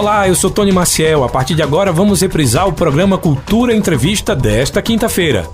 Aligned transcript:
Olá, 0.00 0.26
eu 0.26 0.34
sou 0.34 0.50
Tony 0.50 0.72
Maciel. 0.72 1.24
A 1.24 1.28
partir 1.28 1.54
de 1.54 1.62
agora 1.62 1.92
vamos 1.92 2.22
reprisar 2.22 2.66
o 2.66 2.72
programa 2.72 3.18
Cultura 3.18 3.76
Entrevista 3.76 4.34
desta 4.34 4.80
quinta-feira. 4.80 5.46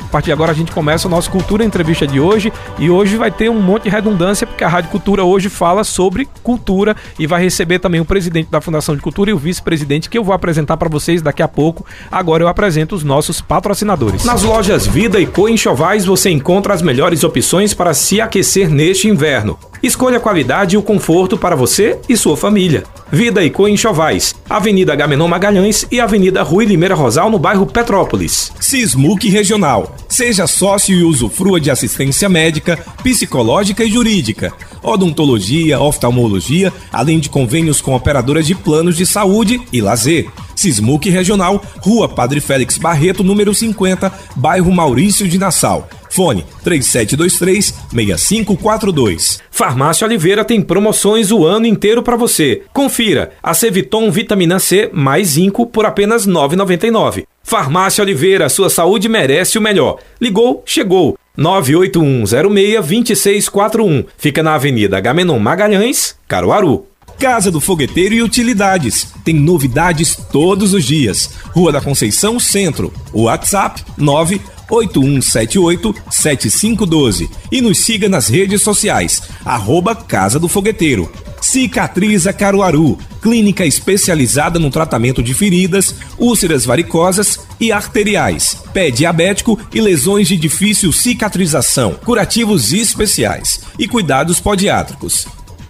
A 0.00 0.08
partir 0.10 0.26
de 0.26 0.32
agora 0.32 0.50
a 0.50 0.54
gente 0.54 0.72
começa 0.72 1.06
o 1.06 1.10
nosso 1.10 1.30
Cultura 1.30 1.64
Entrevista 1.64 2.08
de 2.08 2.18
hoje 2.18 2.52
e 2.76 2.90
hoje 2.90 3.16
vai 3.16 3.30
ter 3.30 3.48
um 3.48 3.62
monte 3.62 3.84
de 3.84 3.88
redundância 3.88 4.48
porque 4.48 4.64
a 4.64 4.68
Rádio 4.68 4.90
Cultura 4.90 5.22
hoje 5.22 5.48
fala 5.48 5.84
sobre 5.84 6.28
cultura 6.42 6.96
e 7.20 7.26
vai 7.28 7.40
receber 7.40 7.78
também 7.78 8.00
o 8.00 8.04
presidente 8.04 8.50
da 8.50 8.60
Fundação 8.60 8.96
de 8.96 9.00
Cultura 9.00 9.30
e 9.30 9.32
o 9.32 9.38
vice-presidente 9.38 10.10
que 10.10 10.18
eu 10.18 10.24
vou 10.24 10.34
apresentar 10.34 10.76
para 10.76 10.88
vocês 10.88 11.22
daqui 11.22 11.40
a 11.40 11.46
pouco. 11.46 11.86
Agora 12.10 12.42
eu 12.42 12.48
apresento 12.48 12.96
os 12.96 13.04
nossos 13.04 13.40
patrocinadores. 13.40 14.24
Nas 14.24 14.42
lojas 14.42 14.88
Vida 14.88 15.20
e 15.20 15.26
Co 15.26 15.48
Enxovais 15.48 16.04
você 16.04 16.30
encontra 16.30 16.74
as 16.74 16.82
melhores 16.82 17.22
opções 17.22 17.72
para 17.74 17.94
se 17.94 18.20
aquecer 18.20 18.68
neste 18.68 19.06
inverno. 19.06 19.56
Escolha 19.82 20.18
a 20.18 20.20
qualidade 20.20 20.74
e 20.74 20.78
o 20.78 20.82
conforto 20.82 21.38
para 21.38 21.56
você 21.56 21.98
e 22.08 22.16
sua 22.16 22.36
família. 22.36 22.84
Vida 23.10 23.42
e 23.42 23.50
Co 23.50 23.66
Enxovais, 23.66 24.34
Avenida 24.48 24.94
Gamenon 24.94 25.26
Magalhães 25.26 25.86
e 25.90 25.98
Avenida 25.98 26.42
Rui 26.42 26.66
Limeira 26.66 26.94
Rosal, 26.94 27.30
no 27.30 27.38
bairro 27.38 27.66
Petrópolis. 27.66 28.52
Sismuc 28.60 29.28
Regional. 29.28 29.96
Seja 30.08 30.46
sócio 30.46 30.94
e 30.94 31.02
usufrua 31.02 31.58
de 31.58 31.70
assistência 31.70 32.28
médica, 32.28 32.78
psicológica 33.02 33.82
e 33.82 33.90
jurídica, 33.90 34.52
odontologia, 34.82 35.80
oftalmologia, 35.80 36.72
além 36.92 37.18
de 37.18 37.30
convênios 37.30 37.80
com 37.80 37.94
operadoras 37.94 38.46
de 38.46 38.54
planos 38.54 38.96
de 38.96 39.06
saúde 39.06 39.60
e 39.72 39.80
lazer. 39.80 40.28
Sismuc 40.54 41.08
Regional, 41.08 41.62
Rua 41.78 42.06
Padre 42.06 42.38
Félix 42.38 42.76
Barreto, 42.76 43.24
número 43.24 43.54
50, 43.54 44.12
bairro 44.36 44.70
Maurício 44.70 45.26
de 45.26 45.38
Nassau. 45.38 45.88
Fone 46.10 46.44
3723-6542. 46.64 49.40
Farmácia 49.50 50.06
Oliveira 50.06 50.44
tem 50.44 50.60
promoções 50.60 51.30
o 51.30 51.46
ano 51.46 51.64
inteiro 51.66 52.02
para 52.02 52.16
você. 52.16 52.62
Confira 52.72 53.30
a 53.42 53.54
Ceviton 53.54 54.10
Vitamina 54.10 54.58
C 54.58 54.90
mais 54.92 55.28
zinco 55.28 55.64
por 55.64 55.86
apenas 55.86 56.26
R$ 56.26 56.32
9,99. 56.32 57.24
Farmácia 57.42 58.02
Oliveira, 58.02 58.48
sua 58.48 58.68
saúde 58.68 59.08
merece 59.08 59.56
o 59.56 59.62
melhor. 59.62 59.98
Ligou, 60.20 60.64
chegou. 60.66 61.16
981062641. 61.38 64.06
Fica 64.18 64.42
na 64.42 64.54
Avenida 64.54 64.98
Gamenon 65.00 65.38
Magalhães, 65.38 66.16
Caruaru. 66.28 66.86
Casa 67.18 67.50
do 67.50 67.60
Fogueteiro 67.60 68.14
e 68.14 68.22
Utilidades. 68.22 69.12
Tem 69.22 69.34
novidades 69.34 70.16
todos 70.32 70.72
os 70.72 70.84
dias. 70.84 71.30
Rua 71.48 71.70
da 71.70 71.78
Conceição 71.80 72.40
Centro. 72.40 72.90
WhatsApp 73.12 73.84
9 73.98 74.40
8178-7512 74.70 77.28
e 77.50 77.60
nos 77.60 77.78
siga 77.78 78.08
nas 78.08 78.28
redes 78.28 78.62
sociais, 78.62 79.22
arroba 79.44 79.94
Casa 79.94 80.38
do 80.38 80.48
Fogueteiro. 80.48 81.10
Cicatriza 81.40 82.32
Caruaru, 82.32 82.98
clínica 83.20 83.64
especializada 83.64 84.58
no 84.58 84.70
tratamento 84.70 85.22
de 85.22 85.32
feridas, 85.32 85.94
úlceras 86.18 86.66
varicosas 86.66 87.40
e 87.58 87.72
arteriais, 87.72 88.58
pé 88.72 88.90
diabético 88.90 89.58
e 89.72 89.80
lesões 89.80 90.28
de 90.28 90.36
difícil 90.36 90.92
cicatrização, 90.92 91.94
curativos 91.94 92.72
especiais 92.72 93.60
e 93.78 93.88
cuidados 93.88 94.38
podiátricos. 94.38 95.26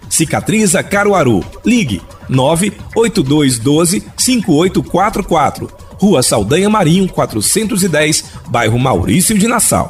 Cicatriza 0.09 0.83
Caruaru. 0.83 1.41
Ligue 1.65 2.01
98212 2.27 4.03
5844 4.17 5.71
Rua 6.01 6.23
Saldanha 6.23 6.67
Marinho, 6.67 7.07
410, 7.07 8.25
bairro 8.47 8.79
Maurício 8.79 9.37
de 9.37 9.47
Nassau. 9.47 9.87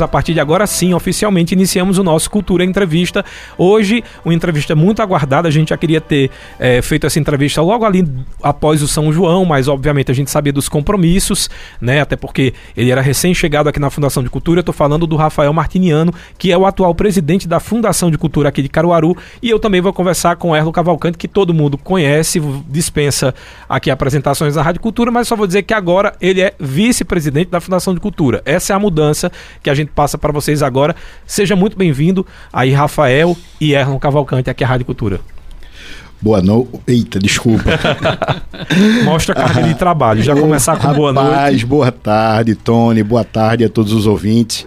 A 0.00 0.08
partir 0.08 0.34
de 0.34 0.40
agora, 0.40 0.66
sim, 0.66 0.94
oficialmente 0.94 1.54
iniciamos 1.54 1.98
o 1.98 2.04
nosso 2.04 2.30
Cultura 2.30 2.64
Entrevista. 2.64 3.24
Hoje, 3.56 4.02
uma 4.24 4.34
entrevista 4.34 4.74
muito 4.74 5.00
aguardada. 5.00 5.48
A 5.48 5.50
gente 5.50 5.70
já 5.70 5.76
queria 5.76 6.00
ter 6.00 6.30
é, 6.58 6.82
feito 6.82 7.06
essa 7.06 7.18
entrevista 7.18 7.62
logo 7.62 7.84
ali 7.84 8.06
após 8.42 8.82
o 8.82 8.88
São 8.88 9.12
João, 9.12 9.44
mas 9.44 9.68
obviamente 9.68 10.10
a 10.10 10.14
gente 10.14 10.30
sabia 10.30 10.52
dos 10.52 10.68
compromissos, 10.68 11.48
né? 11.80 12.00
Até 12.00 12.16
porque 12.16 12.54
ele 12.76 12.90
era 12.90 13.00
recém-chegado 13.00 13.68
aqui 13.68 13.80
na 13.80 13.90
Fundação 13.90 14.22
de 14.22 14.30
Cultura. 14.30 14.60
Eu 14.60 14.64
tô 14.64 14.72
falando 14.72 15.06
do 15.06 15.16
Rafael 15.16 15.52
Martiniano, 15.52 16.12
que 16.38 16.52
é 16.52 16.58
o 16.58 16.66
atual 16.66 16.94
presidente 16.94 17.48
da 17.48 17.60
Fundação 17.60 18.10
de 18.10 18.18
Cultura 18.18 18.48
aqui 18.48 18.62
de 18.62 18.68
Caruaru. 18.68 19.16
E 19.42 19.50
eu 19.50 19.58
também 19.58 19.80
vou 19.80 19.92
conversar 19.92 20.36
com 20.36 20.50
o 20.50 20.56
Erlo 20.56 20.72
Cavalcante, 20.72 21.18
que 21.18 21.28
todo 21.28 21.54
mundo 21.54 21.78
conhece, 21.78 22.40
dispensa 22.68 23.34
aqui 23.68 23.90
apresentações 23.90 24.54
da 24.54 24.62
Rádio 24.62 24.80
Cultura, 24.80 25.10
mas 25.10 25.28
só 25.28 25.36
vou 25.36 25.46
dizer 25.46 25.62
que 25.62 25.74
agora 25.74 26.14
ele 26.20 26.40
é 26.40 26.54
vice-presidente 26.58 27.50
da 27.50 27.60
Fundação 27.60 27.94
de 27.94 28.00
Cultura. 28.00 28.42
Essa 28.44 28.72
é 28.72 28.76
a 28.76 28.78
mudança 28.78 29.30
que 29.62 29.70
a 29.70 29.74
gente 29.74 29.85
gente 29.86 29.92
passa 29.94 30.18
para 30.18 30.32
vocês 30.32 30.62
agora. 30.62 30.94
Seja 31.26 31.54
muito 31.54 31.76
bem-vindo 31.76 32.26
aí, 32.52 32.72
Rafael 32.72 33.36
e 33.60 33.72
Erlon 33.72 33.98
Cavalcante, 33.98 34.50
aqui 34.50 34.64
à 34.64 34.66
Rádio 34.66 34.84
Cultura. 34.84 35.20
Boa 36.20 36.42
noite. 36.42 36.70
Eita, 36.86 37.18
desculpa. 37.18 37.70
Mostra 39.04 39.34
a 39.34 39.36
carga 39.36 39.62
de 39.62 39.74
trabalho. 39.74 40.22
Já 40.22 40.34
começar 40.34 40.76
com 40.78 40.92
boa 40.92 41.12
noite. 41.12 41.64
Boa 41.64 41.92
tarde, 41.92 42.54
Tony. 42.54 43.02
Boa 43.02 43.24
tarde 43.24 43.64
a 43.64 43.68
todos 43.68 43.92
os 43.92 44.06
ouvintes. 44.06 44.66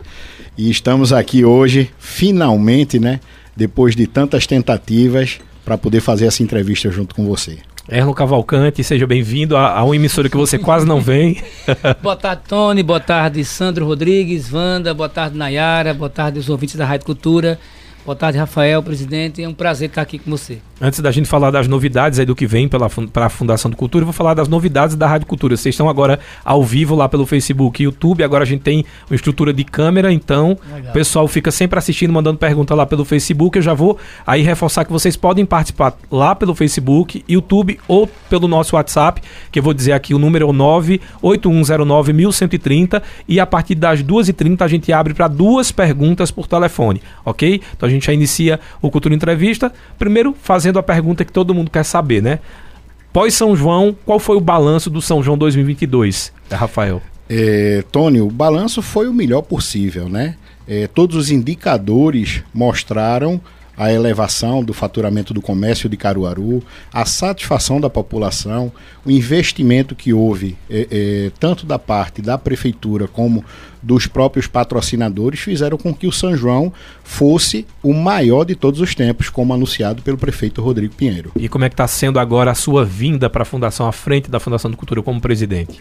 E 0.57 0.69
estamos 0.69 1.12
aqui 1.12 1.44
hoje, 1.44 1.90
finalmente, 1.97 3.00
né? 3.00 3.19
Depois 3.56 3.96
de 3.96 4.06
tantas 4.06 4.46
tentativas, 4.46 5.40
para 5.66 5.78
poder 5.78 6.01
fazer 6.01 6.25
essa 6.25 6.41
entrevista 6.41 6.90
junto 6.90 7.13
com 7.13 7.25
você. 7.25 7.59
Erlon 7.92 8.14
Cavalcante, 8.14 8.84
seja 8.84 9.08
bem-vindo 9.08 9.58
a, 9.58 9.72
a 9.80 9.84
uma 9.84 9.96
emissora 9.96 10.30
que 10.30 10.38
você 10.38 10.60
quase 10.60 10.86
não 10.86 11.02
vem. 11.02 11.42
boa 12.04 12.16
tarde, 12.16 12.44
Tony. 12.48 12.84
Boa 12.84 13.00
tarde, 13.00 13.44
Sandro 13.44 13.86
Rodrigues, 13.86 14.54
Wanda. 14.54 14.94
Boa 14.94 15.10
tarde, 15.10 15.36
Nayara. 15.36 15.94
Boa 15.94 16.10
tarde, 16.10 16.38
os 16.38 16.50
ouvintes 16.50 16.76
da 16.76 16.86
Rádio 16.86 17.08
Cultura. 17.08 17.60
Boa 18.06 18.16
tarde, 18.16 18.38
Rafael, 18.38 18.84
presidente. 18.84 19.44
É 19.44 19.48
um 19.48 19.54
prazer 19.54 19.90
estar 19.90 20.04
aqui 20.04 20.20
com 20.20 20.30
você. 20.30 20.60
Antes 20.82 21.02
da 21.02 21.12
gente 21.12 21.28
falar 21.28 21.52
das 21.52 21.68
novidades 21.68 22.20
aí 22.20 22.26
do 22.26 22.34
que 22.34 22.48
vem 22.48 22.66
para 22.66 22.86
a 23.26 23.30
Fundação 23.30 23.70
do 23.70 23.76
Cultura, 23.76 24.04
eu 24.04 24.06
vou 24.06 24.14
falar 24.14 24.34
das 24.34 24.48
novidades 24.48 24.96
da 24.96 25.08
Rádio 25.08 25.28
Cultura. 25.28 25.58
Vocês 25.58 25.74
estão 25.74 25.90
agora 25.90 26.22
ao 26.44 26.64
vivo 26.64 26.96
lá 26.96 27.10
pelo 27.10 27.26
Facebook 27.26 27.84
e 27.84 27.86
YouTube. 27.86 28.24
Agora 28.24 28.46
a 28.46 28.48
gente 28.48 28.62
tem 28.62 28.86
uma 29.10 29.16
estrutura 29.16 29.52
de 29.52 29.66
câmera, 29.66 30.14
então 30.14 30.58
Legal. 30.74 30.90
o 30.90 30.94
pessoal 30.94 31.28
fica 31.28 31.52
sempre 31.52 31.78
assistindo, 31.78 32.14
mandando 32.14 32.38
pergunta 32.38 32.74
lá 32.74 32.86
pelo 32.86 33.04
Facebook. 33.04 33.58
Eu 33.58 33.62
já 33.62 33.74
vou 33.74 33.98
aí 34.26 34.42
reforçar 34.42 34.86
que 34.86 34.92
vocês 34.92 35.18
podem 35.18 35.46
participar 35.46 35.98
lá 36.10 36.34
pelo 36.34 36.56
Facebook, 36.56 37.26
YouTube 37.28 37.78
ou 37.86 38.10
pelo 38.30 38.48
nosso 38.48 38.78
WhatsApp, 38.78 39.22
que 39.52 39.60
eu 39.60 39.64
vou 39.64 39.74
dizer 39.74 39.92
aqui 39.92 40.14
o 40.14 40.20
número 40.20 40.50
é 40.50 40.54
981091130 40.54 43.02
e 43.28 43.38
a 43.38 43.46
partir 43.46 43.76
das 43.76 44.02
2h30 44.02 44.62
a 44.62 44.68
gente 44.70 44.94
abre 44.94 45.14
para 45.14 45.28
duas 45.28 45.74
perguntas 45.74 46.32
por 46.32 46.48
telefone, 46.48 47.02
ok? 47.26 47.60
Então 47.76 47.88
a 47.88 47.92
gente 47.92 48.06
já 48.06 48.14
inicia 48.14 48.62
o 48.82 48.90
Cultura 48.90 49.14
Entrevista. 49.14 49.74
Primeiro, 49.98 50.34
fazendo 50.42 50.69
fazendo 50.69 50.80
a 50.80 50.84
pergunta 50.84 51.25
que 51.25 51.31
todo 51.31 51.53
mundo 51.53 51.72
quer 51.72 51.84
saber, 51.84 52.22
né? 52.22 52.40
Pós 53.12 53.34
São 53.34 53.56
João, 53.56 53.96
qual 54.06 54.19
foi 54.19 54.38
o 54.38 54.41
balanço 54.41 54.90
do 54.90 55.02
São 55.02 55.24
João 55.24 55.38
2022, 55.38 56.31
Rafael? 56.52 57.02
É, 57.28 57.84
Tony, 57.91 58.22
o 58.22 58.30
balanço 58.30 58.81
foi 58.81 59.07
o 59.07 59.13
melhor 59.13 59.41
possível, 59.41 60.07
né? 60.07 60.35
É, 60.68 60.88
todos 60.88 61.16
os 61.16 61.31
indicadores 61.31 62.44
mostraram 62.53 63.41
a 63.80 63.94
elevação 63.94 64.62
do 64.62 64.74
faturamento 64.74 65.34
do 65.34 65.42
comércio 65.42 65.88
de 65.88 65.96
Caruaru, 65.96 66.62
a 66.92 67.06
satisfação 67.06 67.80
da 67.80 67.90
população, 67.90 68.70
o 69.06 69.10
investimento 69.10 69.96
que 69.96 70.12
houve, 70.12 70.58
é, 70.70 70.88
é, 70.92 71.32
tanto 71.40 71.66
da 71.66 71.80
parte 71.80 72.22
da 72.22 72.38
prefeitura 72.38 73.08
como 73.08 73.42
dos 73.82 74.06
próprios 74.06 74.48
patrocinadores, 74.48 75.40
fizeram 75.40 75.78
com 75.78 75.94
que 75.94 76.06
o 76.06 76.12
São 76.12 76.36
João 76.36 76.74
fosse 77.06 77.66
o 77.82 77.94
maior 77.94 78.44
de 78.44 78.54
todos 78.54 78.82
os 78.82 78.94
tempos, 78.94 79.30
como 79.30 79.54
anunciado 79.54 80.02
pelo 80.02 80.18
prefeito 80.18 80.62
Rodrigo 80.62 80.94
Pinheiro. 80.94 81.32
E 81.38 81.48
como 81.48 81.64
é 81.64 81.70
que 81.70 81.74
está 81.74 81.88
sendo 81.88 82.20
agora 82.20 82.52
a 82.52 82.56
sua 82.56 82.84
vinda 82.84 83.30
para 83.30 83.44
a 83.44 83.46
Fundação, 83.46 83.88
à 83.88 83.94
frente 83.94 84.30
da 84.30 84.42
Fundação 84.42 84.70
de 84.70 84.76
Cultura 84.76 85.02
como 85.02 85.22
presidente? 85.22 85.80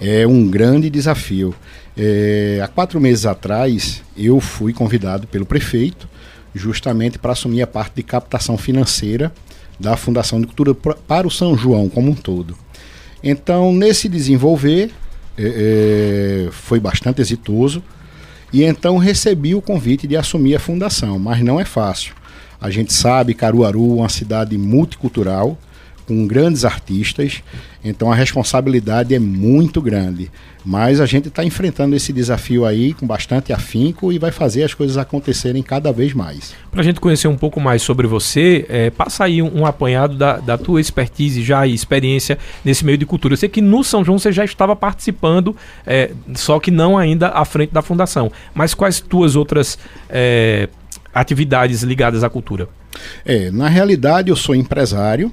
É 0.00 0.26
um 0.26 0.50
grande 0.50 0.90
desafio. 0.90 1.54
É, 1.96 2.58
há 2.60 2.66
quatro 2.66 3.00
meses 3.00 3.24
atrás, 3.24 4.02
eu 4.16 4.40
fui 4.40 4.72
convidado 4.72 5.28
pelo 5.28 5.46
prefeito 5.46 6.08
justamente 6.56 7.18
para 7.18 7.32
assumir 7.32 7.62
a 7.62 7.66
parte 7.66 7.96
de 7.96 8.02
captação 8.02 8.56
financeira 8.56 9.32
da 9.78 9.96
Fundação 9.96 10.40
de 10.40 10.46
Cultura 10.46 10.74
para 10.74 11.26
o 11.26 11.30
São 11.30 11.56
João 11.56 11.88
como 11.88 12.10
um 12.10 12.14
todo. 12.14 12.56
Então, 13.22 13.72
nesse 13.72 14.08
desenvolver, 14.08 14.90
é, 15.36 16.46
é, 16.46 16.50
foi 16.50 16.80
bastante 16.80 17.20
exitoso 17.20 17.82
e 18.52 18.62
então 18.62 18.96
recebi 18.96 19.54
o 19.54 19.60
convite 19.60 20.06
de 20.06 20.16
assumir 20.16 20.54
a 20.54 20.60
fundação, 20.60 21.18
mas 21.18 21.42
não 21.42 21.60
é 21.60 21.64
fácil. 21.64 22.14
A 22.60 22.70
gente 22.70 22.92
sabe 22.92 23.34
Caruaru 23.34 23.90
é 23.90 24.00
uma 24.00 24.08
cidade 24.08 24.56
multicultural, 24.56 25.58
com 26.06 26.26
grandes 26.26 26.64
artistas, 26.64 27.42
então 27.88 28.10
a 28.10 28.14
responsabilidade 28.14 29.14
é 29.14 29.18
muito 29.18 29.80
grande. 29.80 30.30
Mas 30.64 31.00
a 31.00 31.06
gente 31.06 31.28
está 31.28 31.44
enfrentando 31.44 31.94
esse 31.94 32.12
desafio 32.12 32.66
aí 32.66 32.92
com 32.92 33.06
bastante 33.06 33.52
afinco 33.52 34.12
e 34.12 34.18
vai 34.18 34.32
fazer 34.32 34.64
as 34.64 34.74
coisas 34.74 34.96
acontecerem 34.96 35.62
cada 35.62 35.92
vez 35.92 36.12
mais. 36.12 36.54
Para 36.72 36.80
a 36.80 36.84
gente 36.84 36.98
conhecer 36.98 37.28
um 37.28 37.36
pouco 37.36 37.60
mais 37.60 37.82
sobre 37.82 38.06
você, 38.08 38.66
é, 38.68 38.90
passa 38.90 39.24
aí 39.24 39.40
um, 39.40 39.60
um 39.60 39.66
apanhado 39.66 40.16
da, 40.16 40.38
da, 40.38 40.58
tua 40.58 40.80
expertise 40.80 41.40
já 41.40 41.64
e 41.66 41.72
experiência 41.72 42.36
nesse 42.64 42.84
meio 42.84 42.98
de 42.98 43.06
cultura. 43.06 43.34
Eu 43.34 43.38
sei 43.38 43.48
que 43.48 43.60
no 43.60 43.84
São 43.84 44.04
João 44.04 44.18
você 44.18 44.32
já 44.32 44.44
estava 44.44 44.74
participando, 44.74 45.54
é, 45.86 46.10
só 46.34 46.58
que 46.58 46.72
não 46.72 46.98
ainda 46.98 47.28
à 47.28 47.44
frente 47.44 47.72
da 47.72 47.80
fundação. 47.80 48.32
Mas 48.52 48.74
quais 48.74 49.00
tuas 49.00 49.36
outras 49.36 49.78
é, 50.10 50.68
atividades 51.14 51.84
ligadas 51.84 52.24
à 52.24 52.28
cultura? 52.28 52.68
É, 53.24 53.50
na 53.50 53.68
realidade 53.68 54.30
eu 54.30 54.36
sou 54.36 54.54
empresário, 54.54 55.30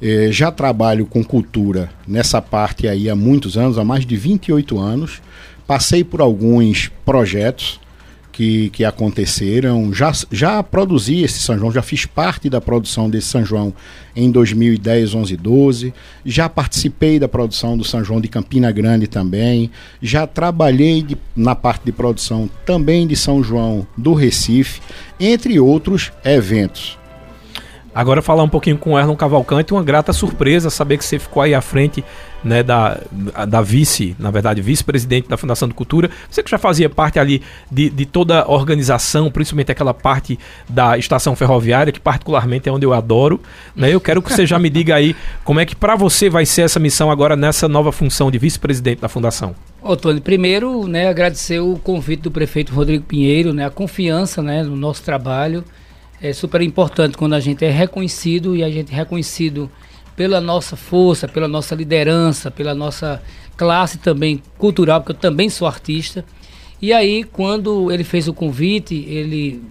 é, 0.00 0.30
já 0.30 0.50
trabalho 0.50 1.06
com 1.06 1.24
cultura 1.24 1.90
nessa 2.06 2.40
parte 2.40 2.86
aí 2.86 3.10
há 3.10 3.16
muitos 3.16 3.56
anos, 3.56 3.78
há 3.78 3.84
mais 3.84 4.06
de 4.06 4.16
28 4.16 4.78
anos. 4.78 5.20
Passei 5.66 6.02
por 6.02 6.20
alguns 6.20 6.90
projetos 7.04 7.80
que, 8.38 8.70
que 8.70 8.84
aconteceram. 8.84 9.92
Já, 9.92 10.12
já 10.30 10.62
produzi 10.62 11.24
esse 11.24 11.40
São 11.40 11.58
João, 11.58 11.72
já 11.72 11.82
fiz 11.82 12.06
parte 12.06 12.48
da 12.48 12.60
produção 12.60 13.10
desse 13.10 13.26
São 13.26 13.44
João 13.44 13.74
em 14.14 14.30
2010, 14.30 15.12
11 15.12 15.36
12. 15.36 15.94
Já 16.24 16.48
participei 16.48 17.18
da 17.18 17.28
produção 17.28 17.76
do 17.76 17.82
São 17.84 18.04
João 18.04 18.20
de 18.20 18.28
Campina 18.28 18.70
Grande 18.70 19.08
também. 19.08 19.70
Já 20.00 20.26
trabalhei 20.26 21.02
de, 21.02 21.18
na 21.34 21.56
parte 21.56 21.84
de 21.84 21.90
produção 21.90 22.48
também 22.64 23.08
de 23.08 23.16
São 23.16 23.42
João 23.42 23.86
do 23.96 24.14
Recife, 24.14 24.80
entre 25.18 25.58
outros 25.58 26.12
eventos. 26.24 26.97
Agora 27.98 28.22
falar 28.22 28.44
um 28.44 28.48
pouquinho 28.48 28.78
com 28.78 28.92
o 28.92 28.98
Erlon 28.98 29.16
Cavalcante, 29.16 29.72
uma 29.72 29.82
grata 29.82 30.12
surpresa 30.12 30.70
saber 30.70 30.98
que 30.98 31.04
você 31.04 31.18
ficou 31.18 31.42
aí 31.42 31.52
à 31.52 31.60
frente 31.60 32.04
né, 32.44 32.62
da, 32.62 33.00
da 33.48 33.60
vice, 33.60 34.14
na 34.20 34.30
verdade, 34.30 34.62
vice-presidente 34.62 35.28
da 35.28 35.36
Fundação 35.36 35.66
de 35.66 35.74
Cultura. 35.74 36.08
Você 36.30 36.40
que 36.40 36.48
já 36.48 36.58
fazia 36.58 36.88
parte 36.88 37.18
ali 37.18 37.42
de, 37.68 37.90
de 37.90 38.06
toda 38.06 38.42
a 38.42 38.52
organização, 38.52 39.28
principalmente 39.32 39.72
aquela 39.72 39.92
parte 39.92 40.38
da 40.68 40.96
estação 40.96 41.34
ferroviária, 41.34 41.92
que 41.92 41.98
particularmente 41.98 42.68
é 42.68 42.72
onde 42.72 42.86
eu 42.86 42.94
adoro. 42.94 43.40
Né? 43.74 43.92
Eu 43.92 44.00
quero 44.00 44.22
que 44.22 44.32
você 44.32 44.46
já 44.46 44.60
me 44.60 44.70
diga 44.70 44.94
aí 44.94 45.16
como 45.42 45.58
é 45.58 45.66
que 45.66 45.74
para 45.74 45.96
você 45.96 46.30
vai 46.30 46.46
ser 46.46 46.62
essa 46.62 46.78
missão 46.78 47.10
agora 47.10 47.34
nessa 47.34 47.66
nova 47.66 47.90
função 47.90 48.30
de 48.30 48.38
vice-presidente 48.38 49.00
da 49.00 49.08
Fundação. 49.08 49.56
Ô, 49.82 49.96
Tony, 49.96 50.20
primeiro, 50.20 50.86
né, 50.86 51.08
agradecer 51.08 51.58
o 51.58 51.76
convite 51.82 52.22
do 52.22 52.30
prefeito 52.30 52.72
Rodrigo 52.72 53.02
Pinheiro, 53.02 53.52
né, 53.52 53.66
a 53.66 53.70
confiança 53.70 54.40
né, 54.40 54.62
no 54.62 54.76
nosso 54.76 55.02
trabalho 55.02 55.64
é 56.20 56.32
super 56.32 56.60
importante 56.60 57.16
quando 57.16 57.34
a 57.34 57.40
gente 57.40 57.64
é 57.64 57.70
reconhecido 57.70 58.56
e 58.56 58.62
a 58.62 58.70
gente 58.70 58.92
é 58.92 58.96
reconhecido 58.96 59.70
pela 60.16 60.40
nossa 60.40 60.74
força, 60.74 61.28
pela 61.28 61.46
nossa 61.46 61.74
liderança, 61.74 62.50
pela 62.50 62.74
nossa 62.74 63.22
classe 63.56 63.98
também 63.98 64.42
cultural, 64.56 65.00
porque 65.00 65.12
eu 65.12 65.16
também 65.16 65.48
sou 65.48 65.66
artista. 65.66 66.24
E 66.82 66.92
aí, 66.92 67.24
quando 67.24 67.90
ele 67.92 68.04
fez 68.04 68.26
o 68.26 68.34
convite, 68.34 68.94
ele, 69.08 69.62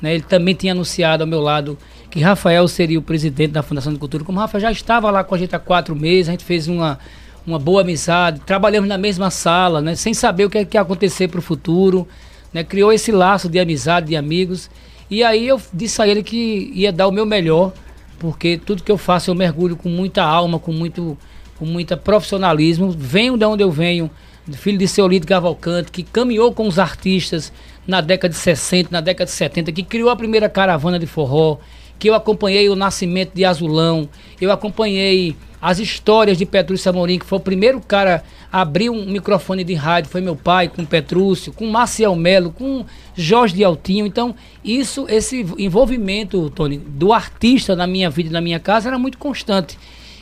né, 0.00 0.14
ele 0.14 0.22
também 0.22 0.54
tinha 0.54 0.72
anunciado 0.72 1.22
ao 1.22 1.26
meu 1.26 1.40
lado 1.40 1.78
que 2.10 2.20
Rafael 2.20 2.66
seria 2.66 2.98
o 2.98 3.02
presidente 3.02 3.52
da 3.52 3.62
Fundação 3.62 3.92
de 3.92 3.98
Cultura. 3.98 4.24
Como 4.24 4.38
Rafael 4.38 4.60
já 4.60 4.72
estava 4.72 5.10
lá 5.10 5.22
com 5.24 5.34
a 5.34 5.38
gente 5.38 5.54
há 5.54 5.58
quatro 5.58 5.94
meses, 5.96 6.28
a 6.28 6.32
gente 6.32 6.44
fez 6.44 6.68
uma, 6.68 6.98
uma 7.46 7.58
boa 7.58 7.82
amizade, 7.82 8.40
trabalhamos 8.40 8.88
na 8.88 8.98
mesma 8.98 9.30
sala, 9.30 9.80
né, 9.80 9.94
sem 9.94 10.12
saber 10.12 10.44
o 10.44 10.50
que, 10.50 10.58
é 10.58 10.64
que 10.64 10.76
ia 10.76 10.80
acontecer 10.80 11.28
para 11.28 11.38
o 11.38 11.42
futuro. 11.42 12.06
Né, 12.52 12.64
criou 12.64 12.92
esse 12.92 13.12
laço 13.12 13.48
de 13.48 13.58
amizade, 13.58 14.08
de 14.08 14.16
amigos. 14.16 14.68
E 15.10 15.24
aí 15.24 15.48
eu 15.48 15.60
disse 15.72 16.00
a 16.00 16.06
ele 16.06 16.22
que 16.22 16.70
ia 16.74 16.92
dar 16.92 17.08
o 17.08 17.12
meu 17.12 17.26
melhor, 17.26 17.72
porque 18.18 18.56
tudo 18.56 18.82
que 18.82 18.92
eu 18.92 18.98
faço 18.98 19.30
eu 19.30 19.34
mergulho 19.34 19.76
com 19.76 19.88
muita 19.88 20.22
alma, 20.22 20.58
com 20.58 20.72
muito 20.72 21.18
com 21.58 21.66
muita 21.66 21.94
profissionalismo. 21.94 22.90
Venho 22.90 23.36
de 23.36 23.44
onde 23.44 23.62
eu 23.62 23.70
venho, 23.70 24.10
filho 24.52 24.78
de 24.78 24.88
Seolito 24.88 25.26
Cavalcante, 25.26 25.92
que 25.92 26.02
caminhou 26.02 26.54
com 26.54 26.66
os 26.66 26.78
artistas 26.78 27.52
na 27.86 28.00
década 28.00 28.32
de 28.32 28.40
60, 28.40 28.88
na 28.90 29.00
década 29.02 29.26
de 29.26 29.32
70, 29.32 29.70
que 29.72 29.82
criou 29.82 30.08
a 30.08 30.16
primeira 30.16 30.48
caravana 30.48 30.98
de 30.98 31.06
forró, 31.06 31.58
que 31.98 32.08
eu 32.08 32.14
acompanhei 32.14 32.68
o 32.70 32.76
nascimento 32.76 33.32
de 33.34 33.44
Azulão, 33.44 34.08
eu 34.40 34.50
acompanhei 34.50 35.36
as 35.60 35.78
histórias 35.78 36.38
de 36.38 36.46
Petrúcio 36.46 36.88
Amorim, 36.88 37.18
que 37.18 37.26
foi 37.26 37.38
o 37.38 37.42
primeiro 37.42 37.80
cara 37.80 38.24
a 38.50 38.62
abrir 38.62 38.88
um 38.88 39.04
microfone 39.04 39.62
de 39.62 39.74
rádio, 39.74 40.10
foi 40.10 40.20
meu 40.20 40.34
pai, 40.34 40.68
com 40.68 40.84
Petrúcio, 40.84 41.52
com 41.52 41.66
Marcial 41.66 42.16
Melo, 42.16 42.50
com 42.50 42.84
Jorge 43.14 43.54
de 43.54 43.62
Altinho. 43.62 44.06
Então, 44.06 44.34
isso, 44.64 45.06
esse 45.08 45.46
envolvimento, 45.58 46.48
Tony, 46.50 46.78
do 46.78 47.12
artista 47.12 47.76
na 47.76 47.86
minha 47.86 48.08
vida 48.08 48.30
e 48.30 48.32
na 48.32 48.40
minha 48.40 48.58
casa 48.58 48.88
era 48.88 48.98
muito 48.98 49.18
constante. 49.18 49.78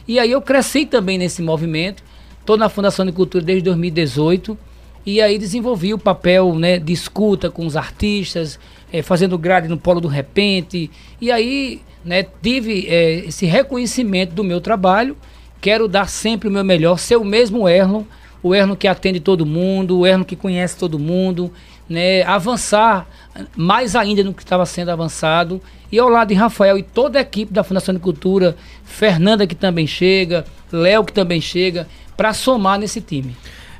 E 0.06 0.18
aí 0.18 0.30
eu 0.30 0.42
cresci 0.42 0.84
também 0.84 1.18
nesse 1.18 1.40
movimento. 1.40 2.02
Estou 2.40 2.56
na 2.56 2.68
Fundação 2.68 3.06
de 3.06 3.12
Cultura 3.12 3.44
desde 3.44 3.64
2018 3.64 4.58
e 5.06 5.20
aí 5.20 5.38
desenvolvi 5.38 5.94
o 5.94 5.98
papel 5.98 6.54
né, 6.54 6.78
de 6.78 6.92
escuta 6.92 7.50
com 7.50 7.64
os 7.64 7.76
artistas, 7.76 8.58
é, 8.92 9.02
fazendo 9.02 9.38
grade 9.38 9.68
no 9.68 9.78
Polo 9.78 10.00
do 10.00 10.08
Repente. 10.08 10.90
E 11.20 11.30
aí 11.30 11.80
né, 12.04 12.24
tive 12.42 12.86
é, 12.88 13.26
esse 13.26 13.46
reconhecimento 13.46 14.34
do 14.34 14.44
meu 14.44 14.60
trabalho. 14.60 15.16
Quero 15.60 15.88
dar 15.88 16.08
sempre 16.08 16.48
o 16.48 16.50
meu 16.50 16.64
melhor, 16.64 16.98
ser 16.98 17.16
o 17.16 17.24
mesmo 17.24 17.68
Erlon, 17.68 18.04
o 18.42 18.54
Erlon 18.54 18.76
que 18.76 18.86
atende 18.86 19.20
todo 19.20 19.44
mundo, 19.44 19.98
o 19.98 20.06
Erlon 20.06 20.24
que 20.24 20.36
conhece 20.36 20.76
todo 20.76 20.98
mundo, 20.98 21.52
né, 21.88 22.22
avançar 22.22 23.08
mais 23.56 23.96
ainda 23.96 24.22
no 24.22 24.32
que 24.32 24.42
estava 24.42 24.64
sendo 24.66 24.90
avançado. 24.90 25.60
E 25.90 25.98
ao 25.98 26.08
lado 26.08 26.28
de 26.28 26.34
Rafael 26.34 26.78
e 26.78 26.82
toda 26.82 27.18
a 27.18 27.22
equipe 27.22 27.52
da 27.52 27.64
Fundação 27.64 27.94
de 27.94 28.00
Cultura, 28.00 28.56
Fernanda 28.84 29.46
que 29.46 29.54
também 29.54 29.86
chega, 29.86 30.44
Léo 30.70 31.04
que 31.04 31.12
também 31.12 31.40
chega, 31.40 31.88
para 32.16 32.32
somar 32.32 32.78
nesse 32.78 33.00
time. 33.00 33.34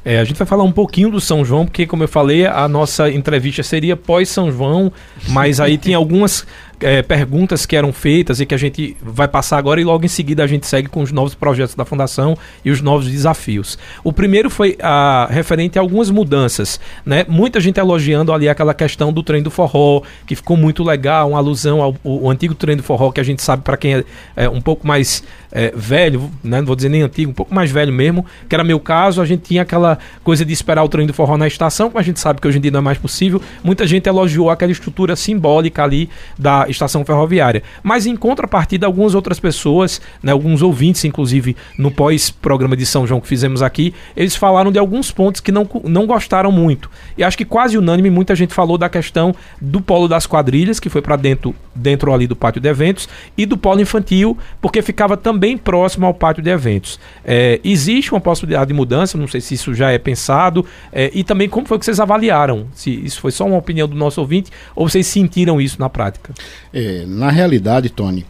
É, 0.05 0.21
a 0.21 0.25
gente 0.25 0.39
vai 0.39 0.47
falar 0.47 0.63
um 0.63 0.73
pouquinho 0.73 1.11
do 1.11 1.21
São 1.21 1.45
João, 1.45 1.67
porque, 1.67 1.87
como 1.87 2.03
eu 2.03 2.09
falei, 2.09 2.47
a 2.47 2.67
nossa 2.69 3.11
entrevista 3.11 3.63
seria 3.63 3.97
pós-São 3.97 4.51
João, 4.51 4.93
mas 5.29 5.61
aí 5.61 5.77
tem 5.79 5.93
algumas 5.93 6.47
é, 6.81 7.03
perguntas 7.03 7.67
que 7.67 7.77
eram 7.77 7.93
feitas 7.93 8.41
e 8.41 8.47
que 8.47 8.55
a 8.55 8.59
gente 8.59 8.97
vai 9.03 9.27
passar 9.27 9.59
agora 9.59 9.81
e 9.81 9.85
logo 9.85 10.05
em 10.05 10.09
seguida 10.09 10.45
a 10.45 10.47
gente 10.47 10.67
segue 10.67 10.89
com 10.89 11.03
os 11.03 11.13
novos 11.13 11.35
projetos 11.35 11.75
da 11.75 11.85
Fundação 11.85 12.37
e 12.65 12.71
os 12.71 12.81
novos 12.81 13.11
desafios. 13.11 13.79
O 14.05 14.13
primeiro 14.13 14.49
foi 14.49 14.77
a, 14.81 15.29
referente 15.31 15.79
a 15.79 15.83
algumas 15.83 16.11
mudanças, 16.11 16.81
né? 17.05 17.25
Muita 17.29 17.61
gente 17.61 17.79
elogiando 17.79 18.33
ali 18.33 18.49
aquela 18.49 18.75
questão 18.75 19.13
do 19.13 19.23
trem 19.23 19.43
do 19.43 19.51
forró, 19.51 20.03
que 20.27 20.37
ficou 20.37 20.57
muito 20.57 20.83
legal, 20.85 21.31
uma 21.31 21.39
alusão 21.39 21.83
ao, 21.83 21.97
ao 22.05 22.31
antigo 22.31 22.55
trem 22.55 22.77
do 22.77 22.83
forró, 22.83 23.11
que 23.11 23.21
a 23.21 23.25
gente 23.25 23.43
sabe 23.43 23.63
para 23.63 23.77
quem 23.77 23.95
é, 23.95 24.05
é, 24.37 24.49
um 24.49 24.61
pouco 24.61 24.87
mais 24.87 25.23
é, 25.51 25.73
velho, 25.75 26.31
né? 26.45 26.59
não 26.61 26.67
vou 26.67 26.77
dizer 26.77 26.89
nem 26.89 27.03
antigo, 27.03 27.31
um 27.31 27.35
pouco 27.35 27.55
mais 27.55 27.71
velho 27.71 27.93
mesmo, 27.93 28.25
que 28.49 28.55
era 28.55 28.63
meu 28.63 28.79
caso, 28.79 29.21
a 29.21 29.27
gente 29.27 29.43
tinha 29.43 29.63
aquela 29.63 29.99
coisa 30.23 30.45
de 30.45 30.53
esperar 30.53 30.85
o 30.85 30.89
trem 30.89 31.07
do 31.07 31.15
forró 31.15 31.37
na 31.37 31.47
estação, 31.47 31.89
como 31.89 31.99
a 31.99 32.03
gente 32.03 32.21
sabe 32.21 32.41
que 32.41 32.47
hoje 32.47 32.59
em 32.59 32.61
dia 32.61 32.71
não 32.71 32.79
é 32.79 32.83
mais 32.83 32.99
possível. 32.99 33.41
Muita 33.65 33.87
gente 33.87 34.09
elogiou 34.09 34.51
aquela 34.51 34.71
estrutura 34.71 35.17
simbólica 35.17 35.83
ali 35.83 36.09
da 36.39 36.68
estação 36.69 37.05
ferroviária. 37.05 37.63
Mas 37.83 38.07
em 38.07 38.17
contrapartida, 38.17 38.87
algumas 38.87 39.15
outras 39.15 39.41
pessoas, 39.41 40.01
né, 40.23 40.33
alguns 40.33 40.63
ouvintes, 40.63 41.05
inclusive 41.05 41.57
no 41.77 41.91
pós-programa 41.91 42.77
de 42.77 42.87
São 42.87 43.07
João 43.07 43.21
que 43.21 43.29
fizemos 43.29 43.63
aqui, 43.63 43.95
eles 44.17 44.37
falaram 44.37 44.71
de 44.71 44.79
alguns 44.79 45.11
pontos 45.11 45.41
que 45.41 45.53
não, 45.53 45.69
não 45.85 46.07
gostaram 46.07 46.53
muito. 46.53 46.91
E 47.17 47.25
acho 47.25 47.37
que 47.37 47.45
quase 47.45 47.79
unânime 47.79 48.11
muita 48.11 48.35
gente 48.35 48.55
falou 48.55 48.79
da 48.79 48.89
questão 48.89 49.35
do 49.61 49.81
polo 49.81 50.09
das 50.09 50.27
quadrilhas, 50.27 50.81
que 50.81 50.89
foi 50.89 51.03
para 51.03 51.17
dentro, 51.17 51.55
dentro 51.75 52.13
ali 52.13 52.27
do 52.27 52.37
pátio 52.37 52.61
de 52.61 52.69
eventos, 52.69 53.09
e 53.37 53.47
do 53.47 53.57
polo 53.57 53.81
infantil, 53.81 54.37
porque 54.61 54.83
ficava 54.83 55.17
também 55.17 55.57
próximo 55.57 56.07
ao 56.07 56.15
pátio 56.15 56.43
de 56.43 56.51
eventos. 56.51 56.99
É, 57.25 57.61
existe 57.65 58.13
uma 58.13 58.21
possibilidade 58.21 58.69
de 58.69 58.75
mudança, 58.75 59.19
não 59.19 59.29
sei 59.29 59.41
se 59.41 59.55
isso 59.55 59.75
já 59.75 59.91
é 59.91 59.99
pensado, 59.99 60.65
é, 60.93 61.11
e 61.15 61.25
também 61.25 61.49
como 61.49 61.67
foi 61.67 61.79
que 61.79 61.85
vocês 61.85 62.01
avaliaram? 62.01 62.67
Se 62.73 62.91
isso 62.91 63.21
foi 63.21 63.31
só 63.31 63.47
uma 63.47 63.57
opinião 63.57 63.89
do 63.89 63.97
nosso 63.97 64.21
ouvinte, 64.21 64.51
ou 64.75 64.89
vocês 64.89 65.07
sentiram 65.07 65.61
isso 65.61 65.79
na 65.81 65.89
prática? 65.89 66.33
É, 66.73 67.05
na 67.07 67.31
realidade, 67.31 67.89
Tony, 67.89 68.27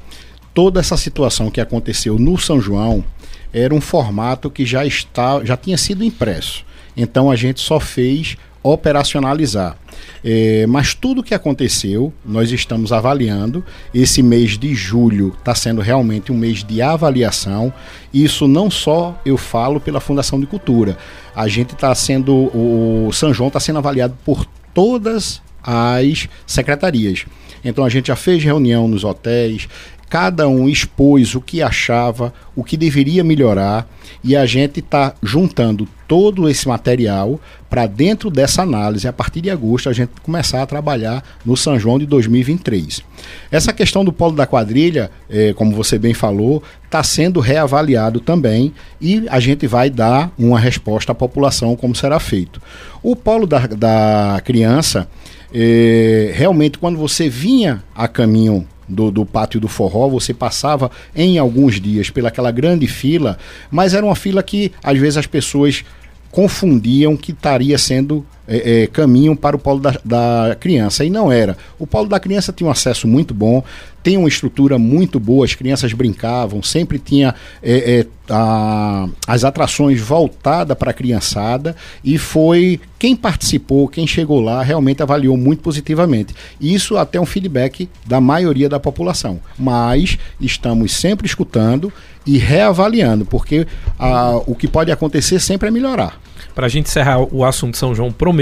toda 0.55 0.81
essa 0.81 0.97
situação 0.97 1.51
que 1.51 1.61
aconteceu 1.61 2.19
no 2.19 2.39
São 2.39 2.61
João 2.61 3.05
era 3.53 3.75
um 3.75 3.81
formato 3.81 4.51
que 4.51 4.65
já, 4.65 4.85
está, 4.85 5.45
já 5.45 5.57
tinha 5.57 5.77
sido 5.77 6.05
impresso. 6.05 6.65
Então 6.97 7.31
a 7.31 7.37
gente 7.37 7.61
só 7.61 7.79
fez 7.79 8.37
operacionalizar. 8.63 9.77
É, 10.25 10.67
mas 10.67 10.95
tudo 10.95 11.23
que 11.23 11.35
aconteceu, 11.35 12.13
nós 12.25 12.51
estamos 12.51 12.93
avaliando. 12.93 13.65
Esse 13.95 14.23
mês 14.23 14.59
de 14.59 14.75
julho 14.75 15.35
está 15.39 15.55
sendo 15.55 15.81
realmente 15.81 16.33
um 16.33 16.37
mês 16.37 16.65
de 16.65 16.83
avaliação. 16.83 17.73
Isso 18.13 18.49
não 18.49 18.71
só 18.71 19.21
eu 19.25 19.37
falo 19.37 19.81
pela 19.81 20.01
Fundação 20.01 20.41
de 20.41 20.47
Cultura. 20.47 20.97
A 21.35 21.47
gente 21.49 21.75
está 21.75 21.95
sendo. 21.95 22.35
O 22.35 23.11
São 23.13 23.33
João 23.33 23.49
está 23.49 23.61
sendo 23.61 23.79
avaliado 23.79 24.17
por 24.25 24.45
todas 24.75 25.41
as 25.63 26.29
secretarias. 26.47 27.27
Então 27.65 27.85
a 27.85 27.89
gente 27.89 28.09
já 28.09 28.17
fez 28.17 28.43
reunião 28.43 28.87
nos 28.89 29.05
hotéis, 29.05 29.69
cada 30.09 30.49
um 30.49 30.69
expôs 30.69 31.35
o 31.35 31.41
que 31.41 31.63
achava, 31.63 32.33
o 32.57 32.65
que 32.65 32.77
deveria 32.77 33.23
melhorar, 33.23 33.87
e 34.25 34.35
a 34.35 34.47
gente 34.47 34.81
está 34.81 35.15
juntando 35.23 35.87
todo 36.07 36.49
esse 36.49 36.67
material 36.67 37.39
para 37.69 37.87
dentro 37.87 38.31
dessa 38.31 38.63
análise, 38.63 39.07
a 39.07 39.13
partir 39.13 39.43
de 39.43 39.51
agosto, 39.51 39.91
a 39.91 39.93
gente 39.93 40.13
começar 40.23 40.63
a 40.63 40.67
trabalhar 40.67 41.23
no 41.45 41.55
São 41.55 41.79
João 41.79 41.99
de 41.99 42.07
2023. 42.07 43.03
Essa 43.51 43.75
questão 43.75 44.03
do 44.03 44.13
polo 44.13 44.35
da 44.35 44.47
quadrilha, 44.47 45.11
é, 45.29 45.53
como 45.53 45.77
você 45.77 45.99
bem 45.99 46.15
falou, 46.15 46.63
está 46.85 47.03
sendo 47.03 47.41
reavaliado 47.41 48.21
também 48.21 48.73
e 48.99 49.27
a 49.29 49.39
gente 49.39 49.67
vai 49.67 49.91
dar 49.91 50.33
uma 50.39 50.59
resposta 50.59 51.13
à 51.13 51.15
população 51.15 51.77
como 51.77 51.95
será 51.95 52.19
feito. 52.19 52.61
O 53.03 53.15
polo 53.15 53.47
da, 53.47 53.67
da 53.67 54.41
criança, 54.43 55.07
é, 55.53 56.33
realmente, 56.35 56.79
quando 56.79 56.97
você 56.97 57.29
vinha 57.29 57.85
a 57.95 58.09
caminho 58.09 58.67
do, 58.89 59.11
do, 59.11 59.27
pátio 59.27 59.61
do 59.61 59.69
forró, 59.69 60.09
você 60.09 60.33
passava 60.33 60.91
em 61.15 61.39
alguns 61.39 61.81
dias 61.81 62.11
pelaquela 62.11 62.51
grande 62.51 62.87
fila, 62.87 63.39
mas 63.71 63.95
era 63.95 64.05
uma 64.05 64.17
fila 64.17 64.43
que 64.43 64.73
às 64.83 64.99
vezes 64.99 65.17
as 65.17 65.27
pessoas 65.27 65.85
confundiam 66.31 67.17
que 67.17 67.33
estaria 67.33 67.77
sendo 67.79 68.25
é, 68.49 68.83
é, 68.83 68.87
caminham 68.87 69.37
para 69.37 69.55
o 69.55 69.59
polo 69.59 69.79
da, 69.79 69.95
da 70.03 70.57
criança. 70.59 71.05
E 71.05 71.11
não 71.11 71.31
era. 71.31 71.57
O 71.79 71.87
polo 71.87 72.09
da 72.09 72.19
criança 72.19 72.53
tinha 72.53 72.67
um 72.67 72.71
acesso 72.71 73.07
muito 73.07 73.35
bom, 73.35 73.63
tem 74.03 74.17
uma 74.17 74.29
estrutura 74.29 74.79
muito 74.79 75.21
boa, 75.21 75.45
as 75.45 75.55
crianças 75.55 75.93
brincavam, 75.93 76.63
sempre 76.63 76.99
tinha 76.99 77.35
é, 77.63 78.01
é, 78.01 78.07
a, 78.31 79.07
as 79.27 79.45
atrações 79.45 80.01
voltadas 80.01 80.77
para 80.79 80.93
a 80.93 80.95
criançada 80.95 81.77
e 82.03 82.17
foi 82.17 82.81
quem 82.99 83.15
participou, 83.15 83.87
quem 83.87 84.07
chegou 84.07 84.41
lá, 84.41 84.63
realmente 84.63 85.03
avaliou 85.03 85.37
muito 85.37 85.63
positivamente. 85.63 86.35
Isso 86.59 86.97
até 86.97 87.21
um 87.21 87.27
feedback 87.27 87.89
da 88.07 88.21
maioria 88.21 88.69
da 88.69 88.81
população. 88.81 89.41
Mas 89.59 90.19
estamos 90.41 90.93
sempre 90.93 91.27
escutando 91.27 91.93
e 92.27 92.39
reavaliando, 92.39 93.25
porque 93.25 93.67
a, 93.99 94.37
o 94.47 94.55
que 94.55 94.69
pode 94.69 94.91
acontecer 94.91 95.41
sempre 95.41 95.69
é 95.69 95.71
melhorar. 95.71 96.21
Para 96.55 96.67
a 96.67 96.69
gente 96.69 96.87
encerrar 96.87 97.21
o 97.33 97.45
assunto 97.45 97.77
São 97.77 97.95
João, 97.95 98.11
prometo 98.11 98.38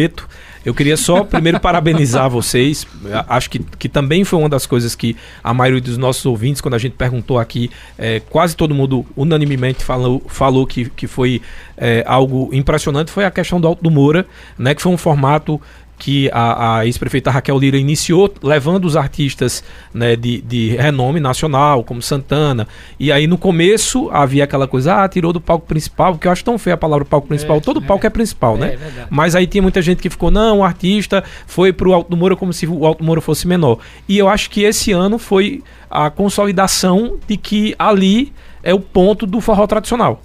eu 0.66 0.74
queria 0.74 0.96
só 0.96 1.22
primeiro 1.22 1.60
parabenizar 1.60 2.28
vocês. 2.28 2.84
Acho 3.28 3.48
que, 3.48 3.60
que 3.60 3.88
também 3.88 4.24
foi 4.24 4.36
uma 4.36 4.48
das 4.48 4.66
coisas 4.66 4.96
que 4.96 5.16
a 5.42 5.54
maioria 5.54 5.80
dos 5.80 5.96
nossos 5.96 6.26
ouvintes, 6.26 6.60
quando 6.60 6.74
a 6.74 6.78
gente 6.78 6.94
perguntou 6.94 7.38
aqui, 7.38 7.70
é, 7.96 8.18
quase 8.18 8.56
todo 8.56 8.74
mundo 8.74 9.06
unanimemente 9.16 9.84
falou, 9.84 10.20
falou 10.26 10.66
que, 10.66 10.90
que 10.90 11.06
foi 11.06 11.40
é, 11.76 12.02
algo 12.04 12.50
impressionante, 12.52 13.12
foi 13.12 13.24
a 13.24 13.30
questão 13.30 13.60
do 13.60 13.68
Alto 13.68 13.80
do 13.80 13.92
Moura, 13.92 14.26
né, 14.58 14.74
que 14.74 14.82
foi 14.82 14.90
um 14.90 14.98
formato 14.98 15.60
que 15.98 16.30
a, 16.32 16.78
a 16.78 16.86
ex-prefeita 16.86 17.30
Raquel 17.30 17.58
Lira 17.58 17.76
iniciou, 17.76 18.32
levando 18.42 18.84
os 18.84 18.96
artistas 18.96 19.64
né, 19.92 20.14
de, 20.14 20.40
de 20.42 20.76
renome 20.76 21.20
nacional, 21.20 21.82
como 21.82 22.02
Santana. 22.02 22.68
E 22.98 23.10
aí 23.10 23.26
no 23.26 23.38
começo 23.38 24.10
havia 24.10 24.44
aquela 24.44 24.68
coisa, 24.68 25.04
ah, 25.04 25.08
tirou 25.08 25.32
do 25.32 25.40
palco 25.40 25.66
principal, 25.66 26.18
que 26.18 26.28
eu 26.28 26.32
acho 26.32 26.44
tão 26.44 26.58
feia 26.58 26.74
a 26.74 26.76
palavra 26.76 27.04
palco 27.04 27.26
principal. 27.26 27.56
É, 27.56 27.60
Todo 27.60 27.82
é, 27.82 27.86
palco 27.86 28.06
é 28.06 28.10
principal, 28.10 28.56
né? 28.56 28.74
É 28.74 29.06
Mas 29.10 29.34
aí 29.34 29.46
tinha 29.46 29.62
muita 29.62 29.80
gente 29.80 30.02
que 30.02 30.10
ficou, 30.10 30.30
não, 30.30 30.58
o 30.58 30.64
artista 30.64 31.24
foi 31.46 31.72
pro 31.72 31.92
Alto 31.92 32.10
do 32.10 32.16
Moura 32.16 32.36
como 32.36 32.52
se 32.52 32.66
o 32.66 32.84
Alto 32.86 32.98
do 32.98 33.04
Moura 33.04 33.20
fosse 33.20 33.46
menor. 33.46 33.78
E 34.08 34.18
eu 34.18 34.28
acho 34.28 34.50
que 34.50 34.62
esse 34.62 34.92
ano 34.92 35.18
foi 35.18 35.62
a 35.90 36.10
consolidação 36.10 37.16
de 37.26 37.36
que 37.36 37.74
ali 37.78 38.32
é 38.62 38.74
o 38.74 38.80
ponto 38.80 39.26
do 39.26 39.40
forró 39.40 39.66
tradicional. 39.66 40.20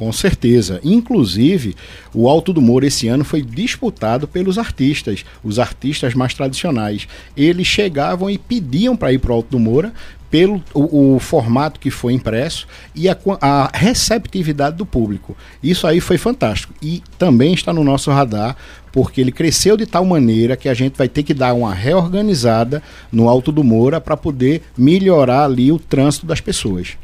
Com 0.00 0.10
certeza. 0.14 0.80
Inclusive, 0.82 1.76
o 2.14 2.26
Alto 2.26 2.54
do 2.54 2.62
Moro 2.62 2.86
esse 2.86 3.06
ano 3.06 3.22
foi 3.22 3.42
disputado 3.42 4.26
pelos 4.26 4.56
artistas, 4.56 5.26
os 5.44 5.58
artistas 5.58 6.14
mais 6.14 6.32
tradicionais. 6.32 7.06
Eles 7.36 7.66
chegavam 7.66 8.30
e 8.30 8.38
pediam 8.38 8.96
para 8.96 9.12
ir 9.12 9.18
para 9.18 9.32
o 9.32 9.34
Alto 9.34 9.50
do 9.50 9.58
Moura 9.58 9.92
pelo 10.30 10.62
o, 10.72 11.16
o, 11.16 11.18
formato 11.18 11.78
que 11.78 11.90
foi 11.90 12.14
impresso 12.14 12.66
e 12.94 13.10
a, 13.10 13.18
a, 13.42 13.70
receptividade 13.74 14.76
do 14.76 14.86
público. 14.86 15.36
Isso 15.62 15.86
aí 15.86 16.00
foi 16.00 16.16
fantástico. 16.16 16.72
E 16.80 17.02
também 17.18 17.52
está 17.52 17.70
no 17.70 17.84
nosso 17.84 18.10
radar, 18.10 18.56
porque 18.90 19.20
ele 19.20 19.30
cresceu 19.30 19.76
de 19.76 19.84
tal 19.84 20.06
maneira 20.06 20.56
que 20.56 20.70
a 20.70 20.72
gente 20.72 20.96
vai 20.96 21.10
ter 21.10 21.24
que 21.24 21.34
dar 21.34 21.52
uma 21.52 21.74
reorganizada 21.74 22.82
no 23.12 23.28
Alto 23.28 23.52
do 23.52 23.62
Moura 23.62 24.00
para 24.00 24.16
poder 24.16 24.62
melhorar 24.78 25.44
ali 25.44 25.70
o 25.70 25.78
trânsito 25.78 26.24
das 26.24 26.40
pessoas. 26.40 26.96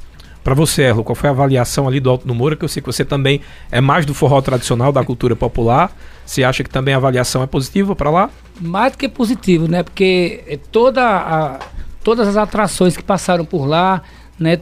Para 0.46 0.54
você, 0.54 0.82
Erlo, 0.82 1.02
qual 1.02 1.16
foi 1.16 1.28
a 1.28 1.32
avaliação 1.32 1.88
ali 1.88 1.98
do 1.98 2.08
Alto 2.08 2.24
do 2.24 2.32
Moura? 2.32 2.54
Que 2.54 2.64
eu 2.64 2.68
sei 2.68 2.80
que 2.80 2.86
você 2.86 3.04
também 3.04 3.40
é 3.68 3.80
mais 3.80 4.06
do 4.06 4.14
forró 4.14 4.40
tradicional, 4.40 4.92
da 4.92 5.02
cultura 5.02 5.34
popular. 5.34 5.90
Você 6.24 6.44
acha 6.44 6.62
que 6.62 6.70
também 6.70 6.94
a 6.94 6.98
avaliação 6.98 7.42
é 7.42 7.48
positiva 7.48 7.96
para 7.96 8.10
lá? 8.10 8.30
Mais 8.60 8.92
do 8.92 8.98
que 8.98 9.08
positivo, 9.08 9.66
né? 9.66 9.82
Porque 9.82 10.60
toda 10.70 11.02
a, 11.04 11.58
todas 12.04 12.28
as 12.28 12.36
atrações 12.36 12.96
que 12.96 13.02
passaram 13.02 13.44
por 13.44 13.66
lá, 13.66 14.04
né? 14.38 14.60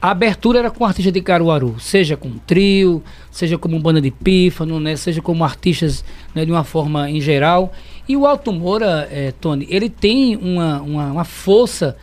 A 0.00 0.10
abertura 0.10 0.58
era 0.58 0.72
com 0.72 0.84
artistas 0.84 1.12
de 1.12 1.20
Caruaru, 1.20 1.76
seja 1.78 2.16
com 2.16 2.32
trio, 2.38 3.00
seja 3.30 3.56
como 3.56 3.78
banda 3.78 4.00
de 4.00 4.10
pífano, 4.10 4.80
né? 4.80 4.96
Seja 4.96 5.22
como 5.22 5.44
artistas 5.44 6.04
né, 6.34 6.44
de 6.44 6.50
uma 6.50 6.64
forma 6.64 7.08
em 7.08 7.20
geral. 7.20 7.72
E 8.08 8.16
o 8.16 8.26
Alto 8.26 8.52
Moura, 8.52 9.08
é, 9.08 9.32
Tony, 9.40 9.68
ele 9.70 9.88
tem 9.88 10.34
uma, 10.34 10.82
uma, 10.82 11.12
uma 11.12 11.24
força 11.24 11.96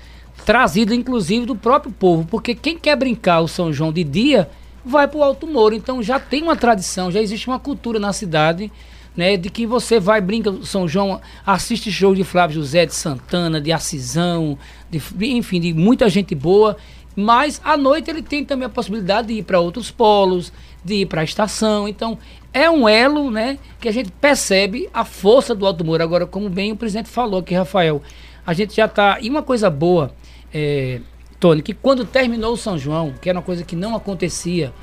trazido 0.46 0.94
inclusive 0.94 1.46
do 1.46 1.56
próprio 1.56 1.92
povo, 1.92 2.26
porque 2.30 2.56
quem 2.56 2.78
quer 2.78 2.96
brincar 2.96 3.42
o 3.42 3.48
São 3.48 3.72
João 3.72 3.92
de 3.92 4.04
dia 4.04 4.50
vai 4.84 5.08
para 5.08 5.20
o 5.20 5.24
Alto 5.24 5.48
Moro. 5.48 5.76
Então 5.76 6.02
já 6.02 6.20
tem 6.20 6.44
uma 6.44 6.56
tradição, 6.56 7.12
já 7.12 7.22
existe 7.22 7.48
uma 7.48 7.60
cultura 7.60 8.00
na 8.00 8.14
cidade. 8.14 8.72
Né, 9.18 9.36
de 9.36 9.50
que 9.50 9.66
você 9.66 10.00
vai, 10.00 10.22
brinca 10.22 10.64
São 10.64 10.88
João, 10.88 11.20
assiste 11.46 11.92
show 11.92 12.16
de 12.16 12.24
Flávio 12.24 12.62
José, 12.62 12.86
de 12.86 12.96
Santana, 12.96 13.60
de 13.60 13.70
Acisão, 13.70 14.58
de, 14.90 15.02
enfim, 15.26 15.60
de 15.60 15.74
muita 15.74 16.08
gente 16.08 16.34
boa. 16.34 16.78
Mas 17.16 17.60
à 17.66 17.76
noite 17.76 18.10
ele 18.10 18.22
tem 18.22 18.46
também 18.46 18.66
a 18.66 18.70
possibilidade 18.70 19.28
de 19.28 19.34
ir 19.34 19.44
para 19.44 19.60
outros 19.60 19.92
polos, 19.92 20.54
de 20.86 21.02
ir 21.02 21.06
para 21.06 21.20
a 21.20 21.24
estação. 21.26 21.86
Então 21.86 22.18
é 22.54 22.70
um 22.70 22.88
elo 22.88 23.30
né, 23.30 23.58
que 23.82 23.90
a 23.90 23.92
gente 23.92 24.10
percebe 24.12 24.88
a 24.94 25.04
força 25.04 25.54
do 25.54 25.66
Alto 25.66 25.84
Moro. 25.84 26.02
Agora, 26.02 26.26
como 26.26 26.50
bem 26.50 26.72
o 26.72 26.78
presidente 26.78 27.10
falou 27.10 27.42
aqui, 27.42 27.54
Rafael, 27.54 28.02
a 28.46 28.54
gente 28.54 28.76
já 28.76 28.86
está. 28.86 29.20
E 29.20 29.30
uma 29.30 29.44
coisa 29.44 29.70
boa 29.70 30.14
é, 30.54 31.02
Tony, 31.40 31.62
que 31.62 31.74
quando 31.74 32.06
terminou 32.06 32.54
o 32.54 32.58
São 32.58 32.78
João, 32.78 33.14
que 33.22 33.30
era 33.30 33.38
uma 33.38 33.44
coisa 33.44 33.64
que 33.64 33.76
não 33.76 33.96
acontecia, 33.96 34.74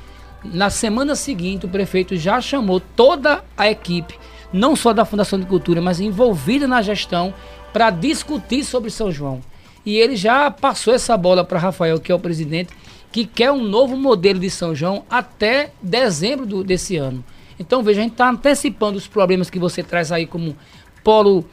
na 0.43 0.69
semana 0.69 1.15
seguinte 1.15 1.65
o 1.65 1.69
prefeito 1.69 2.15
já 2.15 2.39
chamou 2.41 2.79
toda 2.79 3.43
a 3.55 3.69
equipe, 3.69 4.17
não 4.51 4.75
só 4.75 4.93
da 4.93 5.05
Fundação 5.05 5.39
de 5.39 5.45
Cultura, 5.45 5.81
mas 5.81 5.99
envolvida 5.99 6.67
na 6.67 6.81
gestão, 6.81 7.33
para 7.73 7.89
discutir 7.89 8.63
sobre 8.63 8.89
São 8.89 9.11
João. 9.11 9.41
E 9.85 9.97
ele 9.97 10.15
já 10.15 10.49
passou 10.49 10.93
essa 10.93 11.15
bola 11.15 11.43
para 11.43 11.59
Rafael, 11.59 11.99
que 11.99 12.11
é 12.11 12.15
o 12.15 12.19
presidente, 12.19 12.73
que 13.11 13.25
quer 13.25 13.51
um 13.51 13.63
novo 13.63 13.95
modelo 13.95 14.39
de 14.39 14.49
São 14.49 14.75
João 14.75 15.03
até 15.09 15.71
dezembro 15.81 16.45
do, 16.45 16.63
desse 16.63 16.97
ano. 16.97 17.23
Então, 17.59 17.81
veja, 17.81 18.01
a 18.01 18.03
gente 18.03 18.13
está 18.13 18.29
antecipando 18.29 18.97
os 18.97 19.07
problemas 19.07 19.49
que 19.49 19.59
você 19.59 19.81
traz 19.81 20.11
aí 20.11 20.25
como 20.25 20.55
polo 21.03 21.45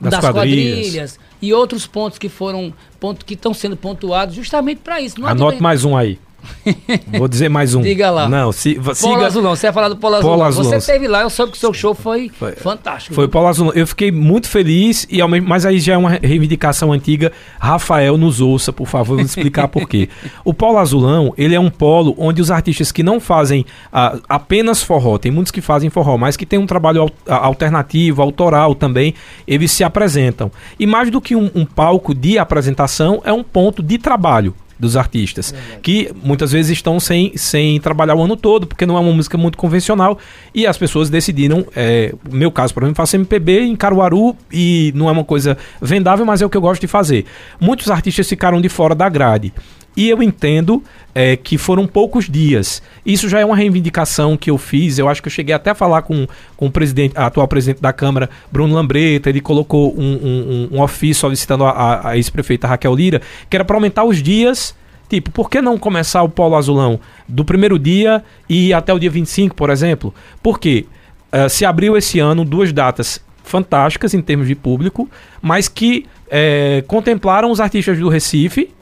das, 0.00 0.12
das 0.12 0.20
quadrilhas. 0.20 0.76
quadrilhas 0.76 1.20
e 1.40 1.52
outros 1.52 1.86
pontos 1.86 2.18
que 2.18 2.28
foram 2.28 2.72
pontos 3.00 3.24
que 3.24 3.34
estão 3.34 3.54
sendo 3.54 3.76
pontuados 3.76 4.34
justamente 4.34 4.78
para 4.78 5.00
isso. 5.00 5.20
Não 5.20 5.28
Anote 5.28 5.62
mais 5.62 5.84
um 5.84 5.96
aí. 5.96 6.18
Vou 7.18 7.28
dizer 7.28 7.48
mais 7.48 7.74
um. 7.74 7.82
Diga 7.82 8.10
lá. 8.10 8.28
Não, 8.28 8.52
se, 8.52 8.74
siga. 8.74 8.94
Polo 8.94 9.24
Azulão, 9.24 9.56
você 9.56 9.66
ia 9.66 9.72
falar 9.72 9.88
do 9.88 9.96
Polo 9.96 10.16
Azulão. 10.16 10.36
Polo 10.36 10.48
Azulão. 10.48 10.70
Você 10.70 10.76
esteve 10.76 11.08
lá, 11.08 11.22
eu 11.22 11.30
soube 11.30 11.52
que 11.52 11.58
o 11.58 11.60
seu 11.60 11.72
show 11.72 11.94
foi, 11.94 12.28
foi 12.28 12.52
fantástico. 12.52 13.14
Foi 13.14 13.24
o 13.24 13.28
Polo 13.28 13.48
Azulão. 13.48 13.72
Eu 13.74 13.86
fiquei 13.86 14.10
muito 14.10 14.48
feliz, 14.48 15.06
e 15.10 15.20
ao 15.20 15.28
mesmo, 15.28 15.48
mas 15.48 15.66
aí 15.66 15.78
já 15.78 15.94
é 15.94 15.96
uma 15.96 16.10
reivindicação 16.10 16.92
antiga. 16.92 17.32
Rafael 17.58 18.16
nos 18.16 18.40
ouça, 18.40 18.72
por 18.72 18.86
favor, 18.86 19.16
vou 19.16 19.24
explicar 19.24 19.68
por 19.68 19.88
quê. 19.88 20.08
O 20.44 20.54
Polo 20.54 20.78
Azulão, 20.78 21.34
ele 21.36 21.54
é 21.54 21.60
um 21.60 21.68
polo 21.68 22.14
onde 22.16 22.40
os 22.40 22.50
artistas 22.50 22.90
que 22.90 23.02
não 23.02 23.20
fazem 23.20 23.66
uh, 23.92 24.20
apenas 24.28 24.82
forró, 24.82 25.18
tem 25.18 25.30
muitos 25.30 25.50
que 25.50 25.60
fazem 25.60 25.90
forró, 25.90 26.16
mas 26.16 26.36
que 26.36 26.46
tem 26.46 26.58
um 26.58 26.66
trabalho 26.66 27.10
alternativo, 27.26 28.22
autoral 28.22 28.74
também, 28.74 29.14
eles 29.46 29.70
se 29.70 29.84
apresentam. 29.84 30.50
E 30.78 30.86
mais 30.86 31.10
do 31.10 31.20
que 31.20 31.36
um, 31.36 31.50
um 31.54 31.64
palco 31.66 32.14
de 32.14 32.38
apresentação, 32.38 33.20
é 33.24 33.32
um 33.32 33.42
ponto 33.42 33.82
de 33.82 33.98
trabalho 33.98 34.54
dos 34.78 34.96
artistas, 34.96 35.54
que 35.82 36.10
muitas 36.22 36.52
vezes 36.52 36.72
estão 36.72 37.00
sem, 37.00 37.36
sem 37.36 37.80
trabalhar 37.80 38.14
o 38.14 38.22
ano 38.22 38.36
todo, 38.36 38.66
porque 38.66 38.86
não 38.86 38.96
é 38.96 39.00
uma 39.00 39.12
música 39.12 39.36
muito 39.36 39.58
convencional, 39.58 40.18
e 40.54 40.66
as 40.66 40.78
pessoas 40.78 41.10
decidiram, 41.10 41.66
é, 41.74 42.14
meu 42.30 42.50
caso, 42.50 42.72
por 42.72 42.82
exemplo, 42.82 42.96
faço 42.96 43.16
MPB 43.16 43.62
em 43.62 43.76
Caruaru, 43.76 44.36
e 44.52 44.92
não 44.94 45.08
é 45.08 45.12
uma 45.12 45.24
coisa 45.24 45.56
vendável, 45.80 46.24
mas 46.24 46.42
é 46.42 46.46
o 46.46 46.50
que 46.50 46.56
eu 46.56 46.60
gosto 46.60 46.80
de 46.80 46.86
fazer. 46.86 47.24
Muitos 47.60 47.90
artistas 47.90 48.28
ficaram 48.28 48.60
de 48.60 48.68
fora 48.68 48.94
da 48.94 49.08
grade. 49.08 49.52
E 49.98 50.08
eu 50.08 50.22
entendo 50.22 50.80
é, 51.12 51.36
que 51.36 51.58
foram 51.58 51.84
poucos 51.84 52.30
dias. 52.30 52.80
Isso 53.04 53.28
já 53.28 53.40
é 53.40 53.44
uma 53.44 53.56
reivindicação 53.56 54.36
que 54.36 54.48
eu 54.48 54.56
fiz. 54.56 54.96
Eu 54.96 55.08
acho 55.08 55.20
que 55.20 55.26
eu 55.26 55.32
cheguei 55.32 55.52
até 55.52 55.70
a 55.70 55.74
falar 55.74 56.02
com, 56.02 56.24
com 56.56 56.66
o 56.66 56.70
presidente, 56.70 57.14
atual 57.16 57.48
presidente 57.48 57.82
da 57.82 57.92
Câmara, 57.92 58.30
Bruno 58.52 58.76
Lambreta. 58.76 59.28
Ele 59.28 59.40
colocou 59.40 59.92
um, 59.98 60.68
um, 60.70 60.76
um 60.76 60.80
ofício 60.80 61.22
solicitando 61.22 61.64
a, 61.64 62.10
a 62.10 62.16
ex-prefeita 62.16 62.68
Raquel 62.68 62.94
Lira, 62.94 63.20
que 63.50 63.56
era 63.56 63.64
para 63.64 63.76
aumentar 63.76 64.04
os 64.04 64.22
dias. 64.22 64.72
Tipo, 65.08 65.32
por 65.32 65.50
que 65.50 65.60
não 65.60 65.76
começar 65.76 66.22
o 66.22 66.28
Polo 66.28 66.54
Azulão 66.54 67.00
do 67.26 67.44
primeiro 67.44 67.76
dia 67.76 68.22
e 68.48 68.72
até 68.72 68.94
o 68.94 69.00
dia 69.00 69.10
25, 69.10 69.56
por 69.56 69.68
exemplo? 69.68 70.14
Porque 70.40 70.86
uh, 71.32 71.48
se 71.48 71.64
abriu 71.64 71.96
esse 71.96 72.20
ano 72.20 72.44
duas 72.44 72.72
datas 72.72 73.20
fantásticas 73.42 74.14
em 74.14 74.22
termos 74.22 74.46
de 74.46 74.54
público, 74.54 75.10
mas 75.42 75.66
que 75.66 76.06
é, 76.30 76.84
contemplaram 76.86 77.50
os 77.50 77.58
artistas 77.58 77.98
do 77.98 78.08
Recife 78.08 78.77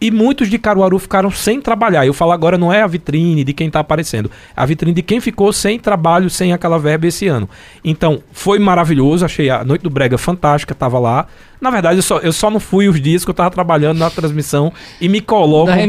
e 0.00 0.10
muitos 0.10 0.48
de 0.48 0.58
Caruaru 0.58 0.98
ficaram 0.98 1.30
sem 1.30 1.60
trabalhar. 1.60 2.06
Eu 2.06 2.14
falo 2.14 2.32
agora 2.32 2.56
não 2.56 2.72
é 2.72 2.82
a 2.82 2.86
vitrine 2.86 3.44
de 3.44 3.52
quem 3.52 3.66
está 3.66 3.80
aparecendo, 3.80 4.30
a 4.56 4.64
vitrine 4.64 4.94
de 4.94 5.02
quem 5.02 5.20
ficou 5.20 5.52
sem 5.52 5.78
trabalho, 5.78 6.30
sem 6.30 6.52
aquela 6.52 6.78
verba 6.78 7.06
esse 7.06 7.26
ano. 7.28 7.48
Então, 7.84 8.22
foi 8.32 8.58
maravilhoso, 8.58 9.24
achei 9.24 9.50
a 9.50 9.64
Noite 9.64 9.82
do 9.82 9.90
Brega 9.90 10.16
fantástica, 10.16 10.72
estava 10.72 10.98
lá. 10.98 11.26
Na 11.60 11.70
verdade, 11.70 11.98
eu 11.98 12.02
só, 12.02 12.18
eu 12.18 12.32
só 12.32 12.50
não 12.50 12.58
fui 12.58 12.88
os 12.88 13.00
dias 13.00 13.24
que 13.24 13.30
eu 13.30 13.32
estava 13.32 13.50
trabalhando 13.50 13.98
na 13.98 14.08
transmissão 14.08 14.72
e 15.00 15.08
me 15.08 15.20
colocam 15.20 15.86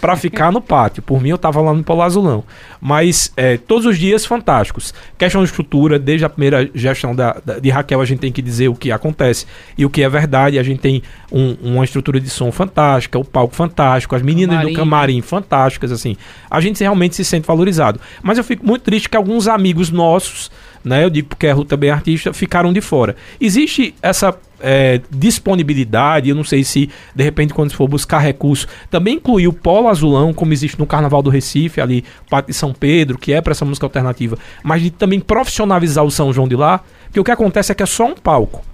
para 0.00 0.14
né? 0.14 0.20
ficar 0.20 0.52
no 0.52 0.60
pátio. 0.60 1.02
Por 1.02 1.22
mim, 1.22 1.30
eu 1.30 1.36
estava 1.36 1.60
lá 1.60 1.72
no 1.72 1.82
Polo 1.82 2.02
Azulão. 2.02 2.44
Mas 2.80 3.32
é, 3.36 3.56
todos 3.56 3.86
os 3.86 3.98
dias 3.98 4.26
fantásticos. 4.26 4.92
Questão 5.16 5.42
de 5.42 5.48
estrutura, 5.48 5.98
desde 5.98 6.24
a 6.24 6.28
primeira 6.28 6.70
gestão 6.74 7.14
da, 7.14 7.40
da, 7.44 7.58
de 7.58 7.70
Raquel, 7.70 8.00
a 8.00 8.04
gente 8.04 8.18
tem 8.18 8.30
que 8.30 8.42
dizer 8.42 8.68
o 8.68 8.74
que 8.74 8.92
acontece 8.92 9.46
e 9.76 9.84
o 9.86 9.90
que 9.90 10.02
é 10.02 10.08
verdade. 10.08 10.58
A 10.58 10.62
gente 10.62 10.80
tem 10.80 11.02
um, 11.32 11.56
uma 11.62 11.84
estrutura 11.84 12.20
de 12.20 12.28
som 12.28 12.52
fantástica, 12.52 13.18
o 13.18 13.24
palco 13.24 13.54
fantástico, 13.54 14.14
as 14.14 14.22
meninas 14.22 14.56
camarim. 14.56 14.72
do 14.72 14.78
camarim 14.78 15.20
fantásticas, 15.22 15.90
assim. 15.90 16.16
A 16.50 16.60
gente 16.60 16.80
realmente 16.80 17.16
se 17.16 17.24
sente 17.24 17.46
valorizado. 17.46 17.98
Mas 18.22 18.36
eu 18.36 18.44
fico 18.44 18.66
muito 18.66 18.82
triste 18.82 19.08
que 19.08 19.16
alguns 19.16 19.48
amigos 19.48 19.90
nossos 19.90 20.50
né? 20.88 21.04
Eu 21.04 21.10
digo 21.10 21.28
porque 21.28 21.46
a 21.46 21.54
Ruth 21.54 21.68
também 21.68 21.90
é 21.90 21.92
artista, 21.92 22.32
ficaram 22.32 22.72
de 22.72 22.80
fora. 22.80 23.14
Existe 23.40 23.94
essa 24.02 24.36
é, 24.60 25.00
disponibilidade, 25.10 26.28
eu 26.28 26.34
não 26.34 26.44
sei 26.44 26.64
se 26.64 26.90
de 27.14 27.22
repente 27.22 27.54
quando 27.54 27.72
for 27.72 27.88
buscar 27.88 28.18
recurso, 28.18 28.66
também 28.90 29.14
incluir 29.14 29.48
o 29.48 29.52
Polo 29.52 29.88
Azulão, 29.88 30.32
como 30.32 30.52
existe 30.52 30.78
no 30.78 30.86
Carnaval 30.86 31.22
do 31.22 31.30
Recife, 31.30 31.80
ali, 31.80 32.04
Pátio 32.28 32.52
de 32.52 32.58
São 32.58 32.72
Pedro, 32.72 33.18
que 33.18 33.32
é 33.32 33.40
para 33.40 33.52
essa 33.52 33.64
música 33.64 33.86
alternativa, 33.86 34.38
mas 34.62 34.82
de 34.82 34.90
também 34.90 35.20
profissionalizar 35.20 36.04
o 36.04 36.10
São 36.10 36.32
João 36.32 36.48
de 36.48 36.56
lá, 36.56 36.80
porque 37.04 37.20
o 37.20 37.24
que 37.24 37.30
acontece 37.30 37.72
é 37.72 37.74
que 37.74 37.82
é 37.82 37.86
só 37.86 38.06
um 38.06 38.14
palco. 38.14 38.64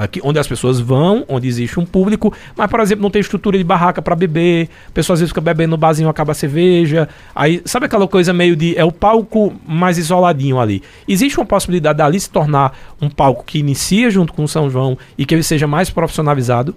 Aqui, 0.00 0.18
onde 0.24 0.38
as 0.38 0.48
pessoas 0.48 0.80
vão, 0.80 1.26
onde 1.28 1.46
existe 1.46 1.78
um 1.78 1.84
público, 1.84 2.32
mas, 2.56 2.70
por 2.70 2.80
exemplo, 2.80 3.02
não 3.02 3.10
tem 3.10 3.20
estrutura 3.20 3.58
de 3.58 3.64
barraca 3.64 4.00
para 4.00 4.16
beber, 4.16 4.70
a 4.88 4.92
pessoa 4.92 5.12
às 5.12 5.20
vezes 5.20 5.30
fica 5.30 5.42
bebendo 5.42 5.72
no 5.72 5.76
barzinho, 5.76 6.08
acaba 6.08 6.32
a 6.32 6.34
cerveja. 6.34 7.06
Aí, 7.34 7.60
sabe 7.66 7.84
aquela 7.84 8.08
coisa 8.08 8.32
meio 8.32 8.56
de. 8.56 8.74
É 8.78 8.84
o 8.84 8.90
palco 8.90 9.52
mais 9.68 9.98
isoladinho 9.98 10.58
ali. 10.58 10.82
Existe 11.06 11.38
uma 11.38 11.44
possibilidade 11.44 11.98
dali 11.98 12.18
se 12.18 12.30
tornar 12.30 12.74
um 12.98 13.10
palco 13.10 13.44
que 13.44 13.58
inicia 13.58 14.10
junto 14.10 14.32
com 14.32 14.44
o 14.44 14.48
São 14.48 14.70
João 14.70 14.96
e 15.18 15.26
que 15.26 15.34
ele 15.34 15.42
seja 15.42 15.66
mais 15.66 15.90
profissionalizado? 15.90 16.74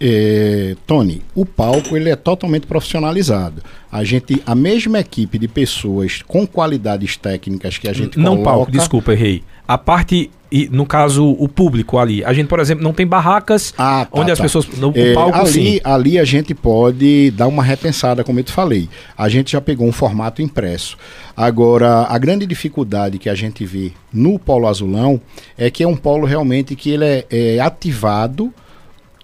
É, 0.00 0.76
Tony, 0.86 1.22
o 1.34 1.46
palco 1.46 1.96
ele 1.96 2.10
é 2.10 2.16
totalmente 2.16 2.66
profissionalizado. 2.66 3.62
A 3.90 4.04
gente, 4.04 4.42
a 4.44 4.54
mesma 4.54 4.98
equipe 4.98 5.38
de 5.38 5.48
pessoas 5.48 6.22
com 6.26 6.46
qualidades 6.46 7.16
técnicas 7.16 7.78
que 7.78 7.88
a 7.88 7.92
gente 7.92 8.18
não 8.18 8.36
coloca... 8.36 8.50
palco, 8.50 8.72
desculpa, 8.72 9.12
errei. 9.12 9.42
A 9.66 9.78
parte 9.78 10.30
e 10.50 10.68
no 10.68 10.86
caso 10.86 11.28
o 11.40 11.48
público 11.48 11.98
ali, 11.98 12.24
a 12.24 12.32
gente 12.32 12.46
por 12.46 12.60
exemplo 12.60 12.84
não 12.84 12.92
tem 12.92 13.04
barracas 13.04 13.74
ah, 13.76 14.04
tá, 14.04 14.20
onde 14.20 14.28
tá. 14.28 14.34
as 14.34 14.40
pessoas 14.40 14.66
no 14.78 14.92
é, 14.94 15.12
palco 15.12 15.36
ali, 15.36 15.50
sim. 15.50 15.80
ali 15.82 16.18
a 16.18 16.24
gente 16.24 16.54
pode 16.54 17.32
dar 17.32 17.48
uma 17.48 17.64
repensada, 17.64 18.22
como 18.22 18.38
eu 18.38 18.44
te 18.44 18.52
falei. 18.52 18.88
A 19.18 19.28
gente 19.28 19.52
já 19.52 19.60
pegou 19.60 19.88
um 19.88 19.92
formato 19.92 20.40
impresso. 20.40 20.96
Agora 21.36 22.06
a 22.08 22.16
grande 22.18 22.46
dificuldade 22.46 23.18
que 23.18 23.28
a 23.28 23.34
gente 23.34 23.64
vê 23.64 23.92
no 24.12 24.38
polo 24.38 24.68
azulão 24.68 25.20
é 25.58 25.68
que 25.70 25.82
é 25.82 25.88
um 25.88 25.96
polo 25.96 26.26
realmente 26.26 26.76
que 26.76 26.90
ele 26.90 27.04
é, 27.04 27.26
é 27.28 27.58
ativado 27.58 28.54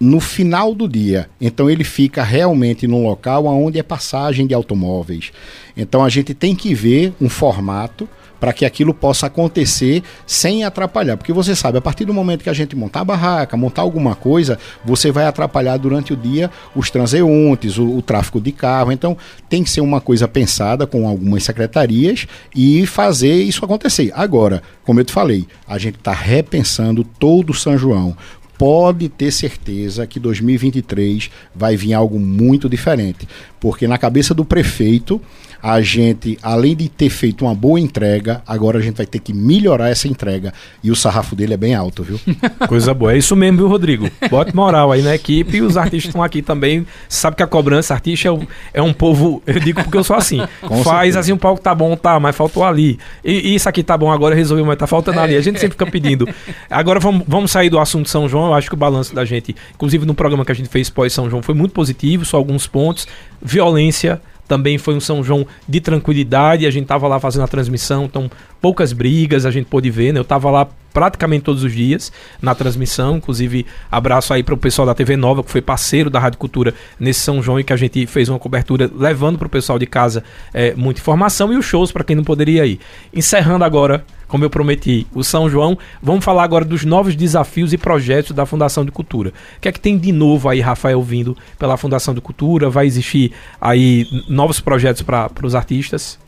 no 0.02 0.18
final 0.18 0.74
do 0.74 0.88
dia. 0.88 1.30
Então 1.40 1.70
ele 1.70 1.84
fica 1.84 2.24
realmente 2.24 2.88
num 2.88 3.04
local 3.04 3.46
onde 3.46 3.78
é 3.78 3.84
passagem 3.84 4.48
de 4.48 4.52
automóveis. 4.52 5.30
Então 5.76 6.02
a 6.04 6.08
gente 6.08 6.34
tem 6.34 6.56
que 6.56 6.74
ver 6.74 7.14
um 7.20 7.28
formato 7.28 8.08
para 8.40 8.52
que 8.52 8.64
aquilo 8.64 8.92
possa 8.92 9.28
acontecer 9.28 10.02
sem 10.26 10.64
atrapalhar. 10.64 11.16
Porque 11.16 11.32
você 11.32 11.54
sabe, 11.54 11.78
a 11.78 11.80
partir 11.80 12.04
do 12.04 12.12
momento 12.12 12.42
que 12.42 12.50
a 12.50 12.52
gente 12.52 12.74
montar 12.74 13.02
a 13.02 13.04
barraca, 13.04 13.56
montar 13.56 13.82
alguma 13.82 14.16
coisa, 14.16 14.58
você 14.84 15.12
vai 15.12 15.24
atrapalhar 15.24 15.76
durante 15.76 16.12
o 16.12 16.16
dia 16.16 16.50
os 16.74 16.90
transeuntes, 16.90 17.78
o, 17.78 17.98
o 17.98 18.02
tráfego 18.02 18.40
de 18.40 18.50
carro. 18.50 18.90
Então 18.90 19.16
tem 19.48 19.62
que 19.62 19.70
ser 19.70 19.82
uma 19.82 20.00
coisa 20.00 20.26
pensada 20.26 20.84
com 20.84 21.06
algumas 21.06 21.44
secretarias 21.44 22.26
e 22.52 22.84
fazer 22.86 23.40
isso 23.44 23.64
acontecer. 23.64 24.10
Agora, 24.16 24.64
como 24.82 24.98
eu 24.98 25.04
te 25.04 25.12
falei, 25.12 25.46
a 25.64 25.78
gente 25.78 25.98
está 25.98 26.12
repensando 26.12 27.04
todo 27.04 27.50
o 27.50 27.54
São 27.54 27.78
João 27.78 28.16
pode 28.62 29.08
ter 29.08 29.32
certeza 29.32 30.06
que 30.06 30.20
2023 30.20 31.32
vai 31.52 31.76
vir 31.76 31.94
algo 31.94 32.20
muito 32.20 32.68
diferente, 32.68 33.26
porque 33.58 33.88
na 33.88 33.98
cabeça 33.98 34.32
do 34.32 34.44
prefeito 34.44 35.20
a 35.62 35.80
gente, 35.80 36.36
além 36.42 36.74
de 36.74 36.88
ter 36.88 37.08
feito 37.08 37.44
uma 37.44 37.54
boa 37.54 37.78
entrega, 37.78 38.42
agora 38.44 38.78
a 38.78 38.82
gente 38.82 38.96
vai 38.96 39.06
ter 39.06 39.20
que 39.20 39.32
melhorar 39.32 39.90
essa 39.90 40.08
entrega. 40.08 40.52
E 40.82 40.90
o 40.90 40.96
sarrafo 40.96 41.36
dele 41.36 41.54
é 41.54 41.56
bem 41.56 41.72
alto, 41.72 42.02
viu? 42.02 42.18
Coisa 42.66 42.92
boa. 42.92 43.12
É 43.12 43.18
isso 43.18 43.36
mesmo, 43.36 43.58
viu, 43.58 43.68
Rodrigo? 43.68 44.10
Bote 44.28 44.56
moral 44.56 44.90
aí 44.90 45.02
na 45.02 45.14
equipe 45.14 45.58
e 45.58 45.62
os 45.62 45.76
artistas 45.76 46.08
estão 46.08 46.20
aqui 46.20 46.42
também. 46.42 46.84
Sabe 47.08 47.36
que 47.36 47.44
a 47.44 47.46
cobrança, 47.46 47.94
artista 47.94 48.26
é 48.26 48.32
um, 48.32 48.44
é 48.74 48.82
um 48.82 48.92
povo. 48.92 49.40
Eu 49.46 49.60
digo 49.60 49.84
porque 49.84 49.96
eu 49.96 50.02
sou 50.02 50.16
assim. 50.16 50.40
Com 50.62 50.82
Faz 50.82 50.96
certeza. 50.96 51.20
assim, 51.20 51.32
um 51.32 51.38
palco 51.38 51.60
tá 51.60 51.72
bom, 51.72 51.94
tá, 51.96 52.18
mas 52.18 52.34
faltou 52.34 52.64
ali. 52.64 52.98
E, 53.24 53.54
isso 53.54 53.68
aqui 53.68 53.84
tá 53.84 53.96
bom 53.96 54.10
agora, 54.10 54.34
resolveu, 54.34 54.66
mas 54.66 54.76
tá 54.76 54.88
faltando 54.88 55.20
ali. 55.20 55.36
A 55.36 55.40
gente 55.40 55.60
sempre 55.60 55.74
fica 55.74 55.86
pedindo. 55.86 56.28
Agora 56.68 56.98
vamos, 56.98 57.22
vamos 57.28 57.52
sair 57.52 57.70
do 57.70 57.78
assunto 57.78 58.08
São 58.08 58.28
João. 58.28 58.46
Eu 58.46 58.54
acho 58.54 58.68
que 58.68 58.74
o 58.74 58.78
balanço 58.78 59.14
da 59.14 59.24
gente, 59.24 59.54
inclusive 59.72 60.04
no 60.04 60.14
programa 60.14 60.44
que 60.44 60.50
a 60.50 60.56
gente 60.56 60.68
fez 60.68 60.90
pós-São 60.90 61.30
João, 61.30 61.40
foi 61.40 61.54
muito 61.54 61.70
positivo, 61.70 62.24
só 62.24 62.36
alguns 62.36 62.66
pontos. 62.66 63.06
Violência 63.40 64.20
também 64.52 64.76
foi 64.76 64.94
um 64.94 65.00
São 65.00 65.24
João 65.24 65.46
de 65.66 65.80
tranquilidade. 65.80 66.66
A 66.66 66.70
gente 66.70 66.84
tava 66.84 67.08
lá 67.08 67.18
fazendo 67.18 67.44
a 67.44 67.48
transmissão, 67.48 68.04
então 68.04 68.30
poucas 68.62 68.92
brigas 68.92 69.44
a 69.44 69.50
gente 69.50 69.66
pôde 69.66 69.90
ver, 69.90 70.12
né? 70.12 70.20
Eu 70.20 70.24
tava 70.24 70.48
lá 70.50 70.68
praticamente 70.92 71.44
todos 71.44 71.64
os 71.64 71.72
dias 71.72 72.12
na 72.40 72.54
transmissão. 72.54 73.16
Inclusive, 73.16 73.66
abraço 73.90 74.32
aí 74.32 74.42
para 74.42 74.54
o 74.54 74.56
pessoal 74.56 74.86
da 74.86 74.94
TV 74.94 75.16
Nova, 75.16 75.42
que 75.42 75.50
foi 75.50 75.60
parceiro 75.60 76.08
da 76.08 76.20
Rádio 76.20 76.38
Cultura 76.38 76.72
nesse 77.00 77.20
São 77.20 77.42
João 77.42 77.58
e 77.58 77.64
que 77.64 77.72
a 77.72 77.76
gente 77.76 78.06
fez 78.06 78.28
uma 78.28 78.38
cobertura 78.38 78.88
levando 78.94 79.36
para 79.36 79.46
o 79.46 79.50
pessoal 79.50 79.78
de 79.78 79.86
casa 79.86 80.22
é, 80.54 80.74
muita 80.74 81.00
informação 81.00 81.52
e 81.52 81.56
os 81.56 81.64
shows 81.64 81.90
para 81.90 82.04
quem 82.04 82.14
não 82.14 82.22
poderia 82.22 82.64
ir. 82.64 82.78
Encerrando 83.12 83.64
agora, 83.64 84.04
como 84.28 84.44
eu 84.44 84.50
prometi, 84.50 85.06
o 85.12 85.24
São 85.24 85.50
João, 85.50 85.76
vamos 86.00 86.24
falar 86.24 86.44
agora 86.44 86.64
dos 86.64 86.84
novos 86.84 87.16
desafios 87.16 87.72
e 87.72 87.78
projetos 87.78 88.32
da 88.32 88.46
Fundação 88.46 88.84
de 88.84 88.92
Cultura. 88.92 89.30
O 89.56 89.60
que 89.60 89.68
é 89.68 89.72
que 89.72 89.80
tem 89.80 89.98
de 89.98 90.12
novo 90.12 90.48
aí, 90.48 90.60
Rafael, 90.60 91.02
vindo 91.02 91.36
pela 91.58 91.76
Fundação 91.76 92.14
de 92.14 92.20
Cultura? 92.20 92.70
Vai 92.70 92.86
existir 92.86 93.32
aí 93.60 94.06
novos 94.28 94.60
projetos 94.60 95.02
para 95.02 95.30
os 95.42 95.54
artistas? 95.54 96.18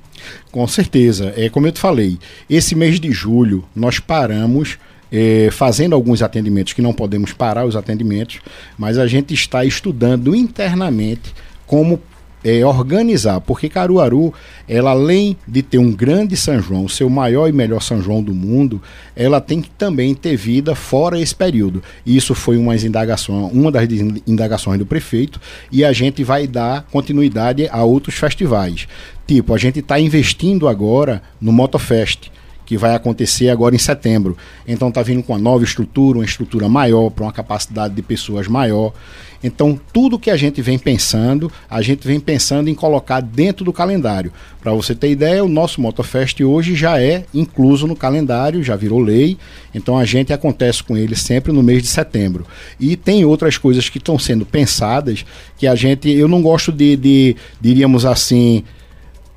Com 0.51 0.67
certeza. 0.67 1.33
É 1.37 1.49
como 1.49 1.67
eu 1.67 1.73
te 1.73 1.81
falei, 1.81 2.19
esse 2.49 2.75
mês 2.75 3.01
de 3.01 3.13
julho 3.13 3.65
nós 3.75 3.99
paramos 3.99 4.79
é, 5.11 5.49
fazendo 5.53 5.95
alguns 5.95 6.23
atendimentos 6.23 6.73
que 6.73 6.83
não 6.83 6.93
podemos 6.93 7.33
parar 7.33 7.65
os 7.65 7.77
atendimentos, 7.77 8.41
mas 8.77 8.99
a 8.99 9.07
gente 9.07 9.33
está 9.33 9.65
estudando 9.65 10.35
internamente 10.35 11.33
como 11.67 12.01
é, 12.45 12.65
organizar, 12.65 13.41
porque 13.41 13.71
Caruaru, 13.71 14.35
ela 14.69 14.91
além 14.91 15.37
de 15.49 15.63
ter 15.63 15.79
um 15.79 15.91
grande 15.91 16.37
São 16.37 16.61
João, 16.61 16.87
seu 16.87 17.09
maior 17.09 17.49
e 17.49 17.53
melhor 17.53 17.81
São 17.81 18.03
João 18.03 18.23
do 18.23 18.35
mundo, 18.35 18.83
ela 19.17 19.41
tem 19.41 19.63
que 19.63 19.71
também 19.71 20.15
ter 20.15 20.37
vida 20.37 20.75
fora 20.75 21.19
esse 21.19 21.35
período. 21.35 21.83
Isso 22.05 22.35
foi 22.35 22.59
uma 22.59 22.77
indagação, 22.77 23.47
uma 23.47 23.73
das 23.73 23.89
indagações 24.27 24.79
do 24.79 24.85
prefeito, 24.85 25.41
e 25.73 25.85
a 25.85 25.93
gente 25.93 26.23
vai 26.23 26.47
dar 26.47 26.87
continuidade 26.93 27.67
a 27.73 27.83
outros 27.83 28.17
festivais. 28.17 28.87
Tipo, 29.27 29.55
a 29.55 29.59
gente 29.59 29.79
está 29.79 29.99
investindo 29.99 30.69
agora 30.69 31.23
no 31.41 31.51
Motofest 31.51 32.31
que 32.65 32.77
vai 32.77 32.95
acontecer 32.95 33.51
agora 33.51 33.75
em 33.75 33.79
setembro. 33.79 34.37
Então 34.67 34.89
está 34.89 35.03
vindo 35.03 35.23
com 35.23 35.33
uma 35.33 35.39
nova 35.39 35.65
estrutura, 35.65 36.19
uma 36.19 36.25
estrutura 36.25 36.69
maior, 36.69 37.11
para 37.11 37.25
uma 37.25 37.33
capacidade 37.33 37.95
de 37.95 38.03
pessoas 38.03 38.49
maior. 38.49 38.93
Então 39.43 39.79
tudo 39.93 40.19
que 40.19 40.31
a 40.31 40.37
gente 40.37 40.63
vem 40.63 40.79
pensando, 40.79 41.53
a 41.69 41.83
gente 41.83 42.07
vem 42.09 42.19
pensando 42.19 42.71
em 42.71 42.75
colocar 42.75 43.21
dentro 43.21 43.65
do 43.65 43.73
calendário. 43.73 44.33
Para 44.63 44.73
você 44.73 44.95
ter 44.95 45.11
ideia, 45.11 45.45
o 45.45 45.49
nosso 45.49 45.83
Motofest 45.83 46.43
hoje 46.43 46.75
já 46.75 46.99
é 46.99 47.25
incluso 47.35 47.87
no 47.87 47.95
calendário, 47.95 48.63
já 48.63 48.75
virou 48.75 48.99
lei. 48.99 49.37
Então 49.75 49.99
a 49.99 50.05
gente 50.07 50.33
acontece 50.33 50.83
com 50.83 50.97
ele 50.97 51.15
sempre 51.15 51.53
no 51.53 51.63
mês 51.63 51.83
de 51.83 51.89
setembro. 51.89 52.47
E 52.81 52.97
tem 52.97 53.25
outras 53.27 53.59
coisas 53.59 53.91
que 53.91 53.99
estão 53.99 54.19
sendo 54.19 54.47
pensadas 54.47 55.27
que 55.59 55.67
a 55.67 55.75
gente, 55.75 56.11
eu 56.11 56.27
não 56.27 56.41
gosto 56.41 56.73
de, 56.73 56.97
de 56.97 57.37
diríamos 57.61 58.07
assim, 58.07 58.65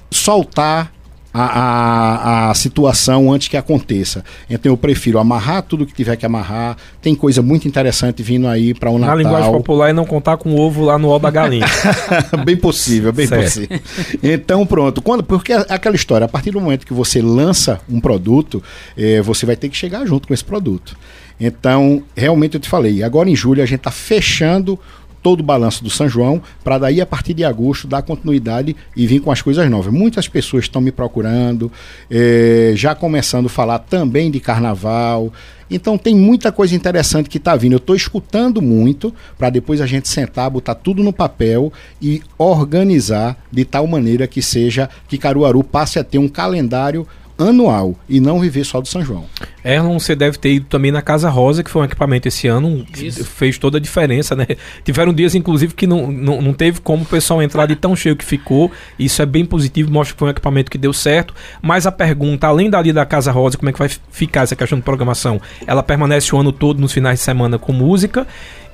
soltar 0.09 0.93
a, 1.39 2.47
a, 2.47 2.49
a, 2.49 2.53
situação 2.53 3.31
antes 3.31 3.47
que 3.47 3.57
aconteça. 3.57 4.23
Então 4.49 4.71
eu 4.71 4.77
prefiro 4.77 5.19
amarrar 5.19 5.61
tudo 5.61 5.85
que 5.85 5.93
tiver 5.93 6.15
que 6.15 6.25
amarrar. 6.25 6.77
Tem 7.01 7.13
coisa 7.13 7.41
muito 7.41 7.67
interessante 7.67 8.23
vindo 8.23 8.47
aí 8.47 8.73
para 8.73 8.89
o 8.89 8.97
Natal. 8.97 9.15
Na 9.15 9.23
linguagem 9.23 9.51
popular 9.51 9.89
e 9.89 9.93
não 9.93 10.05
contar 10.05 10.37
com 10.37 10.51
o 10.51 10.59
ovo 10.59 10.83
lá 10.83 10.97
no 10.97 11.09
ó 11.09 11.19
da 11.19 11.29
galinha. 11.29 11.67
bem 12.43 12.57
possível, 12.57 13.13
bem 13.13 13.27
certo. 13.27 13.43
possível. 13.43 13.79
Então 14.23 14.65
pronto. 14.65 15.01
Quando, 15.01 15.23
porque 15.23 15.53
é 15.53 15.65
aquela 15.69 15.95
história, 15.95 16.25
a 16.25 16.29
partir 16.29 16.51
do 16.51 16.59
momento 16.59 16.85
que 16.85 16.93
você 16.93 17.21
lança 17.21 17.79
um 17.89 17.99
produto, 17.99 18.63
eh, 18.97 19.21
você 19.21 19.45
vai 19.45 19.55
ter 19.55 19.69
que 19.69 19.77
chegar 19.77 20.05
junto 20.05 20.27
com 20.27 20.33
esse 20.33 20.43
produto. 20.43 20.97
Então, 21.39 22.01
realmente 22.15 22.55
eu 22.55 22.59
te 22.59 22.67
falei, 22.67 23.03
agora 23.03 23.29
em 23.29 23.35
julho 23.35 23.61
a 23.61 23.65
gente 23.65 23.79
está 23.79 23.91
fechando 23.91 24.79
todo 25.21 25.41
o 25.41 25.43
balanço 25.43 25.83
do 25.83 25.89
São 25.89 26.07
João, 26.07 26.41
para 26.63 26.77
daí 26.77 27.01
a 27.01 27.05
partir 27.05 27.33
de 27.33 27.43
agosto 27.43 27.87
dar 27.87 28.01
continuidade 28.01 28.75
e 28.95 29.07
vir 29.07 29.19
com 29.19 29.31
as 29.31 29.41
coisas 29.41 29.69
novas. 29.69 29.93
Muitas 29.93 30.27
pessoas 30.27 30.65
estão 30.65 30.81
me 30.81 30.91
procurando, 30.91 31.71
eh, 32.09 32.73
já 32.75 32.95
começando 32.95 33.47
a 33.47 33.49
falar 33.49 33.79
também 33.79 34.31
de 34.31 34.39
carnaval. 34.39 35.31
Então 35.69 35.97
tem 35.97 36.15
muita 36.15 36.51
coisa 36.51 36.75
interessante 36.75 37.29
que 37.29 37.37
está 37.37 37.55
vindo. 37.55 37.73
Eu 37.73 37.77
estou 37.77 37.95
escutando 37.95 38.61
muito 38.61 39.13
para 39.37 39.49
depois 39.49 39.81
a 39.81 39.85
gente 39.85 40.07
sentar, 40.07 40.49
botar 40.49 40.75
tudo 40.75 41.03
no 41.03 41.11
papel 41.11 41.71
e 42.01 42.21
organizar 42.37 43.37
de 43.51 43.65
tal 43.65 43.85
maneira 43.85 44.27
que 44.27 44.41
seja 44.41 44.89
que 45.07 45.17
Caruaru 45.17 45.63
passe 45.63 45.99
a 45.99 46.03
ter 46.03 46.17
um 46.17 46.29
calendário 46.29 47.05
anual 47.37 47.95
e 48.09 48.19
não 48.19 48.39
viver 48.39 48.63
só 48.63 48.81
do 48.81 48.87
São 48.87 49.03
João. 49.03 49.25
Erlon, 49.63 49.99
você 49.99 50.15
deve 50.15 50.37
ter 50.37 50.53
ido 50.53 50.65
também 50.65 50.91
na 50.91 51.01
Casa 51.01 51.29
Rosa, 51.29 51.63
que 51.63 51.69
foi 51.69 51.81
um 51.81 51.85
equipamento 51.85 52.27
esse 52.27 52.47
ano, 52.47 52.85
que 52.85 53.11
fez 53.11 53.57
toda 53.57 53.77
a 53.77 53.81
diferença, 53.81 54.35
né? 54.35 54.47
Tiveram 54.83 55.13
dias, 55.13 55.35
inclusive, 55.35 55.73
que 55.73 55.85
não, 55.85 56.11
não, 56.11 56.41
não 56.41 56.53
teve 56.53 56.79
como 56.81 57.03
o 57.03 57.05
pessoal 57.05 57.41
entrar 57.41 57.65
de 57.65 57.75
tão 57.75 57.95
cheio 57.95 58.15
que 58.15 58.23
ficou. 58.23 58.71
Isso 58.97 59.21
é 59.21 59.25
bem 59.25 59.45
positivo, 59.45 59.91
mostra 59.91 60.13
que 60.13 60.19
foi 60.19 60.27
um 60.29 60.31
equipamento 60.31 60.71
que 60.71 60.77
deu 60.77 60.93
certo. 60.93 61.33
Mas 61.61 61.85
a 61.85 61.91
pergunta, 61.91 62.47
além 62.47 62.69
dali 62.69 62.93
da 62.93 63.05
Casa 63.05 63.31
Rosa, 63.31 63.57
como 63.57 63.69
é 63.69 63.73
que 63.73 63.79
vai 63.79 63.89
ficar 64.09 64.43
essa 64.43 64.55
questão 64.55 64.77
de 64.77 64.83
programação? 64.83 65.41
Ela 65.65 65.83
permanece 65.83 66.33
o 66.35 66.39
ano 66.39 66.51
todo 66.51 66.79
nos 66.79 66.93
finais 66.93 67.19
de 67.19 67.25
semana 67.25 67.59
com 67.59 67.73
música. 67.73 68.25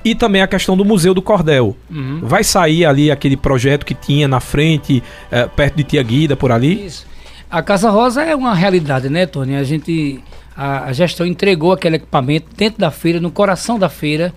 E 0.04 0.14
também 0.14 0.42
a 0.42 0.46
questão 0.46 0.76
do 0.76 0.84
Museu 0.84 1.14
do 1.14 1.22
Cordel. 1.22 1.74
Uhum. 1.90 2.20
Vai 2.22 2.44
sair 2.44 2.84
ali 2.84 3.10
aquele 3.10 3.38
projeto 3.38 3.86
que 3.86 3.94
tinha 3.94 4.28
na 4.28 4.38
frente, 4.38 5.02
é, 5.30 5.46
perto 5.46 5.76
de 5.76 5.82
Tia 5.82 6.02
Guida, 6.02 6.36
por 6.36 6.52
ali? 6.52 6.84
Isso. 6.84 7.13
A 7.50 7.62
Casa 7.62 7.90
Rosa 7.90 8.22
é 8.22 8.34
uma 8.34 8.54
realidade, 8.54 9.08
né, 9.08 9.26
Tony? 9.26 9.56
A 9.56 9.64
gente 9.64 10.22
a, 10.56 10.84
a 10.84 10.92
gestão 10.92 11.26
entregou 11.26 11.72
aquele 11.72 11.96
equipamento 11.96 12.46
dentro 12.56 12.80
da 12.80 12.90
feira, 12.90 13.20
no 13.20 13.30
coração 13.30 13.78
da 13.78 13.88
feira. 13.88 14.32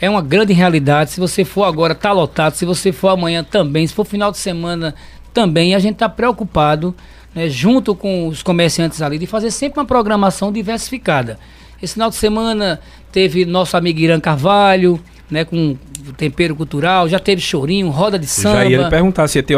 É 0.00 0.08
uma 0.08 0.22
grande 0.22 0.52
realidade. 0.52 1.10
Se 1.10 1.20
você 1.20 1.44
for 1.44 1.64
agora, 1.64 1.94
tá 1.94 2.12
lotado. 2.12 2.54
Se 2.54 2.64
você 2.64 2.90
for 2.90 3.08
amanhã 3.08 3.44
também. 3.44 3.86
Se 3.86 3.94
for 3.94 4.04
final 4.04 4.32
de 4.32 4.38
semana 4.38 4.94
também. 5.32 5.74
A 5.74 5.78
gente 5.78 5.94
está 5.94 6.08
preocupado, 6.08 6.94
né, 7.34 7.48
junto 7.48 7.94
com 7.94 8.26
os 8.26 8.42
comerciantes 8.42 9.02
ali, 9.02 9.18
de 9.18 9.26
fazer 9.26 9.50
sempre 9.50 9.78
uma 9.78 9.86
programação 9.86 10.50
diversificada. 10.50 11.38
Esse 11.82 11.94
final 11.94 12.10
de 12.10 12.16
semana 12.16 12.80
teve 13.12 13.44
nosso 13.44 13.76
amigo 13.76 14.00
Irã 14.00 14.18
Carvalho, 14.20 15.00
né, 15.30 15.44
com 15.44 15.76
tempero 16.16 16.56
cultural, 16.56 17.08
já 17.08 17.18
teve 17.18 17.40
chorinho, 17.40 17.88
roda 17.88 18.18
de 18.18 18.26
samba. 18.26 18.56
Já 18.56 18.64
ia 18.64 18.88
perguntar 18.88 19.28
se 19.28 19.38
ia 19.38 19.42
ter, 19.42 19.56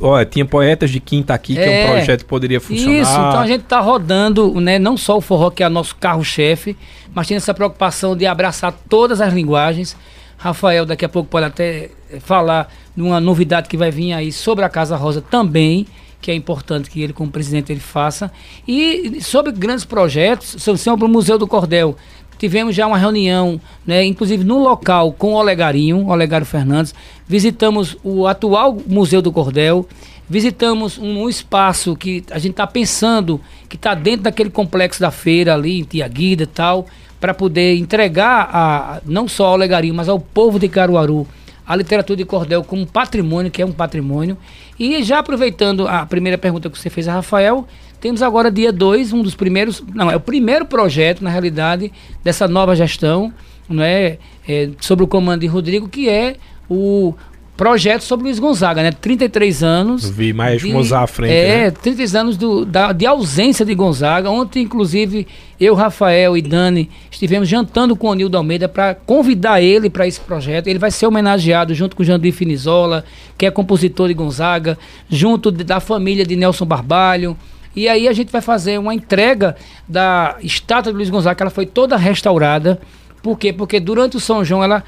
olha, 0.00 0.24
tinha 0.24 0.44
poetas 0.44 0.90
de 0.90 1.00
quinta 1.00 1.34
aqui, 1.34 1.58
é, 1.58 1.62
que 1.62 1.68
é 1.68 1.84
um 1.84 1.92
projeto 1.92 2.20
que 2.20 2.26
poderia 2.26 2.60
funcionar. 2.60 3.00
Isso, 3.00 3.10
então 3.10 3.40
a 3.40 3.46
gente 3.46 3.62
está 3.62 3.80
rodando, 3.80 4.60
né, 4.60 4.78
não 4.78 4.96
só 4.96 5.16
o 5.16 5.20
forró 5.20 5.50
que 5.50 5.62
é 5.62 5.68
nosso 5.68 5.96
carro-chefe, 5.96 6.76
mas 7.14 7.26
tem 7.26 7.36
essa 7.36 7.52
preocupação 7.52 8.16
de 8.16 8.26
abraçar 8.26 8.72
todas 8.88 9.20
as 9.20 9.32
linguagens. 9.32 9.96
Rafael 10.36 10.86
daqui 10.86 11.04
a 11.04 11.08
pouco 11.08 11.28
pode 11.28 11.46
até 11.46 11.90
falar 12.20 12.72
de 12.94 13.02
uma 13.02 13.20
novidade 13.20 13.68
que 13.68 13.76
vai 13.76 13.90
vir 13.90 14.12
aí 14.12 14.30
sobre 14.30 14.64
a 14.64 14.68
Casa 14.68 14.96
Rosa 14.96 15.20
também, 15.20 15.86
que 16.20 16.30
é 16.30 16.34
importante 16.34 16.90
que 16.90 17.00
ele, 17.00 17.12
como 17.12 17.30
presidente, 17.30 17.72
ele 17.72 17.80
faça. 17.80 18.30
E 18.66 19.20
sobre 19.20 19.52
grandes 19.52 19.84
projetos, 19.84 20.56
sobre 20.78 21.04
o 21.04 21.08
Museu 21.08 21.38
do 21.38 21.46
Cordel, 21.46 21.96
tivemos 22.38 22.74
já 22.74 22.86
uma 22.86 22.98
reunião, 22.98 23.60
né, 23.86 24.04
inclusive 24.04 24.44
no 24.44 24.58
local 24.58 25.12
com 25.12 25.32
o 25.32 25.36
Olegarinho, 25.36 26.06
Olegário 26.06 26.46
Fernandes. 26.46 26.94
Visitamos 27.26 27.96
o 28.02 28.26
atual 28.26 28.78
Museu 28.86 29.20
do 29.20 29.32
Cordel, 29.32 29.86
visitamos 30.28 30.98
um, 30.98 31.22
um 31.22 31.28
espaço 31.28 31.96
que 31.96 32.24
a 32.30 32.38
gente 32.38 32.52
está 32.52 32.66
pensando 32.66 33.40
que 33.68 33.76
está 33.76 33.94
dentro 33.94 34.22
daquele 34.22 34.50
complexo 34.50 35.00
da 35.00 35.10
feira 35.10 35.54
ali, 35.54 35.80
em 35.80 35.84
Tiaguida 35.84 36.44
e 36.44 36.46
tal, 36.46 36.86
para 37.20 37.34
poder 37.34 37.76
entregar 37.76 38.48
a, 38.52 39.00
não 39.04 39.26
só 39.26 39.46
ao 39.46 39.52
Olegarinho, 39.54 39.94
mas 39.94 40.08
ao 40.08 40.20
povo 40.20 40.58
de 40.58 40.68
Caruaru 40.68 41.26
a 41.68 41.76
literatura 41.76 42.16
de 42.16 42.24
cordel 42.24 42.64
como 42.64 42.86
patrimônio, 42.86 43.50
que 43.50 43.60
é 43.60 43.66
um 43.66 43.72
patrimônio. 43.72 44.38
E 44.78 45.02
já 45.02 45.18
aproveitando 45.18 45.86
a 45.86 46.06
primeira 46.06 46.38
pergunta 46.38 46.70
que 46.70 46.78
você 46.78 46.88
fez 46.88 47.06
a 47.06 47.12
Rafael, 47.12 47.68
temos 48.00 48.22
agora 48.22 48.50
dia 48.50 48.72
2, 48.72 49.12
um 49.12 49.22
dos 49.22 49.34
primeiros, 49.34 49.84
não, 49.94 50.10
é 50.10 50.16
o 50.16 50.20
primeiro 50.20 50.64
projeto, 50.64 51.22
na 51.22 51.28
realidade, 51.28 51.92
dessa 52.24 52.48
nova 52.48 52.74
gestão, 52.74 53.30
não 53.68 53.82
é, 53.82 54.18
é 54.48 54.70
sobre 54.80 55.04
o 55.04 55.08
comando 55.08 55.42
de 55.42 55.46
Rodrigo, 55.46 55.88
que 55.88 56.08
é 56.08 56.36
o 56.70 57.14
projeto 57.58 58.02
sobre 58.02 58.26
Luiz 58.26 58.38
Gonzaga, 58.38 58.84
né? 58.84 58.92
33 58.92 59.64
anos. 59.64 60.08
Vi 60.08 60.32
mais 60.32 60.62
de, 60.62 60.72
Mozart 60.72 61.02
à 61.02 61.06
frente. 61.08 61.34
É, 61.34 61.64
né? 61.64 61.70
33 61.72 62.14
anos 62.14 62.36
do, 62.36 62.64
da, 62.64 62.92
de 62.92 63.04
ausência 63.04 63.66
de 63.66 63.74
Gonzaga. 63.74 64.30
Ontem, 64.30 64.62
inclusive, 64.62 65.26
eu, 65.60 65.74
Rafael 65.74 66.36
e 66.36 66.40
Dani 66.40 66.88
estivemos 67.10 67.48
jantando 67.48 67.96
com 67.96 68.10
o 68.10 68.14
Nildo 68.14 68.36
Almeida 68.36 68.68
para 68.68 68.94
convidar 68.94 69.60
ele 69.60 69.90
para 69.90 70.06
esse 70.06 70.20
projeto. 70.20 70.68
Ele 70.68 70.78
vai 70.78 70.92
ser 70.92 71.08
homenageado 71.08 71.74
junto 71.74 71.96
com 71.96 72.04
o 72.04 72.06
Jandir 72.06 72.32
Finizola, 72.32 73.04
que 73.36 73.44
é 73.44 73.50
compositor 73.50 74.06
de 74.06 74.14
Gonzaga, 74.14 74.78
junto 75.10 75.50
de, 75.50 75.64
da 75.64 75.80
família 75.80 76.24
de 76.24 76.36
Nelson 76.36 76.64
Barbalho. 76.64 77.36
E 77.74 77.88
aí 77.88 78.06
a 78.06 78.12
gente 78.12 78.30
vai 78.30 78.40
fazer 78.40 78.78
uma 78.78 78.94
entrega 78.94 79.56
da 79.88 80.36
estátua 80.42 80.92
de 80.92 80.96
Luiz 80.96 81.10
Gonzaga, 81.10 81.34
que 81.34 81.42
ela 81.42 81.50
foi 81.50 81.66
toda 81.66 81.96
restaurada. 81.96 82.80
Por 83.20 83.36
quê? 83.36 83.52
Porque 83.52 83.80
durante 83.80 84.16
o 84.16 84.20
São 84.20 84.44
João 84.44 84.62
ela 84.62 84.84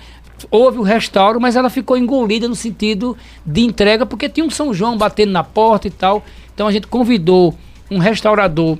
houve 0.50 0.79
o 0.79 0.83
restauro, 0.83 1.40
mas 1.40 1.57
ela 1.57 1.70
ficou 1.70 1.96
engolida 1.96 2.48
no 2.48 2.55
sentido 2.55 3.16
de 3.44 3.62
entrega, 3.62 4.07
porque 4.07 4.29
tinha 4.29 4.44
um 4.44 4.50
São 4.50 4.72
João 4.72 4.96
batendo 4.96 5.33
na 5.33 5.44
porta 5.44 5.88
e 5.88 5.90
tal. 5.90 6.24
Então 6.55 6.66
a 6.66 6.72
gente 6.72 6.87
convidou 6.87 7.55
um 7.90 7.98
restaurador 7.98 8.79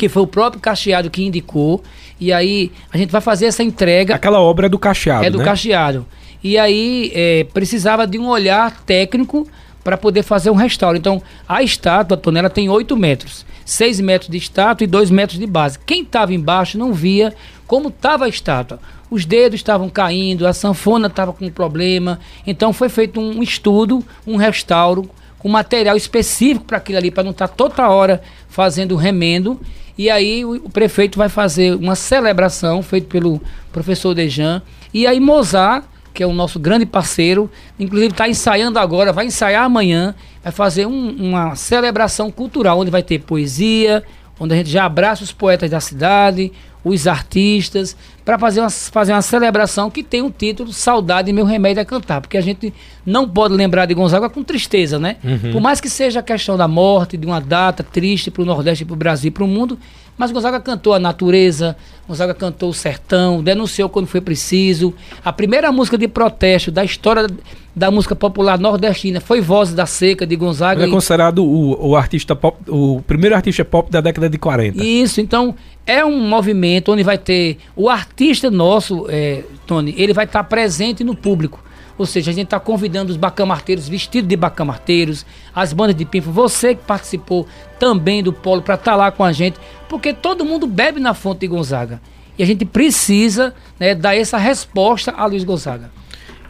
que 0.00 0.08
foi 0.08 0.22
o 0.22 0.26
próprio 0.26 0.62
Cacheado 0.62 1.10
que 1.10 1.22
indicou. 1.22 1.82
E 2.18 2.32
aí 2.32 2.72
a 2.90 2.96
gente 2.96 3.10
vai 3.10 3.20
fazer 3.20 3.46
essa 3.46 3.62
entrega. 3.62 4.14
Aquela 4.14 4.40
obra 4.40 4.66
é 4.66 4.68
do 4.68 4.78
Cacheado. 4.78 5.26
É 5.26 5.30
do 5.30 5.38
né? 5.38 5.44
Cacheado. 5.44 6.06
E 6.42 6.56
aí 6.56 7.12
é, 7.14 7.44
precisava 7.52 8.06
de 8.06 8.18
um 8.18 8.26
olhar 8.26 8.80
técnico 8.86 9.46
para 9.84 9.98
poder 9.98 10.22
fazer 10.22 10.50
um 10.50 10.54
restauro. 10.54 10.96
Então, 10.96 11.22
a 11.46 11.62
estátua, 11.62 12.16
a 12.16 12.20
tonela, 12.20 12.48
tem 12.48 12.68
8 12.68 12.96
metros. 12.96 13.44
6 13.64 14.00
metros 14.00 14.30
de 14.30 14.38
estátua 14.38 14.84
e 14.84 14.86
2 14.86 15.10
metros 15.10 15.38
de 15.38 15.46
base. 15.46 15.78
Quem 15.78 16.02
estava 16.02 16.32
embaixo 16.32 16.78
não 16.78 16.92
via 16.92 17.34
como 17.66 17.88
estava 17.88 18.24
a 18.24 18.28
estátua. 18.28 18.80
Os 19.10 19.24
dedos 19.24 19.58
estavam 19.58 19.88
caindo, 19.88 20.46
a 20.46 20.52
sanfona 20.52 21.08
estava 21.08 21.32
com 21.32 21.48
problema. 21.50 22.20
Então, 22.46 22.72
foi 22.72 22.88
feito 22.88 23.20
um 23.20 23.42
estudo, 23.42 24.04
um 24.26 24.36
restauro, 24.36 25.10
com 25.38 25.48
material 25.48 25.96
específico 25.96 26.64
para 26.64 26.76
aquilo 26.76 26.98
ali, 26.98 27.10
para 27.10 27.24
não 27.24 27.30
estar 27.30 27.48
tá 27.48 27.54
toda 27.54 27.88
hora 27.88 28.22
fazendo 28.48 28.94
remendo. 28.94 29.60
E 29.96 30.08
aí 30.08 30.44
o, 30.44 30.54
o, 30.56 30.70
prefeito 30.70 31.18
vai 31.18 31.28
fazer 31.28 31.74
uma 31.74 31.94
celebração 31.94 32.82
feita 32.82 33.08
pelo 33.08 33.40
professor 33.72 34.14
Dejan. 34.14 34.62
E 34.92 35.06
aí 35.06 35.18
Mozart 35.18 35.84
que 36.12 36.22
é 36.22 36.26
o 36.26 36.32
nosso 36.32 36.58
grande 36.58 36.84
parceiro, 36.84 37.50
inclusive 37.78 38.12
está 38.12 38.28
ensaiando 38.28 38.78
agora, 38.78 39.12
vai 39.12 39.26
ensaiar 39.26 39.64
amanhã, 39.64 40.14
vai 40.42 40.52
fazer 40.52 40.86
um, 40.86 41.10
uma 41.16 41.54
celebração 41.54 42.30
cultural, 42.30 42.80
onde 42.80 42.90
vai 42.90 43.02
ter 43.02 43.20
poesia, 43.20 44.02
onde 44.38 44.54
a 44.54 44.56
gente 44.56 44.70
já 44.70 44.84
abraça 44.84 45.22
os 45.22 45.32
poetas 45.32 45.70
da 45.70 45.80
cidade, 45.80 46.52
os 46.84 47.06
artistas, 47.06 47.96
para 48.24 48.38
fazer 48.38 48.60
uma, 48.60 48.70
fazer 48.70 49.12
uma 49.12 49.22
celebração 49.22 49.90
que 49.90 50.02
tem 50.02 50.22
o 50.22 50.26
um 50.26 50.30
título 50.30 50.72
Saudade 50.72 51.32
Meu 51.32 51.44
Remédio 51.44 51.82
a 51.82 51.84
Cantar, 51.84 52.20
porque 52.20 52.38
a 52.38 52.40
gente 52.40 52.72
não 53.04 53.28
pode 53.28 53.54
lembrar 53.54 53.86
de 53.86 53.94
Gonzaga 53.94 54.30
com 54.30 54.42
tristeza, 54.42 54.98
né? 54.98 55.16
Uhum. 55.22 55.52
Por 55.52 55.60
mais 55.60 55.80
que 55.80 55.90
seja 55.90 56.20
a 56.20 56.22
questão 56.22 56.56
da 56.56 56.68
morte, 56.68 57.16
de 57.16 57.26
uma 57.26 57.40
data 57.40 57.82
triste 57.82 58.30
para 58.30 58.42
o 58.42 58.44
Nordeste, 58.44 58.84
para 58.84 58.94
o 58.94 58.96
Brasil, 58.96 59.32
para 59.32 59.44
o 59.44 59.48
mundo, 59.48 59.78
mas 60.20 60.30
Gonzaga 60.30 60.60
cantou 60.60 60.92
a 60.92 60.98
natureza, 60.98 61.74
Gonzaga 62.06 62.34
cantou 62.34 62.68
o 62.68 62.74
sertão, 62.74 63.42
denunciou 63.42 63.88
quando 63.88 64.06
foi 64.06 64.20
preciso. 64.20 64.92
A 65.24 65.32
primeira 65.32 65.72
música 65.72 65.96
de 65.96 66.06
protesto 66.06 66.70
da 66.70 66.84
história 66.84 67.26
da 67.74 67.90
música 67.90 68.14
popular 68.14 68.58
nordestina 68.58 69.18
foi 69.18 69.40
Voz 69.40 69.72
da 69.72 69.86
Seca 69.86 70.26
de 70.26 70.36
Gonzaga. 70.36 70.82
Ele 70.82 70.90
é 70.90 70.94
considerado 70.94 71.42
o, 71.42 71.88
o 71.88 71.96
artista 71.96 72.36
pop, 72.36 72.58
o 72.68 73.00
primeiro 73.06 73.34
artista 73.34 73.64
pop 73.64 73.90
da 73.90 74.02
década 74.02 74.28
de 74.28 74.36
40. 74.36 74.84
Isso, 74.84 75.22
então 75.22 75.54
é 75.86 76.04
um 76.04 76.20
movimento 76.20 76.92
onde 76.92 77.02
vai 77.02 77.18
ter 77.18 77.58
o 77.74 77.88
artista 77.88 78.50
nosso, 78.50 79.06
é, 79.08 79.42
Tony, 79.66 79.94
ele 79.96 80.12
vai 80.12 80.24
estar 80.24 80.44
presente 80.44 81.02
no 81.02 81.16
público. 81.16 81.62
Ou 81.98 82.06
seja, 82.06 82.30
a 82.30 82.34
gente 82.34 82.46
está 82.46 82.58
convidando 82.58 83.10
os 83.10 83.16
bacamarteiros 83.18 83.86
vestidos 83.86 84.28
de 84.28 84.36
bacamarteiros, 84.36 85.26
as 85.54 85.72
bandas 85.72 85.94
de 85.94 86.06
pinfo, 86.06 86.30
você 86.30 86.74
que 86.74 86.82
participou 86.82 87.46
também 87.78 88.22
do 88.22 88.32
polo 88.32 88.62
para 88.62 88.76
estar 88.76 88.92
tá 88.92 88.96
lá 88.96 89.10
com 89.10 89.22
a 89.22 89.32
gente, 89.32 89.58
porque 89.88 90.14
todo 90.14 90.44
mundo 90.44 90.66
bebe 90.66 90.98
na 90.98 91.12
fonte 91.12 91.40
de 91.40 91.48
Gonzaga. 91.48 92.00
E 92.38 92.42
a 92.42 92.46
gente 92.46 92.64
precisa 92.64 93.54
né, 93.78 93.94
dar 93.94 94.16
essa 94.16 94.38
resposta 94.38 95.10
a 95.10 95.26
Luiz 95.26 95.44
Gonzaga. 95.44 95.90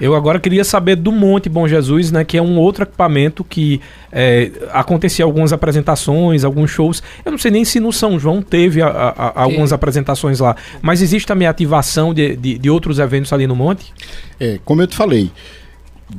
Eu 0.01 0.15
agora 0.15 0.41
queria 0.41 0.65
saber 0.65 0.97
do 0.97 1.13
Monte 1.13 1.49
Bom 1.51 1.69
Jesus, 1.69 2.11
né? 2.11 2.25
Que 2.25 2.39
é 2.39 2.43
um 2.43 2.57
outro 2.57 2.85
equipamento 2.85 3.45
que 3.45 3.83
é, 4.11 4.51
acontecia 4.73 5.25
algumas 5.25 5.53
apresentações, 5.53 6.43
alguns 6.43 6.71
shows. 6.71 7.03
Eu 7.23 7.31
não 7.31 7.39
sei 7.39 7.51
nem 7.51 7.67
se 7.67 7.79
no 7.79 7.93
São 7.93 8.19
João 8.19 8.41
teve 8.41 8.81
a, 8.81 8.89
a, 8.89 9.29
a 9.29 9.43
algumas 9.43 9.75
apresentações 9.75 10.41
lá. 10.41 10.57
Mas 10.81 11.03
existe 11.03 11.27
também 11.27 11.47
ativação 11.47 12.15
de, 12.15 12.35
de, 12.35 12.57
de, 12.57 12.71
outros 12.71 12.99
eventos 12.99 13.31
ali 13.31 13.47
no 13.47 13.55
Monte? 13.55 13.93
É, 14.39 14.59
como 14.65 14.81
eu 14.81 14.87
te 14.87 14.97
falei, 14.97 15.31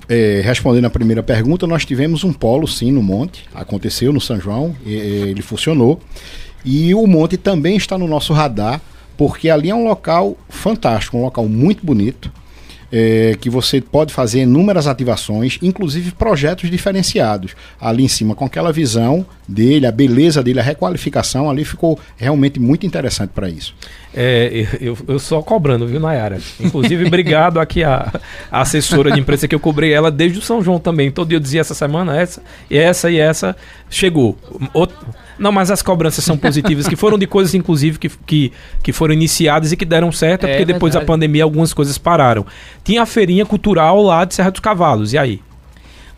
é, 0.08 0.42
respondendo 0.46 0.86
a 0.86 0.90
primeira 0.92 1.24
pergunta, 1.24 1.66
nós 1.66 1.84
tivemos 1.84 2.24
um 2.24 2.32
polo 2.32 2.68
sim 2.68 2.92
no 2.92 3.02
Monte. 3.02 3.46
Aconteceu 3.52 4.14
no 4.14 4.22
São 4.22 4.40
João, 4.40 4.76
ele 4.86 5.42
funcionou. 5.42 6.00
E 6.64 6.94
o 6.94 7.08
Monte 7.08 7.36
também 7.36 7.78
está 7.78 7.98
no 7.98 8.08
nosso 8.08 8.32
radar, 8.32 8.80
porque 9.18 9.50
ali 9.50 9.72
é 9.72 9.76
um 9.76 9.86
local 9.86 10.38
fantástico, 10.50 11.18
um 11.18 11.24
local 11.24 11.48
muito 11.48 11.84
bonito 11.84 12.32
é, 12.92 13.38
que 13.40 13.50
você 13.50 13.80
pode 13.80 14.14
fazer 14.14 14.42
inúmeras 14.42 14.88
ativações, 14.88 15.58
inclusive 15.62 16.12
projetos 16.12 16.70
diferenciados. 16.70 17.56
Ali 17.80 18.04
em 18.04 18.08
cima, 18.08 18.36
com 18.36 18.46
aquela 18.46 18.72
visão 18.72 19.26
dele, 19.48 19.88
a 19.88 19.92
beleza 19.92 20.44
dele, 20.44 20.60
a 20.60 20.64
requalificação, 20.64 21.50
ali 21.50 21.64
ficou 21.64 21.98
realmente 22.18 22.60
muito 22.60 22.86
interessante 22.86 23.32
para 23.34 23.50
isso. 23.50 23.74
É, 24.14 24.68
eu, 24.82 24.98
eu 25.08 25.20
só 25.20 25.42
cobrando, 25.42 25.88
viu, 25.88 26.00
Nayara? 26.00 26.40
Inclusive, 26.60 27.06
obrigado 27.06 27.60
aqui 27.60 27.84
a, 27.84 28.12
a, 28.52 28.62
assessora 28.62 29.12
de 29.12 29.20
imprensa 29.20 29.48
que 29.48 29.56
eu 29.56 29.60
cobrei 29.60 29.94
ela 29.94 30.12
desde 30.12 30.40
o 30.40 30.42
São 30.42 30.62
João 30.62 30.80
também. 30.80 31.10
Todo 31.10 31.30
dia 31.30 31.38
eu 31.38 31.42
dizia 31.42 31.62
essa 31.62 31.74
semana, 31.74 32.20
essa, 32.20 32.44
e 32.70 32.78
essa 32.78 33.10
e 33.10 33.18
essa. 33.18 33.56
Chegou. 33.90 34.38
Outro, 34.74 34.98
não, 35.42 35.52
mas 35.52 35.72
as 35.72 35.82
cobranças 35.82 36.24
são 36.24 36.38
positivas, 36.38 36.88
que 36.88 36.96
foram 36.96 37.18
de 37.18 37.26
coisas, 37.26 37.56
inclusive, 37.56 37.98
que, 37.98 38.10
que, 38.10 38.52
que 38.84 38.92
foram 38.94 39.12
iniciadas 39.12 39.72
e 39.72 39.78
que 39.78 39.86
deram 39.86 40.12
certo, 40.12 40.46
é, 40.46 40.50
porque 40.50 40.66
depois 40.66 40.94
verdade. 40.94 41.08
da 41.08 41.14
pandemia 41.14 41.44
algumas 41.44 41.74
coisas 41.74 41.98
pararam. 41.98 42.46
Tinha 42.84 43.04
a 43.04 43.06
feirinha 43.06 43.46
cultural 43.46 44.02
lá 44.02 44.26
de 44.26 44.34
Serra 44.34 44.52
dos 44.52 44.60
Cavalos, 44.60 45.14
e 45.14 45.18
aí? 45.18 45.42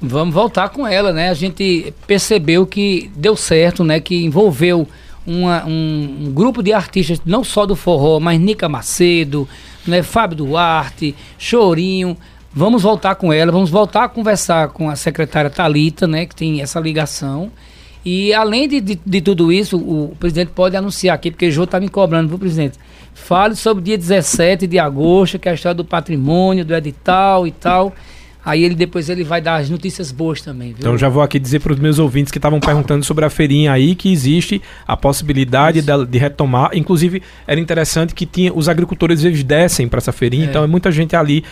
Vamos 0.06 0.36
voltar 0.36 0.68
com 0.68 0.86
ela, 0.86 1.14
né? 1.14 1.30
A 1.30 1.34
gente 1.34 1.94
percebeu 2.06 2.66
que 2.66 3.10
deu 3.16 3.38
certo, 3.38 3.86
né? 3.86 4.02
Que 4.02 4.24
envolveu 4.24 4.86
uma, 5.26 5.66
um, 5.66 6.26
um, 6.26 6.32
grupo 6.34 6.62
de 6.62 6.74
artistas, 6.74 7.22
não 7.26 7.42
só 7.42 7.66
do 7.66 7.74
forró, 7.74 8.20
mas 8.20 8.40
Nica 8.40 8.68
Macedo, 8.68 9.48
né? 9.88 10.04
Fábio 10.04 10.38
Duarte, 10.38 11.16
Chorinho. 11.38 12.18
Vamos 12.54 12.84
voltar 12.84 13.16
com 13.16 13.32
ela, 13.32 13.52
vamos 13.52 13.70
voltar 13.70 14.04
a 14.04 14.10
conversar 14.10 14.70
com 14.70 14.90
a 14.90 14.96
secretária 14.98 15.50
Talita, 15.50 16.06
né? 16.06 16.26
Que 16.26 16.36
tem 16.36 16.62
essa 16.62 16.80
ligação 16.80 17.50
E 18.06 18.34
além 18.34 18.68
de, 18.68 18.82
de, 18.82 19.00
de, 19.04 19.22
tudo 19.22 19.52
isso, 19.52 19.78
o 19.78 20.16
presidente 20.20 20.52
pode 20.52 20.76
anunciar 20.76 21.16
aqui, 21.16 21.32
porque 21.32 21.48
o 21.48 21.52
Jô 21.52 21.64
está 21.64 21.80
me 21.80 21.88
cobrando, 21.88 22.28
viu, 22.28 22.38
presidente? 22.38 22.78
Fale 23.14 23.56
sobre 23.56 23.82
o 23.82 23.84
dia 23.84 23.98
17 23.98 24.68
de 24.68 24.80
agosto, 24.80 25.40
que 25.40 25.48
é 25.48 25.52
a 25.52 25.56
história 25.56 25.76
do 25.76 25.86
patrimônio, 25.86 26.66
do 26.66 26.76
edital 26.76 27.48
e 27.48 27.52
tal. 27.52 27.94
Aí 28.46 28.64
ele 28.64 28.76
depois 28.76 29.10
ele 29.10 29.24
vai 29.24 29.40
dar 29.40 29.56
as 29.56 29.70
notícias 29.70 30.12
boas 30.12 30.42
também, 30.42 30.70
viu? 30.70 30.80
Então 30.80 30.98
já 30.98 31.08
vou 31.08 31.24
aqui 31.24 31.40
dizer 31.40 31.60
para 31.60 31.72
os 31.72 31.80
meus 31.80 31.98
ouvintes 31.98 32.30
que 32.30 32.38
estavam 32.38 32.60
perguntando 32.60 33.04
sobre 33.06 33.24
a 33.24 33.30
feirinha 33.30 33.72
aí 33.72 33.96
que 33.96 34.12
existe 34.12 34.62
a 34.86 34.98
possibilidade 34.98 35.82
de, 35.82 36.06
de, 36.06 36.18
retomar. 36.18 36.72
Inclusive 36.74 37.22
era 37.48 37.58
interessante 37.60 38.14
que 38.14 38.26
tinha 38.26 38.54
os 38.54 38.68
agricultores 38.68 39.24
eles 39.24 39.44
descem 39.44 39.88
para 39.88 40.00
essa 40.00 40.12
feirinha, 40.12 40.46
é. 40.46 40.50
então 40.50 40.64
é 40.64 40.68
muita 40.68 40.92
gente 40.92 41.16
ali 41.16 41.44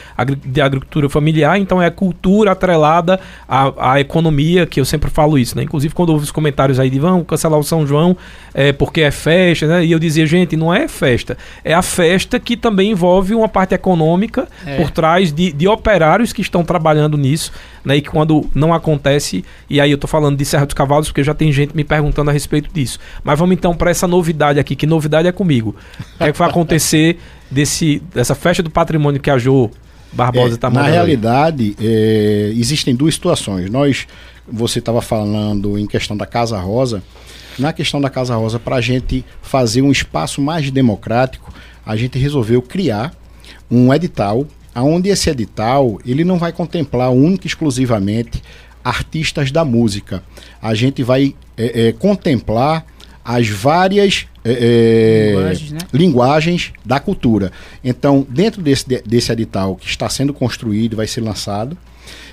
de 0.45 0.59
agricultura 0.59 1.07
familiar, 1.07 1.57
então 1.57 1.81
é 1.81 1.89
cultura 1.89 2.51
atrelada 2.51 3.19
à, 3.47 3.93
à, 3.93 3.99
economia, 4.01 4.65
que 4.65 4.79
eu 4.79 4.85
sempre 4.85 5.09
falo 5.09 5.37
isso, 5.37 5.55
né? 5.55 5.63
Inclusive 5.63 5.93
quando 5.93 6.09
houve 6.09 6.25
os 6.25 6.31
comentários 6.31 6.77
aí 6.77 6.89
de 6.89 6.99
vão 6.99 7.23
cancelar 7.23 7.57
o 7.57 7.63
São 7.63 7.87
João 7.87 8.17
é, 8.53 8.73
porque 8.73 9.01
é 9.01 9.11
festa, 9.11 9.65
né? 9.65 9.85
E 9.85 9.93
eu 9.93 9.99
dizia, 9.99 10.25
gente, 10.27 10.57
não 10.57 10.73
é 10.73 10.89
festa, 10.89 11.37
é 11.63 11.73
a 11.73 11.81
festa 11.81 12.37
que 12.37 12.57
também 12.57 12.91
envolve 12.91 13.33
uma 13.33 13.47
parte 13.47 13.73
econômica 13.73 14.45
é. 14.65 14.75
por 14.75 14.91
trás 14.91 15.31
de, 15.31 15.53
de 15.53 15.67
operários 15.69 16.33
que 16.33 16.41
estão 16.41 16.65
trabalhando 16.65 16.80
trabalhando 16.81 17.15
nisso, 17.17 17.51
né? 17.85 17.97
E 17.97 18.01
que 18.01 18.09
quando 18.09 18.49
não 18.55 18.73
acontece, 18.73 19.45
e 19.69 19.79
aí 19.79 19.91
eu 19.91 19.97
tô 19.97 20.07
falando 20.07 20.35
de 20.35 20.43
Serra 20.43 20.65
dos 20.65 20.73
Cavalos 20.73 21.07
porque 21.07 21.23
já 21.23 21.33
tem 21.33 21.51
gente 21.51 21.75
me 21.75 21.83
perguntando 21.83 22.31
a 22.31 22.33
respeito 22.33 22.73
disso. 22.73 22.99
Mas 23.23 23.37
vamos 23.37 23.55
então 23.55 23.75
para 23.75 23.91
essa 23.91 24.07
novidade 24.07 24.59
aqui, 24.59 24.75
que 24.75 24.87
novidade 24.87 25.27
é 25.27 25.31
comigo. 25.31 25.75
O 26.15 26.17
que, 26.17 26.23
é 26.23 26.31
que 26.31 26.39
vai 26.39 26.49
acontecer 26.49 27.19
desse, 27.49 28.01
dessa 28.13 28.33
festa 28.33 28.63
do 28.63 28.71
patrimônio 28.71 29.21
que 29.21 29.29
a 29.29 29.37
Jo 29.37 29.69
Barbosa 30.11 30.55
está 30.55 30.67
é, 30.67 30.71
Na 30.71 30.83
realidade, 30.83 31.75
é, 31.79 32.51
existem 32.55 32.95
duas 32.95 33.13
situações. 33.13 33.69
Nós, 33.69 34.07
você 34.51 34.79
estava 34.79 35.01
falando 35.01 35.77
em 35.77 35.85
questão 35.85 36.17
da 36.17 36.25
Casa 36.25 36.57
Rosa. 36.59 37.03
Na 37.59 37.71
questão 37.71 38.01
da 38.01 38.09
Casa 38.09 38.35
Rosa, 38.35 38.59
para 38.59 38.77
a 38.77 38.81
gente 38.81 39.23
fazer 39.41 39.81
um 39.81 39.91
espaço 39.91 40.41
mais 40.41 40.71
democrático, 40.71 41.53
a 41.85 41.95
gente 41.95 42.17
resolveu 42.17 42.61
criar 42.61 43.13
um 43.69 43.93
edital 43.93 44.45
aonde 44.73 45.09
esse 45.09 45.29
edital 45.29 45.99
ele 46.05 46.23
não 46.23 46.37
vai 46.37 46.51
contemplar 46.51 47.11
única 47.11 47.45
e 47.45 47.49
exclusivamente 47.49 48.41
artistas 48.83 49.51
da 49.51 49.63
música. 49.63 50.23
A 50.61 50.73
gente 50.73 51.03
vai 51.03 51.35
é, 51.57 51.87
é, 51.87 51.91
contemplar 51.91 52.85
as 53.23 53.47
várias 53.47 54.25
é, 54.43 54.51
é 54.51 55.31
linguagens, 55.31 55.71
né? 55.71 55.79
linguagens, 55.93 56.73
da 56.83 56.99
cultura. 56.99 57.51
Então, 57.83 58.25
dentro 58.27 58.61
desse, 58.61 58.85
desse 59.05 59.31
edital 59.31 59.75
que 59.75 59.87
está 59.87 60.09
sendo 60.09 60.33
construído, 60.33 60.95
vai 60.95 61.05
ser 61.05 61.21
lançado, 61.21 61.77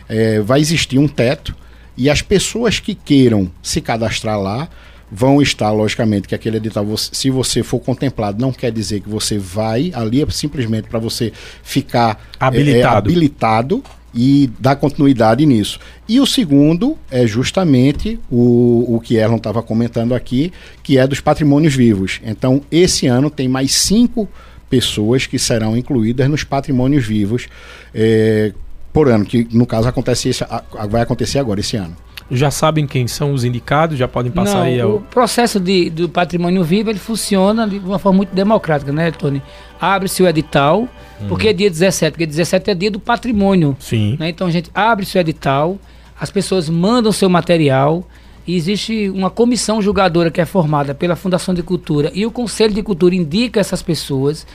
é, 0.08 0.40
vai 0.40 0.60
existir 0.60 0.98
um 0.98 1.06
teto 1.06 1.54
e 1.96 2.08
as 2.08 2.22
pessoas 2.22 2.78
que 2.78 2.94
queiram 2.94 3.50
se 3.62 3.80
cadastrar 3.80 4.40
lá 4.40 4.68
vão 5.10 5.40
estar, 5.40 5.70
logicamente, 5.70 6.28
que 6.28 6.34
aquele 6.34 6.58
edital, 6.58 6.86
se 6.96 7.30
você 7.30 7.62
for 7.62 7.80
contemplado, 7.80 8.40
não 8.40 8.52
quer 8.52 8.70
dizer 8.70 9.00
que 9.00 9.08
você 9.08 9.38
vai 9.38 9.90
ali, 9.94 10.22
é 10.22 10.26
simplesmente 10.30 10.88
para 10.88 10.98
você 10.98 11.32
ficar 11.62 12.28
habilitado. 12.38 12.78
É, 12.78 12.80
é, 12.80 12.86
habilitado 12.86 13.84
e 14.14 14.50
dar 14.58 14.76
continuidade 14.76 15.44
nisso. 15.44 15.78
E 16.08 16.18
o 16.18 16.26
segundo 16.26 16.96
é 17.10 17.26
justamente 17.26 18.18
o, 18.30 18.96
o 18.96 19.00
que 19.00 19.16
Erlon 19.16 19.36
estava 19.36 19.62
comentando 19.62 20.14
aqui, 20.14 20.52
que 20.82 20.98
é 20.98 21.06
dos 21.06 21.20
patrimônios 21.20 21.74
vivos. 21.74 22.20
Então, 22.24 22.62
esse 22.70 23.06
ano 23.06 23.30
tem 23.30 23.48
mais 23.48 23.72
cinco 23.72 24.28
pessoas 24.68 25.26
que 25.26 25.38
serão 25.38 25.76
incluídas 25.76 26.28
nos 26.28 26.44
patrimônios 26.44 27.06
vivos 27.06 27.48
é, 27.94 28.52
por 28.92 29.08
ano, 29.08 29.24
que 29.24 29.46
no 29.52 29.66
caso 29.66 29.88
acontece 29.88 30.30
esse, 30.30 30.44
vai 30.90 31.02
acontecer 31.02 31.38
agora, 31.38 31.60
esse 31.60 31.76
ano 31.76 31.96
já 32.30 32.50
sabem 32.50 32.86
quem 32.86 33.06
são 33.08 33.32
os 33.32 33.44
indicados, 33.44 33.98
já 33.98 34.06
podem 34.06 34.30
passar 34.30 34.58
Não, 34.58 34.62
aí 34.62 34.80
ao... 34.80 34.96
O 34.96 35.00
processo 35.00 35.58
de, 35.58 35.88
do 35.88 36.08
patrimônio 36.08 36.62
vivo 36.62 36.90
ele 36.90 36.98
funciona 36.98 37.66
de 37.66 37.78
uma 37.78 37.98
forma 37.98 38.18
muito 38.18 38.34
democrática, 38.34 38.92
né, 38.92 39.10
Tony? 39.10 39.42
Abre-se 39.80 40.22
o 40.22 40.28
edital, 40.28 40.80
uhum. 41.20 41.28
porque 41.28 41.48
é 41.48 41.52
dia 41.52 41.70
17, 41.70 42.12
porque 42.12 42.26
17 42.26 42.70
é 42.70 42.74
dia 42.74 42.90
do 42.90 43.00
patrimônio. 43.00 43.76
Sim. 43.78 44.16
Né? 44.18 44.28
Então 44.28 44.46
a 44.46 44.50
gente 44.50 44.70
abre-se 44.74 45.16
o 45.16 45.20
edital, 45.20 45.78
as 46.20 46.30
pessoas 46.30 46.68
mandam 46.68 47.12
seu 47.12 47.28
material. 47.28 48.06
E 48.46 48.56
existe 48.56 49.10
uma 49.10 49.28
comissão 49.28 49.82
julgadora 49.82 50.30
que 50.30 50.40
é 50.40 50.46
formada 50.46 50.94
pela 50.94 51.14
Fundação 51.14 51.52
de 51.52 51.62
Cultura 51.62 52.10
e 52.14 52.24
o 52.24 52.30
Conselho 52.30 52.72
de 52.72 52.82
Cultura 52.82 53.14
indica 53.14 53.60
essas 53.60 53.82
pessoas. 53.82 54.46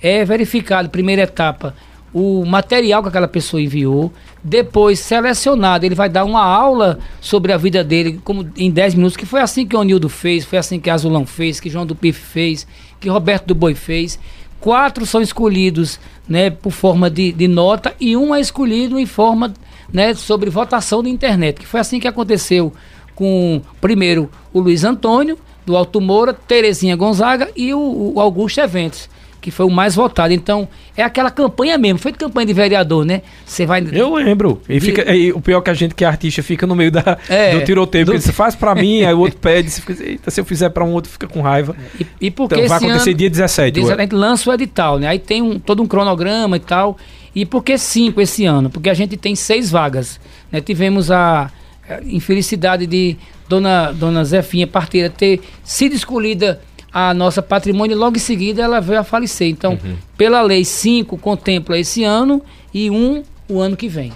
É 0.00 0.24
verificado, 0.24 0.88
primeira 0.88 1.22
etapa, 1.22 1.74
o 2.12 2.44
material 2.44 3.02
que 3.02 3.08
aquela 3.08 3.28
pessoa 3.28 3.62
enviou, 3.62 4.12
depois 4.44 5.00
selecionado, 5.00 5.86
ele 5.86 5.94
vai 5.94 6.08
dar 6.08 6.24
uma 6.24 6.42
aula 6.42 6.98
sobre 7.20 7.52
a 7.52 7.56
vida 7.56 7.82
dele, 7.82 8.20
como 8.22 8.48
em 8.56 8.70
10 8.70 8.96
minutos, 8.96 9.16
que 9.16 9.24
foi 9.24 9.40
assim 9.40 9.66
que 9.66 9.76
o 9.76 9.82
Nildo 9.82 10.08
fez, 10.08 10.44
foi 10.44 10.58
assim 10.58 10.78
que 10.78 10.90
Azulão 10.90 11.24
fez, 11.24 11.58
que 11.58 11.70
João 11.70 11.86
do 11.86 11.94
Pif 11.94 12.20
fez, 12.20 12.66
que 13.00 13.08
Roberto 13.08 13.46
do 13.46 13.54
Boi 13.54 13.74
fez. 13.74 14.18
Quatro 14.60 15.06
são 15.06 15.20
escolhidos 15.20 15.98
né, 16.28 16.50
por 16.50 16.70
forma 16.70 17.10
de, 17.10 17.32
de 17.32 17.48
nota 17.48 17.94
e 17.98 18.16
um 18.16 18.34
é 18.34 18.40
escolhido 18.40 18.98
em 18.98 19.06
forma 19.06 19.52
né, 19.92 20.14
sobre 20.14 20.50
votação 20.50 21.02
da 21.02 21.08
internet, 21.08 21.60
que 21.60 21.66
foi 21.66 21.80
assim 21.80 21.98
que 21.98 22.06
aconteceu 22.06 22.72
com, 23.14 23.60
primeiro, 23.80 24.30
o 24.52 24.60
Luiz 24.60 24.84
Antônio, 24.84 25.38
do 25.64 25.76
Alto 25.76 26.00
Moura, 26.00 26.32
Terezinha 26.32 26.96
Gonzaga 26.96 27.50
e 27.56 27.72
o, 27.72 28.12
o 28.14 28.20
Augusto 28.20 28.60
Eventos 28.60 29.08
que 29.42 29.50
foi 29.50 29.66
o 29.66 29.70
mais 29.70 29.96
votado. 29.96 30.32
Então, 30.32 30.68
é 30.96 31.02
aquela 31.02 31.30
campanha 31.30 31.76
mesmo, 31.76 31.98
foi 31.98 32.12
de 32.12 32.18
campanha 32.18 32.46
de 32.46 32.52
vereador, 32.54 33.04
né? 33.04 33.22
Você 33.44 33.66
vai. 33.66 33.84
Eu 33.92 34.14
lembro. 34.14 34.62
E, 34.68 34.80
fica, 34.80 35.14
e 35.14 35.32
o 35.32 35.40
pior 35.40 35.58
é 35.58 35.62
que 35.62 35.70
a 35.70 35.74
gente 35.74 35.94
que 35.94 36.04
é 36.04 36.06
artista 36.06 36.42
fica 36.42 36.66
no 36.66 36.76
meio 36.76 36.92
da, 36.92 37.18
é, 37.28 37.58
do 37.58 37.64
tiroteio, 37.64 38.06
do... 38.06 38.12
você 38.12 38.32
faz 38.32 38.54
pra 38.54 38.74
mim, 38.74 39.02
aí 39.02 39.12
o 39.12 39.18
outro 39.18 39.36
pede, 39.42 39.68
você 39.68 39.80
fica, 39.80 40.02
Eita, 40.02 40.30
se 40.30 40.40
eu 40.40 40.44
fizer 40.44 40.70
pra 40.70 40.84
um 40.84 40.92
outro, 40.92 41.10
fica 41.10 41.26
com 41.26 41.42
raiva. 41.42 41.76
E, 42.00 42.06
e 42.20 42.30
porque 42.30 42.54
então, 42.54 42.68
vai 42.68 42.78
acontecer 42.78 43.10
ano, 43.10 43.18
dia 43.18 43.28
17. 43.28 43.80
A 43.80 43.96
gente 43.96 44.14
lança 44.14 44.48
o 44.48 44.54
edital, 44.54 44.98
né? 45.00 45.08
Aí 45.08 45.18
tem 45.18 45.42
um, 45.42 45.58
todo 45.58 45.82
um 45.82 45.86
cronograma 45.86 46.56
e 46.56 46.60
tal. 46.60 46.96
E 47.34 47.44
por 47.44 47.64
que 47.64 47.76
cinco 47.76 48.20
esse 48.20 48.44
ano? 48.44 48.70
Porque 48.70 48.88
a 48.88 48.94
gente 48.94 49.16
tem 49.16 49.34
seis 49.34 49.70
vagas. 49.70 50.20
Né? 50.50 50.60
Tivemos 50.60 51.10
a, 51.10 51.50
a 51.88 52.00
infelicidade 52.04 52.86
de 52.86 53.16
Dona, 53.48 53.92
Dona 53.92 54.24
Zefinha 54.24 54.66
Parteira 54.66 55.10
ter 55.10 55.40
sido 55.64 55.94
escolhida 55.94 56.60
a 56.92 57.14
nossa 57.14 57.40
patrimônio 57.40 57.94
e 57.94 57.98
logo 57.98 58.16
em 58.16 58.20
seguida 58.20 58.62
ela 58.62 58.80
veio 58.80 59.00
a 59.00 59.04
falecer. 59.04 59.48
Então, 59.48 59.78
uhum. 59.82 59.96
pela 60.16 60.42
lei 60.42 60.64
5 60.64 61.16
contempla 61.18 61.78
esse 61.78 62.04
ano 62.04 62.42
e 62.72 62.90
um 62.90 63.22
o 63.48 63.60
ano 63.60 63.76
que 63.76 63.88
vem. 63.88 64.12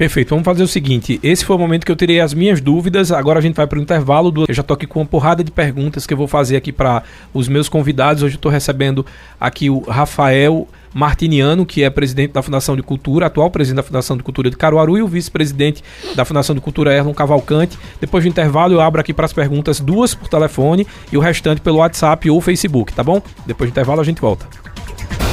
Perfeito, 0.00 0.30
vamos 0.30 0.46
fazer 0.46 0.62
o 0.62 0.68
seguinte: 0.68 1.20
esse 1.22 1.44
foi 1.44 1.56
o 1.56 1.58
momento 1.58 1.84
que 1.84 1.92
eu 1.92 1.96
tirei 1.96 2.20
as 2.20 2.32
minhas 2.32 2.58
dúvidas. 2.58 3.12
Agora 3.12 3.38
a 3.38 3.42
gente 3.42 3.54
vai 3.54 3.66
para 3.66 3.78
o 3.78 3.82
intervalo. 3.82 4.30
Do... 4.30 4.46
Eu 4.48 4.54
já 4.54 4.62
estou 4.62 4.74
aqui 4.74 4.86
com 4.86 5.00
uma 5.00 5.06
porrada 5.06 5.44
de 5.44 5.50
perguntas 5.50 6.06
que 6.06 6.14
eu 6.14 6.16
vou 6.16 6.26
fazer 6.26 6.56
aqui 6.56 6.72
para 6.72 7.02
os 7.34 7.48
meus 7.48 7.68
convidados. 7.68 8.22
Hoje 8.22 8.36
eu 8.36 8.38
estou 8.38 8.50
recebendo 8.50 9.04
aqui 9.38 9.68
o 9.68 9.80
Rafael 9.80 10.66
Martiniano, 10.92 11.64
que 11.64 11.82
é 11.82 11.90
presidente 11.90 12.32
da 12.32 12.42
Fundação 12.42 12.76
de 12.76 12.82
Cultura, 12.82 13.26
atual 13.26 13.50
presidente 13.50 13.76
da 13.76 13.82
Fundação 13.82 14.16
de 14.16 14.22
Cultura 14.22 14.50
de 14.50 14.56
Caruaru, 14.56 14.98
e 14.98 15.02
o 15.02 15.08
vice-presidente 15.08 15.82
da 16.14 16.24
Fundação 16.24 16.54
de 16.54 16.60
Cultura, 16.60 16.94
Erlon 16.94 17.14
Cavalcante. 17.14 17.78
Depois 18.00 18.24
do 18.24 18.28
intervalo, 18.28 18.74
eu 18.74 18.80
abro 18.80 19.00
aqui 19.00 19.12
para 19.12 19.26
as 19.26 19.32
perguntas, 19.32 19.80
duas 19.80 20.14
por 20.14 20.28
telefone 20.28 20.86
e 21.12 21.16
o 21.16 21.20
restante 21.20 21.60
pelo 21.60 21.78
WhatsApp 21.78 22.28
ou 22.30 22.40
Facebook, 22.40 22.92
tá 22.92 23.02
bom? 23.02 23.22
Depois 23.46 23.70
do 23.70 23.72
intervalo, 23.72 24.00
a 24.00 24.04
gente 24.04 24.20
volta. 24.20 24.46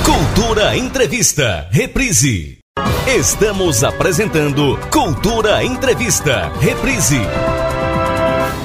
Cultura 0.03 0.77
Entrevista, 0.77 1.67
reprise. 1.71 2.59
Estamos 3.07 3.83
apresentando 3.83 4.77
Cultura 4.91 5.63
Entrevista, 5.63 6.51
reprise. 6.59 7.19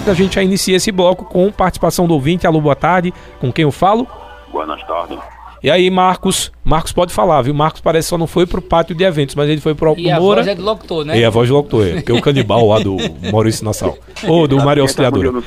A 0.07 0.15
gente 0.15 0.35
já 0.35 0.43
inicia 0.43 0.77
esse 0.77 0.91
bloco 0.91 1.25
com 1.25 1.51
participação 1.53 2.07
do 2.09 2.15
ouvinte. 2.15 2.47
Alô, 2.47 2.61
boa 2.61 2.75
tarde. 2.75 3.15
Com 3.41 3.53
quem 3.53 3.63
eu 3.63 3.71
falo? 3.71 4.07
Boa 4.51 4.67
tarde. 4.67 5.17
E 5.63 5.71
aí, 5.71 5.89
Marcos, 5.91 6.51
Marcos 6.65 6.91
pode 6.91 7.13
falar, 7.13 7.41
viu? 7.43 7.55
Marcos 7.55 7.81
parece 7.81 8.07
que 8.07 8.11
só 8.11 8.19
não 8.19 8.27
foi 8.27 8.47
pro 8.47 8.61
pátio 8.61 8.97
de 8.97 9.05
eventos, 9.05 9.37
mas 9.37 9.49
ele 9.49 9.61
foi 9.61 9.77
pro 9.77 9.95
E 9.97 10.11
a 10.11 10.19
voz 10.19 10.45
é 10.45 10.57
do 10.57 10.63
locutor, 10.63 11.05
né? 11.05 11.17
E 11.17 11.25
a 11.25 11.31
voz 11.31 11.49
do 11.49 11.55
locutor, 11.55 11.87
é. 11.87 11.93
Porque 11.95 12.11
é 12.11 12.15
o 12.15 12.21
canibal 12.21 12.67
lá 12.67 12.81
do 12.81 12.97
Maurício 13.31 13.65
Nassau. 13.65 13.97
Ou 14.27 14.49
do 14.49 14.57
Mário 14.57 14.83
Auxiliador. 14.83 15.41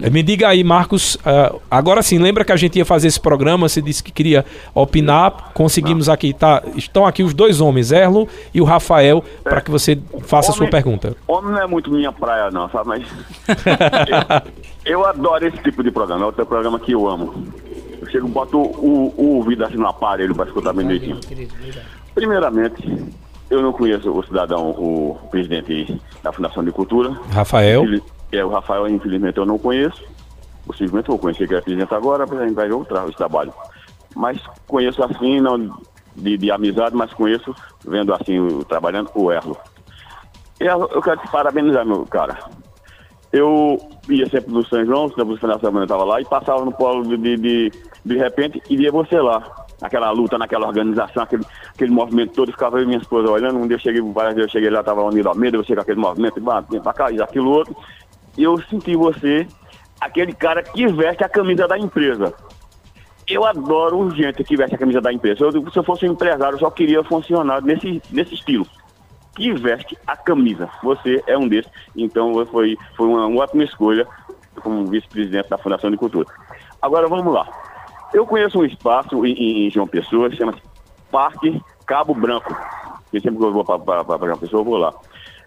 É, 0.00 0.08
me 0.08 0.22
diga 0.22 0.48
aí, 0.48 0.62
Marcos, 0.62 1.16
uh, 1.16 1.60
agora 1.68 2.00
sim, 2.00 2.18
lembra 2.18 2.44
que 2.44 2.52
a 2.52 2.56
gente 2.56 2.78
ia 2.78 2.84
fazer 2.84 3.08
esse 3.08 3.18
programa, 3.18 3.68
você 3.68 3.82
disse 3.82 4.04
que 4.04 4.12
queria 4.12 4.44
opinar, 4.72 5.50
conseguimos 5.52 6.08
aqui, 6.08 6.32
tá? 6.32 6.62
Estão 6.76 7.04
aqui 7.04 7.24
os 7.24 7.34
dois 7.34 7.60
homens, 7.60 7.90
Erlo 7.90 8.28
e 8.52 8.60
o 8.60 8.64
Rafael, 8.64 9.24
é. 9.44 9.48
para 9.48 9.60
que 9.60 9.70
você 9.70 9.98
faça 10.22 10.52
homem, 10.52 10.54
a 10.54 10.58
sua 10.58 10.66
pergunta. 10.68 11.16
Homem 11.26 11.52
não 11.52 11.60
é 11.60 11.66
muito 11.66 11.90
minha 11.90 12.12
praia 12.12 12.52
não, 12.52 12.68
sabe? 12.70 12.88
Mas 12.88 13.04
eu, 14.84 15.00
eu 15.00 15.06
adoro 15.06 15.44
esse 15.44 15.58
tipo 15.58 15.82
de 15.82 15.90
programa, 15.90 16.22
é 16.22 16.26
outro 16.26 16.46
programa 16.46 16.78
que 16.78 16.92
eu 16.92 17.08
amo. 17.08 17.34
Eu 18.14 18.20
chego, 18.20 18.28
boto 18.28 18.58
o, 18.58 19.12
o 19.16 19.36
ouvido 19.36 19.64
assim 19.64 19.76
no 19.76 19.88
aparelho 19.88 20.34
para 20.36 20.46
escutar 20.46 20.72
bem 20.72 20.86
direitinho. 20.86 21.18
Primeiramente, 22.14 23.12
eu 23.50 23.60
não 23.60 23.72
conheço 23.72 24.08
o 24.08 24.24
cidadão, 24.24 24.70
o 24.70 25.18
presidente 25.32 26.00
da 26.22 26.32
Fundação 26.32 26.62
de 26.62 26.70
Cultura. 26.70 27.10
Rafael? 27.32 27.82
É, 28.30 28.44
o 28.44 28.50
Rafael, 28.50 28.88
infelizmente, 28.88 29.38
eu 29.38 29.44
não 29.44 29.58
conheço. 29.58 30.00
Possivelmente 30.64 31.08
vou 31.08 31.18
conhecer 31.18 31.48
que 31.48 31.56
é 31.56 31.60
presidente 31.60 31.92
agora, 31.92 32.22
a 32.22 32.44
gente 32.44 32.54
vai 32.54 32.68
ver 32.68 32.74
outro 32.74 33.12
trabalho. 33.16 33.52
Mas 34.14 34.40
conheço 34.68 35.02
assim, 35.02 35.40
não 35.40 35.76
de, 36.14 36.38
de 36.38 36.50
amizade, 36.52 36.94
mas 36.94 37.12
conheço, 37.12 37.52
vendo 37.84 38.14
assim, 38.14 38.60
trabalhando 38.68 39.10
com 39.10 39.24
o 39.24 39.32
Erlo. 39.32 39.56
Eu, 40.60 40.88
eu 40.92 41.02
quero 41.02 41.20
te 41.20 41.28
parabenizar, 41.32 41.84
meu 41.84 42.06
cara. 42.06 42.38
Eu 43.32 43.93
ia 44.08 44.28
sempre 44.28 44.52
no 44.52 44.66
São 44.66 44.84
João, 44.84 45.08
sempre 45.08 45.24
no 45.24 45.36
final 45.36 45.56
de 45.56 45.62
semana 45.62 45.84
estava 45.84 46.04
lá, 46.04 46.20
e 46.20 46.24
passava 46.24 46.64
no 46.64 46.72
polo 46.72 47.02
de, 47.04 47.16
de, 47.16 47.36
de, 47.36 47.72
de 48.04 48.16
repente, 48.16 48.62
e 48.68 48.76
via 48.76 48.90
você 48.90 49.20
lá. 49.20 49.42
Aquela 49.82 50.10
luta, 50.10 50.38
naquela 50.38 50.66
organização, 50.66 51.22
aquele, 51.22 51.44
aquele 51.74 51.90
movimento 51.90 52.32
todo, 52.32 52.52
ficava 52.52 52.80
eu 52.80 52.86
minha 52.86 52.98
esposa 52.98 53.30
olhando. 53.30 53.58
Um 53.58 53.66
dia 53.66 53.76
eu 53.76 53.80
cheguei, 53.80 54.00
várias 54.00 54.34
vezes 54.34 54.48
eu 54.48 54.52
cheguei 54.52 54.70
lá, 54.70 54.80
estava 54.80 55.02
unido 55.02 55.28
ao 55.28 55.34
medo, 55.34 55.62
cheguei 55.62 55.76
com 55.76 55.82
aquele 55.82 56.00
movimento, 56.00 56.40
para 56.82 56.92
cá, 56.92 57.06
aquilo 57.22 57.50
outro. 57.50 57.76
E 58.38 58.42
eu 58.42 58.58
senti 58.62 58.96
você, 58.96 59.46
aquele 60.00 60.32
cara 60.32 60.62
que 60.62 60.86
veste 60.86 61.24
a 61.24 61.28
camisa 61.28 61.68
da 61.68 61.78
empresa. 61.78 62.32
Eu 63.26 63.44
adoro 63.44 64.10
gente 64.10 64.44
que 64.44 64.56
veste 64.56 64.74
a 64.74 64.78
camisa 64.78 65.00
da 65.00 65.12
empresa. 65.12 65.44
Eu, 65.44 65.70
se 65.70 65.78
eu 65.78 65.82
fosse 65.82 66.06
um 66.06 66.12
empresário, 66.12 66.54
eu 66.56 66.60
só 66.60 66.70
queria 66.70 67.02
funcionar 67.04 67.62
nesse, 67.62 68.00
nesse 68.10 68.34
estilo 68.34 68.66
que 69.34 69.52
veste 69.52 69.98
a 70.06 70.16
camisa. 70.16 70.68
Você 70.82 71.22
é 71.26 71.36
um 71.36 71.48
desses. 71.48 71.70
Então 71.96 72.44
foi, 72.46 72.76
foi 72.96 73.08
uma, 73.08 73.26
uma 73.26 73.42
ótima 73.42 73.64
escolha 73.64 74.06
como 74.62 74.86
vice-presidente 74.86 75.48
da 75.50 75.58
Fundação 75.58 75.90
de 75.90 75.96
Cultura. 75.96 76.28
Agora 76.80 77.08
vamos 77.08 77.32
lá. 77.32 77.46
Eu 78.12 78.26
conheço 78.26 78.60
um 78.60 78.64
espaço 78.64 79.26
em, 79.26 79.66
em 79.66 79.70
João 79.70 79.86
Pessoa 79.86 80.30
que 80.30 80.36
chama 80.36 80.54
Parque 81.10 81.60
Cabo 81.86 82.14
Branco. 82.14 82.54
E 83.12 83.20
sempre 83.20 83.38
que 83.38 83.44
eu 83.44 83.52
vou 83.52 83.64
para 83.64 84.26
João 84.26 84.38
Pessoa, 84.38 84.60
eu 84.60 84.64
vou 84.64 84.76
lá. 84.76 84.92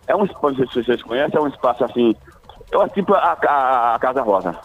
É 0.08 0.16
um 0.16 0.26
espaço, 0.26 0.56
se 0.56 0.84
vocês 0.84 1.04
conhecem, 1.04 1.38
é 1.38 1.42
um 1.42 1.48
espaço 1.48 1.84
assim, 1.84 2.16
é 2.72 2.88
tipo 2.90 3.14
a, 3.14 3.38
a, 3.42 3.96
a 3.96 4.00
Casa 4.00 4.22
Rosa. 4.22 4.58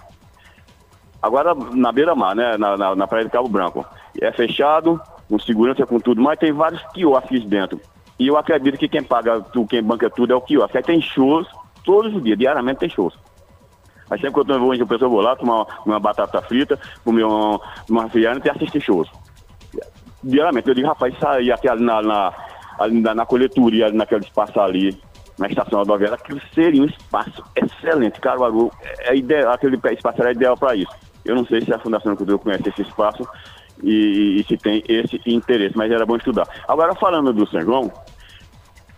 Agora 1.20 1.54
na 1.54 1.92
beira-mar, 1.92 2.35
né? 2.35 2.56
Na, 2.56 2.76
na, 2.76 2.94
na, 2.96 3.06
praia 3.06 3.24
de 3.24 3.30
Cabo 3.30 3.48
Branco. 3.48 3.87
É 4.20 4.32
fechado, 4.32 5.00
com 5.28 5.38
segurança, 5.38 5.87
com 5.87 5.98
tudo, 5.98 6.20
mas 6.20 6.38
tem 6.38 6.52
vários 6.52 6.82
quiosques 6.92 7.44
dentro. 7.44 7.80
E 8.18 8.29
eu 8.29 8.37
acredito 8.37 8.79
que 8.79 8.88
quem 8.88 9.03
paga, 9.03 9.44
quem 9.68 9.83
banca 9.83 10.09
tudo 10.11 10.33
é 10.33 10.37
o 10.37 10.40
quiosque. 10.40 10.77
Aí 10.77 10.83
tem 10.83 11.01
shows, 11.01 11.46
todos 11.85 12.14
os 12.14 12.22
dias, 12.22 12.38
diariamente 12.38 12.81
tem 12.81 12.88
shows. 12.88 13.18
Aí 14.11 14.20
sempre 14.20 14.44
que 14.44 14.53
eu 14.53 14.61
vou, 14.61 14.75
eu 14.75 14.87
pessoa 14.87 15.09
vou 15.09 15.20
lá 15.20 15.35
tomar 15.35 15.66
uma 15.87 15.98
batata 15.98 16.40
frita, 16.42 16.79
comer 17.05 17.25
uma, 17.25 17.61
uma 17.88 18.03
refrigerante 18.05 18.46
e 18.46 18.51
assistir 18.51 18.81
shows. 18.81 19.09
Diariamente, 20.22 20.68
eu 20.68 20.75
digo, 20.75 20.88
rapaz, 20.88 21.18
sair 21.18 21.51
aqui 21.51 21.66
na, 21.75 22.03
na, 22.03 22.33
ali 22.79 23.01
na, 23.01 23.14
na 23.14 23.27
coletoria, 23.27 23.87
ali 23.87 23.96
naquele 23.96 24.22
espaço 24.22 24.61
ali, 24.61 25.01
na 25.38 25.46
estação 25.46 25.79
rodoviária, 25.79 26.14
aquilo 26.14 26.40
seria 26.55 26.83
um 26.83 26.87
espaço 26.87 27.42
excelente. 27.57 28.20
Caruaru, 28.20 28.70
é 29.01 29.16
ideal, 29.16 29.53
aquele 29.53 29.81
espaço 29.92 30.20
era 30.20 30.33
ideal 30.33 30.57
para 30.57 30.77
isso. 30.77 30.92
Eu 31.25 31.35
não 31.35 31.46
sei 31.46 31.61
se 31.61 31.72
a 31.72 31.79
Fundação 31.79 32.14
Cultura 32.14 32.38
conhece 32.38 32.68
esse 32.68 32.83
espaço 32.83 33.27
e, 33.82 34.40
e, 34.40 34.44
se 34.44 34.56
tem 34.56 34.82
esse 34.88 35.20
interesse, 35.26 35.76
mas 35.76 35.90
era 35.90 36.06
bom 36.06 36.16
estudar. 36.16 36.48
Agora, 36.66 36.94
falando 36.94 37.32
do 37.32 37.46
São 37.48 37.61
João, 37.61 37.92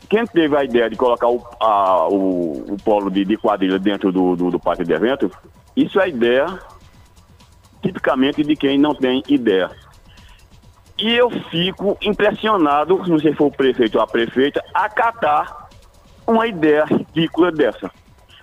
quem 0.08 0.26
teve 0.26 0.56
a 0.56 0.64
ideia 0.64 0.88
de 0.88 0.96
colocar 0.96 1.28
o, 1.28 1.44
a, 1.60 2.08
o, 2.08 2.74
o 2.74 2.76
polo 2.84 3.10
de, 3.10 3.24
de, 3.24 3.36
quadrilha 3.36 3.78
dentro 3.78 4.12
do, 4.12 4.36
do, 4.36 4.50
do 4.50 4.60
pátio 4.60 4.84
de 4.84 4.92
evento, 4.92 5.30
isso 5.76 6.00
é 6.00 6.08
ideia 6.08 6.46
tipicamente 7.82 8.42
de 8.42 8.56
quem 8.56 8.78
não 8.78 8.94
tem 8.94 9.22
ideia. 9.28 9.70
E 10.98 11.12
eu 11.12 11.28
fico 11.50 11.98
impressionado, 12.00 12.96
não 13.06 13.18
sei 13.18 13.32
se 13.32 13.36
for 13.36 13.46
o 13.46 13.50
prefeito 13.50 13.96
ou 13.96 14.04
a 14.04 14.06
prefeita, 14.06 14.64
acatar 14.72 15.68
uma 16.26 16.46
ideia 16.46 16.84
ridícula 16.84 17.50
dessa. 17.50 17.90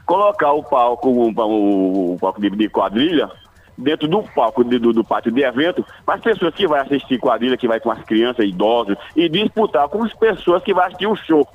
Colocar 0.05 0.51
o 0.51 0.63
palco, 0.63 1.09
o, 1.09 1.31
o, 1.31 2.13
o 2.13 2.17
palco 2.19 2.41
de, 2.41 2.49
de, 2.49 2.69
quadrilha 2.69 3.31
dentro 3.77 4.07
do 4.07 4.23
palco 4.23 4.63
do, 4.63 4.93
do, 4.93 5.03
pátio 5.03 5.31
de 5.31 5.41
evento, 5.41 5.85
para 6.05 6.15
as 6.15 6.21
pessoas 6.21 6.53
que 6.53 6.67
vão 6.67 6.77
assistir 6.77 7.19
quadrilha, 7.19 7.57
que 7.57 7.67
vai 7.67 7.79
com 7.79 7.91
as 7.91 8.03
crianças, 8.03 8.45
idosos, 8.45 8.97
e 9.15 9.27
disputar 9.29 9.87
com 9.87 10.03
as 10.03 10.13
pessoas 10.13 10.63
que 10.63 10.73
vão 10.73 10.83
assistir 10.83 11.07
o 11.07 11.15
show. 11.15 11.47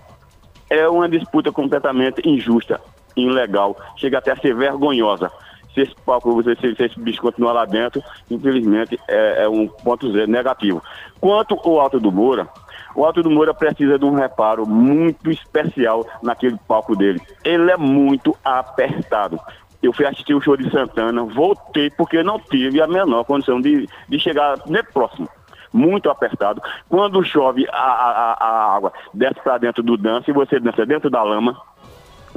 É 0.68 0.88
uma 0.88 1.08
disputa 1.08 1.52
completamente 1.52 2.28
injusta, 2.28 2.80
ilegal, 3.16 3.76
chega 3.96 4.18
até 4.18 4.32
a 4.32 4.36
ser 4.36 4.54
vergonhosa. 4.54 5.30
Se 5.72 5.82
esse 5.82 5.94
palco, 6.06 6.32
você, 6.32 6.56
se, 6.56 6.74
se 6.74 6.84
esse 6.84 6.98
bicho 6.98 7.20
continuar 7.20 7.52
lá 7.52 7.64
dentro, 7.66 8.02
infelizmente 8.30 8.98
é, 9.06 9.44
é 9.44 9.48
um 9.48 9.68
ponto 9.68 10.10
zero, 10.10 10.30
negativo. 10.30 10.82
Quanto 11.20 11.54
ao 11.62 11.78
Alto 11.78 12.00
do 12.00 12.10
Moura, 12.10 12.48
o 12.94 13.04
Alto 13.04 13.22
do 13.22 13.30
Moura 13.30 13.52
precisa 13.52 13.98
de 13.98 14.06
um 14.06 14.14
reparo 14.14 14.66
muito 14.66 15.30
especial 15.30 16.06
naquele 16.22 16.58
palco 16.66 16.96
dele. 16.96 17.20
Ele 17.44 17.70
é 17.70 17.76
muito 17.76 18.34
apertado. 18.42 19.38
Eu 19.86 19.92
fui 19.92 20.04
assistir 20.04 20.34
o 20.34 20.40
show 20.40 20.56
de 20.56 20.68
Santana, 20.70 21.22
voltei 21.22 21.90
porque 21.90 22.22
não 22.22 22.40
tive 22.40 22.82
a 22.82 22.88
menor 22.88 23.24
condição 23.24 23.60
de, 23.60 23.88
de 24.08 24.18
chegar 24.18 24.58
nem 24.66 24.82
próximo. 24.82 25.28
Muito 25.72 26.10
apertado. 26.10 26.60
Quando 26.88 27.22
chove, 27.24 27.66
a, 27.70 27.76
a, 27.76 28.32
a 28.40 28.76
água 28.76 28.92
desce 29.14 29.40
para 29.42 29.58
dentro 29.58 29.82
do 29.82 29.96
dança 29.96 30.30
e 30.30 30.34
você 30.34 30.58
dança 30.58 30.84
dentro 30.84 31.08
da 31.08 31.22
lama 31.22 31.56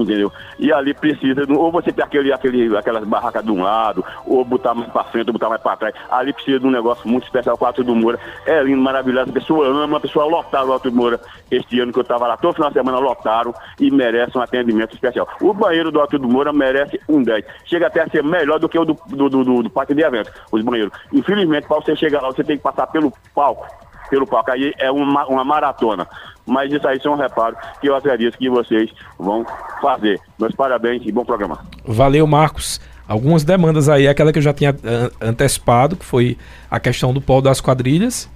entendeu? 0.03 0.31
E 0.57 0.71
ali 0.71 0.93
precisa, 0.93 1.41
ou 1.49 1.71
você 1.71 1.91
ter 1.91 2.03
aquele, 2.03 2.31
aquele, 2.33 2.75
aquelas 2.77 3.03
barracas 3.03 3.43
de 3.43 3.51
um 3.51 3.63
lado, 3.63 4.03
ou 4.25 4.43
botar 4.43 4.73
mais 4.73 4.91
para 4.91 5.03
frente, 5.05 5.27
ou 5.27 5.33
botar 5.33 5.49
mais 5.49 5.61
para 5.61 5.77
trás. 5.77 5.95
Ali 6.09 6.33
precisa 6.33 6.59
de 6.59 6.67
um 6.67 6.71
negócio 6.71 7.07
muito 7.07 7.23
especial 7.23 7.57
com 7.57 7.65
o 7.65 7.67
Alto 7.67 7.83
do 7.83 7.95
Moura. 7.95 8.19
É 8.45 8.61
lindo, 8.63 8.81
maravilhoso. 8.81 9.29
A 9.29 9.33
pessoa 9.33 9.67
ama, 9.67 9.97
a 9.97 9.99
pessoa 9.99 10.25
lotaram 10.25 10.69
o 10.69 10.73
Alto 10.73 10.89
do 10.89 10.95
Moura 10.95 11.19
este 11.51 11.79
ano 11.79 11.91
que 11.91 11.99
eu 11.99 12.03
estava 12.03 12.27
lá, 12.27 12.37
todo 12.37 12.55
final 12.55 12.69
de 12.69 12.75
semana 12.75 12.99
lotaram 12.99 13.53
e 13.79 13.89
merece 13.89 14.37
um 14.37 14.41
atendimento 14.41 14.93
especial. 14.93 15.27
O 15.41 15.53
banheiro 15.53 15.91
do 15.91 15.99
Alto 15.99 16.17
do 16.17 16.27
Moura 16.27 16.53
merece 16.53 16.99
um 17.07 17.23
10. 17.23 17.45
Chega 17.65 17.87
até 17.87 18.01
a 18.01 18.09
ser 18.09 18.23
melhor 18.23 18.59
do 18.59 18.69
que 18.69 18.77
o 18.77 18.85
do, 18.85 18.97
do, 19.07 19.29
do, 19.29 19.43
do, 19.43 19.63
do 19.63 19.69
parque 19.69 19.93
de 19.93 20.01
eventos, 20.01 20.31
os 20.51 20.61
banheiros. 20.63 20.93
Infelizmente, 21.11 21.67
para 21.67 21.77
você 21.77 21.95
chegar 21.95 22.21
lá, 22.21 22.29
você 22.29 22.43
tem 22.43 22.57
que 22.57 22.63
passar 22.63 22.87
pelo 22.87 23.11
palco 23.33 23.67
pelo 24.09 24.27
palco. 24.27 24.51
Aí 24.51 24.73
é 24.77 24.91
uma, 24.91 25.25
uma 25.27 25.43
maratona. 25.43 26.07
Mas 26.45 26.71
isso 26.71 26.87
aí 26.87 26.99
são 27.01 27.13
um 27.13 27.17
reparo 27.17 27.55
que 27.79 27.87
eu 27.87 27.95
acredito 27.95 28.37
que 28.37 28.49
vocês 28.49 28.89
vão 29.17 29.45
fazer. 29.81 30.19
Meus 30.39 30.55
parabéns 30.55 31.03
e 31.05 31.11
bom 31.11 31.23
programa. 31.23 31.59
Valeu, 31.85 32.25
Marcos. 32.25 32.81
Algumas 33.07 33.43
demandas 33.43 33.89
aí, 33.89 34.07
aquela 34.07 34.31
que 34.31 34.37
eu 34.37 34.43
já 34.43 34.53
tinha 34.53 34.75
antecipado, 35.19 35.95
que 35.95 36.05
foi 36.05 36.37
a 36.69 36.79
questão 36.79 37.11
do 37.11 37.19
polo 37.19 37.41
das 37.41 37.59
quadrilhas, 37.59 38.29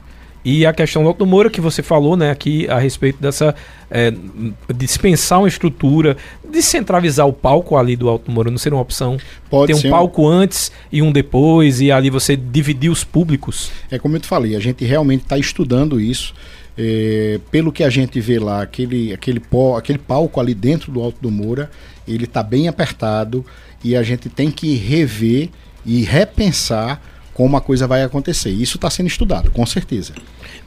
e 0.46 0.66
a 0.66 0.74
questão 0.74 1.10
do 1.14 1.26
Moura 1.26 1.50
que 1.50 1.62
você 1.62 1.82
falou, 1.82 2.18
né, 2.18 2.30
aqui 2.30 2.68
a 2.68 2.78
respeito 2.78 3.22
dessa 3.22 3.56
é, 3.90 4.14
dispensar 4.76 5.40
uma 5.40 5.48
estrutura, 5.48 6.18
descentralizar 6.50 7.26
o 7.26 7.32
palco 7.32 7.78
ali 7.78 7.96
do 7.96 8.10
Alto 8.10 8.30
Moura, 8.30 8.52
não 8.52 8.58
seria 8.58 8.76
uma 8.76 8.82
opção? 8.82 9.18
Pode 9.50 9.72
Ter 9.72 9.88
um 9.88 9.90
palco 9.90 10.28
antes 10.28 10.72
e 10.92 11.02
um 11.02 11.12
depois 11.12 11.80
e 11.80 11.92
ali 11.92 12.10
você 12.10 12.36
dividir 12.36 12.92
os 12.92 13.06
públicos? 13.06 13.72
É 13.90 13.98
como 13.98 14.18
eu 14.18 14.20
te 14.20 14.28
falei, 14.28 14.56
a 14.56 14.60
gente 14.60 14.84
realmente 14.84 15.22
está 15.22 15.38
estudando 15.38 16.00
isso. 16.00 16.34
É, 16.76 17.40
pelo 17.52 17.72
que 17.72 17.84
a 17.84 17.90
gente 17.90 18.20
vê 18.20 18.40
lá, 18.40 18.64
aquele, 18.64 19.14
aquele, 19.14 19.40
pó, 19.40 19.78
aquele 19.78 20.00
palco 20.00 20.40
ali 20.40 20.56
dentro 20.56 20.92
do 20.92 21.02
Alto 21.02 21.20
do 21.22 21.30
Moura, 21.30 21.70
ele 22.08 22.26
está 22.26 22.42
bem 22.42 22.68
apertado 22.68 23.46
e 23.84 23.96
a 23.96 24.02
gente 24.02 24.28
tem 24.28 24.50
que 24.50 24.76
rever 24.76 25.50
e 25.86 26.02
repensar 26.02 27.00
como 27.34 27.58
a 27.58 27.62
coisa 27.62 27.88
vai 27.88 28.04
acontecer. 28.04 28.50
Isso 28.50 28.78
está 28.78 28.90
sendo 28.90 29.08
estudado, 29.08 29.52
com 29.52 29.66
certeza. 29.66 30.14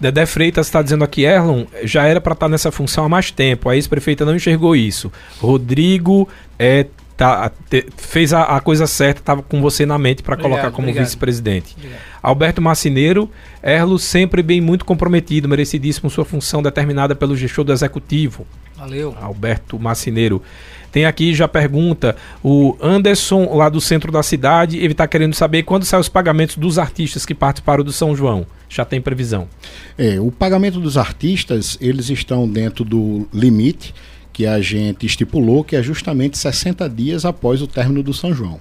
Dedé 0.01 0.27
Freitas 0.27 0.67
está 0.67 0.83
dizendo 0.83 1.05
aqui, 1.05 1.25
Erlon, 1.25 1.65
já 1.85 2.05
era 2.05 2.21
para 2.21 2.33
estar 2.33 2.47
tá 2.47 2.51
nessa 2.51 2.71
função 2.71 3.05
há 3.05 3.09
mais 3.09 3.31
tempo. 3.31 3.69
A 3.69 3.77
ex-prefeita 3.77 4.25
não 4.25 4.35
enxergou 4.35 4.77
isso. 4.77 5.11
Rodrigo 5.41 6.29
é, 6.59 6.87
tá, 7.17 7.51
te, 7.71 7.87
fez 7.97 8.33
a, 8.33 8.43
a, 8.43 8.61
coisa 8.61 8.87
certa, 8.87 9.21
estava 9.21 9.43
com 9.43 9.63
você 9.63 9.87
na 9.87 9.99
mente 9.99 10.23
para 10.23 10.37
colocar 10.37 10.71
como 10.71 10.93
vice-presidente. 10.93 11.77
Alberto 12.23 12.61
Marcineiro, 12.61 13.31
Erlo 13.63 13.99
sempre 13.99 14.43
bem 14.43 14.61
muito 14.61 14.85
comprometido, 14.85 15.49
merecidíssimo 15.49 16.11
sua 16.11 16.25
função 16.25 16.63
determinada 16.63 17.15
pelo 17.15 17.37
gestor 17.37 17.65
do 17.65 17.73
executivo. 17.73 18.47
Valeu. 18.77 19.17
Alberto 19.21 19.79
Marcineiro. 19.79 20.43
Tem 20.91 21.05
aqui 21.05 21.35
já 21.35 21.47
pergunta 21.47 22.17
o 22.43 22.77
Anderson 22.81 23.55
lá 23.55 23.69
do 23.69 23.81
centro 23.81 24.11
da 24.11 24.23
cidade, 24.23 24.79
ele 24.79 24.93
está 24.93 25.07
querendo 25.07 25.35
saber 25.35 25.63
quando 25.63 25.85
saem 25.85 26.01
os 26.01 26.09
pagamentos 26.09 26.57
dos 26.57 26.79
artistas 26.79 27.27
que 27.27 27.35
participaram 27.35 27.85
do 27.85 27.93
São 27.93 28.17
João. 28.17 28.47
Já 28.69 28.85
tem 28.85 29.01
previsão? 29.01 29.49
É, 29.97 30.21
o 30.21 30.31
pagamento 30.31 30.81
dos 30.81 30.97
artistas, 30.97 31.77
eles 31.81 32.11
estão 32.11 32.49
dentro 32.49 32.85
do 32.85 33.29
limite 33.33 33.95
que 34.33 34.47
a 34.47 34.61
gente 34.61 35.07
estipulou, 35.07 35.65
que 35.65 35.77
é 35.77 35.83
justamente 35.83 36.37
60 36.37 36.89
dias 36.91 37.25
após 37.25 37.63
o 37.63 37.67
término 37.67 38.03
do 38.03 38.13
São 38.13 38.35
João 38.35 38.61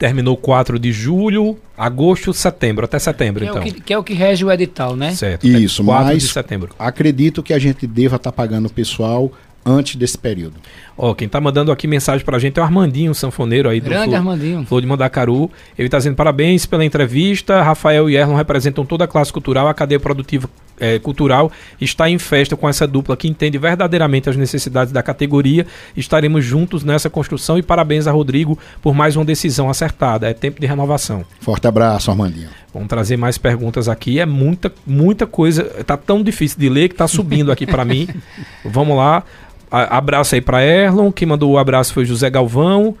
terminou 0.00 0.34
4 0.34 0.78
de 0.78 0.92
julho, 0.92 1.58
agosto, 1.76 2.32
setembro, 2.32 2.86
até 2.86 2.98
setembro, 2.98 3.44
que 3.44 3.50
então. 3.50 3.62
É 3.62 3.64
que, 3.66 3.80
que, 3.82 3.92
é 3.92 3.98
o 3.98 4.02
que 4.02 4.14
rege 4.14 4.42
o 4.42 4.50
edital, 4.50 4.96
né? 4.96 5.14
Certo. 5.14 5.46
Isso, 5.46 5.84
4 5.84 6.06
mas 6.06 6.22
de 6.22 6.28
setembro. 6.30 6.70
acredito 6.78 7.42
que 7.42 7.52
a 7.52 7.58
gente 7.58 7.86
deva 7.86 8.16
estar 8.16 8.30
tá 8.30 8.34
pagando 8.34 8.64
o 8.64 8.72
pessoal 8.72 9.30
antes 9.64 9.96
desse 9.96 10.16
período. 10.16 10.54
Ó, 11.02 11.14
quem 11.14 11.26
tá 11.26 11.40
mandando 11.40 11.72
aqui 11.72 11.86
mensagem 11.86 12.22
pra 12.22 12.38
gente 12.38 12.58
é 12.58 12.60
o 12.60 12.64
Armandinho, 12.64 13.14
sanfoneiro 13.14 13.70
aí 13.70 13.80
Grande 13.80 14.04
do 14.04 14.04
Flor, 14.10 14.16
Armandinho. 14.16 14.66
Flor 14.66 14.80
de 14.82 14.86
Mandacaru. 14.86 15.50
Ele 15.78 15.88
tá 15.88 15.96
dizendo 15.96 16.14
parabéns 16.14 16.66
pela 16.66 16.84
entrevista. 16.84 17.62
Rafael 17.62 18.10
e 18.10 18.16
Erlon 18.16 18.34
representam 18.34 18.84
toda 18.84 19.04
a 19.04 19.08
classe 19.08 19.32
cultural, 19.32 19.66
a 19.66 19.72
cadeia 19.72 19.98
produtiva 19.98 20.46
é, 20.78 20.98
cultural 20.98 21.50
está 21.80 22.08
em 22.08 22.18
festa 22.18 22.54
com 22.54 22.68
essa 22.68 22.86
dupla 22.86 23.16
que 23.16 23.28
entende 23.28 23.56
verdadeiramente 23.56 24.28
as 24.28 24.36
necessidades 24.36 24.92
da 24.92 25.02
categoria. 25.02 25.66
Estaremos 25.96 26.44
juntos 26.44 26.84
nessa 26.84 27.08
construção 27.08 27.56
e 27.56 27.62
parabéns 27.62 28.06
a 28.06 28.12
Rodrigo 28.12 28.58
por 28.82 28.94
mais 28.94 29.16
uma 29.16 29.24
decisão 29.24 29.70
acertada. 29.70 30.28
É 30.28 30.34
tempo 30.34 30.60
de 30.60 30.66
renovação. 30.66 31.24
Forte 31.40 31.66
abraço, 31.66 32.10
Armandinho. 32.10 32.50
Vamos 32.74 32.88
trazer 32.88 33.16
mais 33.16 33.38
perguntas 33.38 33.88
aqui. 33.88 34.20
É 34.20 34.26
muita, 34.26 34.70
muita 34.86 35.26
coisa. 35.26 35.64
Tá 35.84 35.96
tão 35.96 36.22
difícil 36.22 36.58
de 36.58 36.68
ler 36.68 36.90
que 36.90 36.94
tá 36.94 37.08
subindo 37.08 37.50
aqui 37.50 37.66
para 37.66 37.86
mim. 37.86 38.06
Vamos 38.64 38.96
lá 38.96 39.24
abraço 39.70 40.34
aí 40.34 40.40
para 40.40 40.64
Erlon, 40.64 41.12
quem 41.12 41.28
mandou 41.28 41.52
o 41.52 41.58
abraço 41.58 41.94
foi 41.94 42.04
José 42.04 42.28
Galvão. 42.28 42.96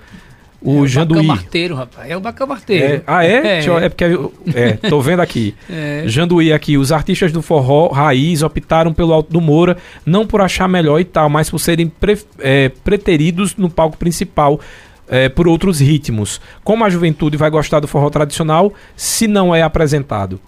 o 0.62 0.84
é 0.84 0.88
Janduí. 0.88 1.24
O 1.24 1.24
Marteiro, 1.24 1.74
rapaz. 1.74 2.08
É 2.08 2.16
o 2.16 2.20
Bacamarteiro. 2.20 2.84
É. 2.84 3.02
Ah, 3.06 3.24
é? 3.24 3.58
É, 3.58 3.84
é 3.84 3.88
porque. 3.88 4.04
É, 4.54 4.72
tô 4.88 5.00
vendo 5.00 5.20
aqui. 5.20 5.54
é. 5.68 6.04
Janduí 6.06 6.52
aqui. 6.52 6.78
Os 6.78 6.92
artistas 6.92 7.32
do 7.32 7.42
forró 7.42 7.88
raiz 7.88 8.42
optaram 8.42 8.92
pelo 8.92 9.12
Alto 9.12 9.32
do 9.32 9.40
Moura, 9.40 9.76
não 10.06 10.26
por 10.26 10.40
achar 10.40 10.68
melhor 10.68 11.00
e 11.00 11.04
tal, 11.04 11.28
mas 11.28 11.50
por 11.50 11.58
serem 11.58 11.88
pre, 11.88 12.18
é, 12.38 12.68
preteridos 12.84 13.56
no 13.56 13.68
palco 13.68 13.96
principal. 13.96 14.60
É, 15.12 15.28
por 15.28 15.48
outros 15.48 15.80
ritmos. 15.80 16.40
Como 16.62 16.84
a 16.84 16.88
juventude 16.88 17.36
vai 17.36 17.50
gostar 17.50 17.80
do 17.80 17.88
forró 17.88 18.08
tradicional 18.10 18.72
se 18.94 19.26
não 19.26 19.52
é 19.52 19.60
apresentado? 19.60 20.38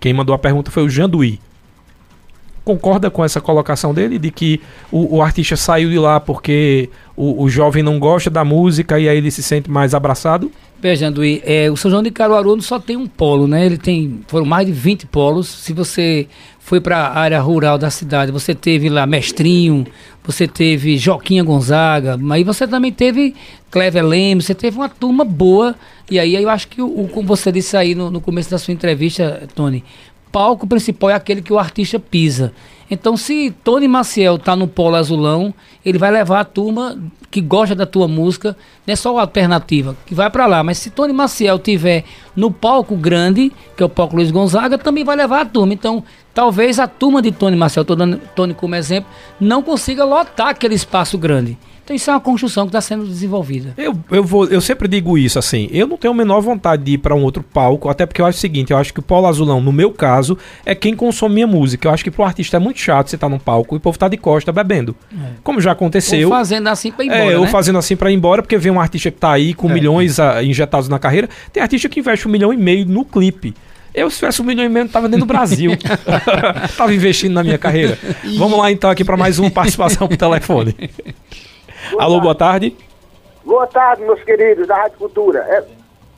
Quem 0.00 0.14
mandou 0.14 0.34
a 0.34 0.38
pergunta 0.38 0.70
foi 0.70 0.82
o 0.82 0.88
Janduí 0.88 1.38
concorda 2.70 3.10
com 3.10 3.24
essa 3.24 3.40
colocação 3.40 3.92
dele 3.92 4.18
de 4.18 4.30
que 4.30 4.60
o, 4.92 5.16
o 5.16 5.22
artista 5.22 5.56
saiu 5.56 5.90
de 5.90 5.98
lá 5.98 6.20
porque 6.20 6.88
o, 7.16 7.42
o, 7.42 7.48
jovem 7.48 7.82
não 7.82 7.98
gosta 7.98 8.30
da 8.30 8.44
música 8.44 8.98
e 8.98 9.08
aí 9.08 9.16
ele 9.16 9.30
se 9.30 9.42
sente 9.42 9.70
mais 9.70 9.94
abraçado? 9.94 10.50
Veja, 10.80 11.08
Anduí, 11.08 11.42
é, 11.44 11.70
o 11.70 11.76
São 11.76 11.90
João 11.90 12.02
de 12.02 12.10
Caruaru 12.10 12.60
só 12.62 12.78
tem 12.78 12.96
um 12.96 13.06
polo, 13.06 13.46
né? 13.46 13.66
Ele 13.66 13.76
tem, 13.76 14.20
foram 14.26 14.46
mais 14.46 14.66
de 14.66 14.72
20 14.72 15.06
polos. 15.06 15.46
Se 15.46 15.72
você 15.72 16.26
foi 16.58 16.80
para 16.80 16.98
a 16.98 17.18
área 17.18 17.40
rural 17.40 17.76
da 17.76 17.90
cidade, 17.90 18.32
você 18.32 18.54
teve 18.54 18.88
lá 18.88 19.06
Mestrinho, 19.06 19.86
você 20.24 20.46
teve 20.46 20.96
Joquinha 20.96 21.42
Gonzaga, 21.42 22.16
mas 22.16 22.46
você 22.46 22.66
também 22.66 22.92
teve 22.92 23.34
Clever 23.70 24.06
Lemos, 24.06 24.46
você 24.46 24.54
teve 24.54 24.76
uma 24.76 24.88
turma 24.88 25.24
boa. 25.24 25.74
E 26.10 26.18
aí 26.18 26.34
eu 26.34 26.48
acho 26.48 26.68
que, 26.68 26.80
o, 26.80 27.08
como 27.12 27.26
você 27.26 27.52
disse 27.52 27.76
aí 27.76 27.94
no, 27.94 28.10
no 28.10 28.20
começo 28.20 28.50
da 28.50 28.58
sua 28.58 28.72
entrevista, 28.72 29.48
Tony, 29.54 29.84
palco 30.30 30.66
principal 30.66 31.10
é 31.10 31.14
aquele 31.14 31.42
que 31.42 31.52
o 31.52 31.58
artista 31.58 31.98
pisa. 31.98 32.52
Então, 32.90 33.16
se 33.16 33.54
Tony 33.62 33.86
Maciel 33.86 34.36
tá 34.36 34.56
no 34.56 34.66
polo 34.66 34.96
azulão, 34.96 35.54
ele 35.84 35.96
vai 35.96 36.10
levar 36.10 36.40
a 36.40 36.44
turma 36.44 36.98
que 37.30 37.40
gosta 37.40 37.74
da 37.76 37.86
tua 37.86 38.08
música, 38.08 38.56
não 38.84 38.92
é 38.92 38.96
só 38.96 39.16
a 39.16 39.20
alternativa, 39.20 39.96
que 40.04 40.12
vai 40.12 40.28
para 40.28 40.46
lá. 40.46 40.64
Mas 40.64 40.78
se 40.78 40.90
Tony 40.90 41.12
Maciel 41.12 41.60
tiver 41.60 42.04
no 42.34 42.50
palco 42.50 42.96
grande, 42.96 43.52
que 43.76 43.82
é 43.82 43.86
o 43.86 43.88
palco 43.88 44.16
Luiz 44.16 44.32
Gonzaga, 44.32 44.76
também 44.76 45.04
vai 45.04 45.14
levar 45.14 45.42
a 45.42 45.46
turma. 45.46 45.72
Então, 45.72 46.02
talvez 46.34 46.80
a 46.80 46.88
turma 46.88 47.22
de 47.22 47.30
Tony 47.30 47.56
Maciel, 47.56 47.82
estou 47.82 47.94
dando 47.94 48.20
Tony 48.34 48.54
como 48.54 48.74
exemplo, 48.74 49.08
não 49.38 49.62
consiga 49.62 50.04
lotar 50.04 50.48
aquele 50.48 50.74
espaço 50.74 51.16
grande. 51.16 51.56
Então 51.90 51.96
isso 51.96 52.08
é 52.08 52.14
uma 52.14 52.20
construção 52.20 52.66
que 52.66 52.68
está 52.68 52.80
sendo 52.80 53.04
desenvolvida. 53.04 53.74
Eu, 53.76 53.98
eu, 54.12 54.22
vou, 54.22 54.46
eu 54.46 54.60
sempre 54.60 54.86
digo 54.86 55.18
isso 55.18 55.40
assim, 55.40 55.68
eu 55.72 55.88
não 55.88 55.96
tenho 55.96 56.14
a 56.14 56.16
menor 56.16 56.40
vontade 56.40 56.84
de 56.84 56.92
ir 56.92 56.98
para 56.98 57.16
um 57.16 57.22
outro 57.24 57.42
palco, 57.42 57.88
até 57.88 58.06
porque 58.06 58.22
eu 58.22 58.26
acho 58.26 58.38
o 58.38 58.40
seguinte, 58.40 58.70
eu 58.70 58.78
acho 58.78 58.94
que 58.94 59.00
o 59.00 59.02
Paulo 59.02 59.26
Azulão, 59.26 59.60
no 59.60 59.72
meu 59.72 59.90
caso, 59.90 60.38
é 60.64 60.72
quem 60.72 60.94
consome 60.94 61.34
minha 61.34 61.48
música. 61.48 61.88
Eu 61.88 61.92
acho 61.92 62.04
que 62.04 62.10
pro 62.10 62.22
artista 62.22 62.58
é 62.58 62.60
muito 62.60 62.78
chato 62.78 63.08
você 63.08 63.16
estar 63.16 63.26
tá 63.26 63.30
num 63.30 63.40
palco 63.40 63.74
e 63.74 63.78
o 63.78 63.80
povo 63.80 63.98
tá 63.98 64.06
de 64.06 64.16
costa 64.16 64.52
bebendo. 64.52 64.94
É. 65.12 65.30
Como 65.42 65.60
já 65.60 65.72
aconteceu. 65.72 66.28
Ou 66.28 66.34
fazendo 66.36 66.68
assim 66.68 66.92
para 66.92 67.04
ir 67.04 67.08
embora, 67.08 67.24
É, 67.24 67.30
né? 67.30 67.38
ou 67.38 67.46
fazendo 67.48 67.78
assim 67.80 67.96
para 67.96 68.08
ir 68.08 68.14
embora, 68.14 68.40
porque 68.40 68.56
vem 68.56 68.70
um 68.70 68.78
artista 68.78 69.10
que 69.10 69.18
tá 69.18 69.32
aí 69.32 69.52
com 69.52 69.68
é. 69.68 69.74
milhões 69.74 70.20
a, 70.20 70.36
ah, 70.36 70.44
injetados 70.44 70.88
na 70.88 71.00
carreira. 71.00 71.28
Tem 71.52 71.60
artista 71.60 71.88
que 71.88 71.98
investe 71.98 72.28
um 72.28 72.30
milhão 72.30 72.52
e 72.52 72.56
meio 72.56 72.86
no 72.86 73.04
clipe. 73.04 73.52
Eu, 73.92 74.08
se 74.10 74.18
tivesse 74.18 74.40
um 74.40 74.44
milhão 74.44 74.64
e 74.64 74.68
meio, 74.68 74.84
não 74.84 74.92
tava 74.92 75.08
dentro 75.08 75.26
do 75.26 75.28
Brasil. 75.28 75.72
tava 76.78 76.94
investindo 76.94 77.32
na 77.32 77.42
minha 77.42 77.58
carreira. 77.58 77.98
Vamos 78.38 78.56
lá 78.56 78.70
então 78.70 78.88
aqui 78.88 79.04
para 79.04 79.16
mais 79.16 79.40
uma 79.40 79.50
participação 79.50 80.06
pro 80.06 80.16
telefone. 80.16 80.76
Boa 81.90 82.02
Alô, 82.02 82.14
tarde. 82.14 82.22
boa 82.22 82.34
tarde. 82.34 82.76
Boa 83.44 83.66
tarde, 83.66 84.02
meus 84.02 84.22
queridos 84.22 84.66
da 84.66 84.76
Rádio 84.76 84.98
Cultura. 84.98 85.40
É, 85.48 85.64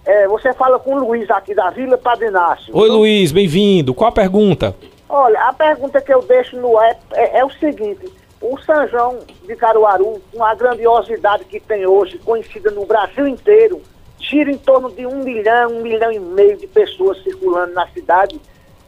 é, 0.05 0.29
você 0.29 0.53
fala 0.53 0.79
com 0.79 0.95
o 0.95 0.99
Luiz 0.99 1.31
aqui 1.31 1.55
da 1.55 1.71
Vila 1.71 1.97
Padre 1.97 2.27
Inácio. 2.27 2.77
Oi, 2.77 2.89
Luiz, 2.89 3.31
bem-vindo. 3.31 3.95
Qual 3.95 4.09
a 4.09 4.13
pergunta? 4.13 4.75
Olha, 5.09 5.41
a 5.49 5.53
pergunta 5.53 6.01
que 6.01 6.13
eu 6.13 6.23
deixo 6.23 6.57
no 6.57 6.81
é, 6.81 6.97
é, 7.13 7.39
é 7.39 7.45
o 7.45 7.51
seguinte: 7.51 8.11
o 8.41 8.59
São 8.59 8.89
João 8.89 9.19
de 9.47 9.55
Caruaru, 9.55 10.21
com 10.33 10.43
a 10.43 10.55
grandiosidade 10.55 11.45
que 11.45 11.61
tem 11.61 11.87
hoje, 11.87 12.19
conhecida 12.19 12.71
no 12.71 12.85
Brasil 12.85 13.29
inteiro, 13.29 13.81
gira 14.19 14.51
em 14.51 14.59
torno 14.59 14.91
de 14.91 15.07
um 15.07 15.23
milhão, 15.23 15.71
um 15.71 15.83
milhão 15.83 16.11
e 16.11 16.19
meio 16.19 16.57
de 16.57 16.67
pessoas 16.67 17.23
circulando 17.23 17.73
na 17.73 17.87
cidade. 17.89 18.41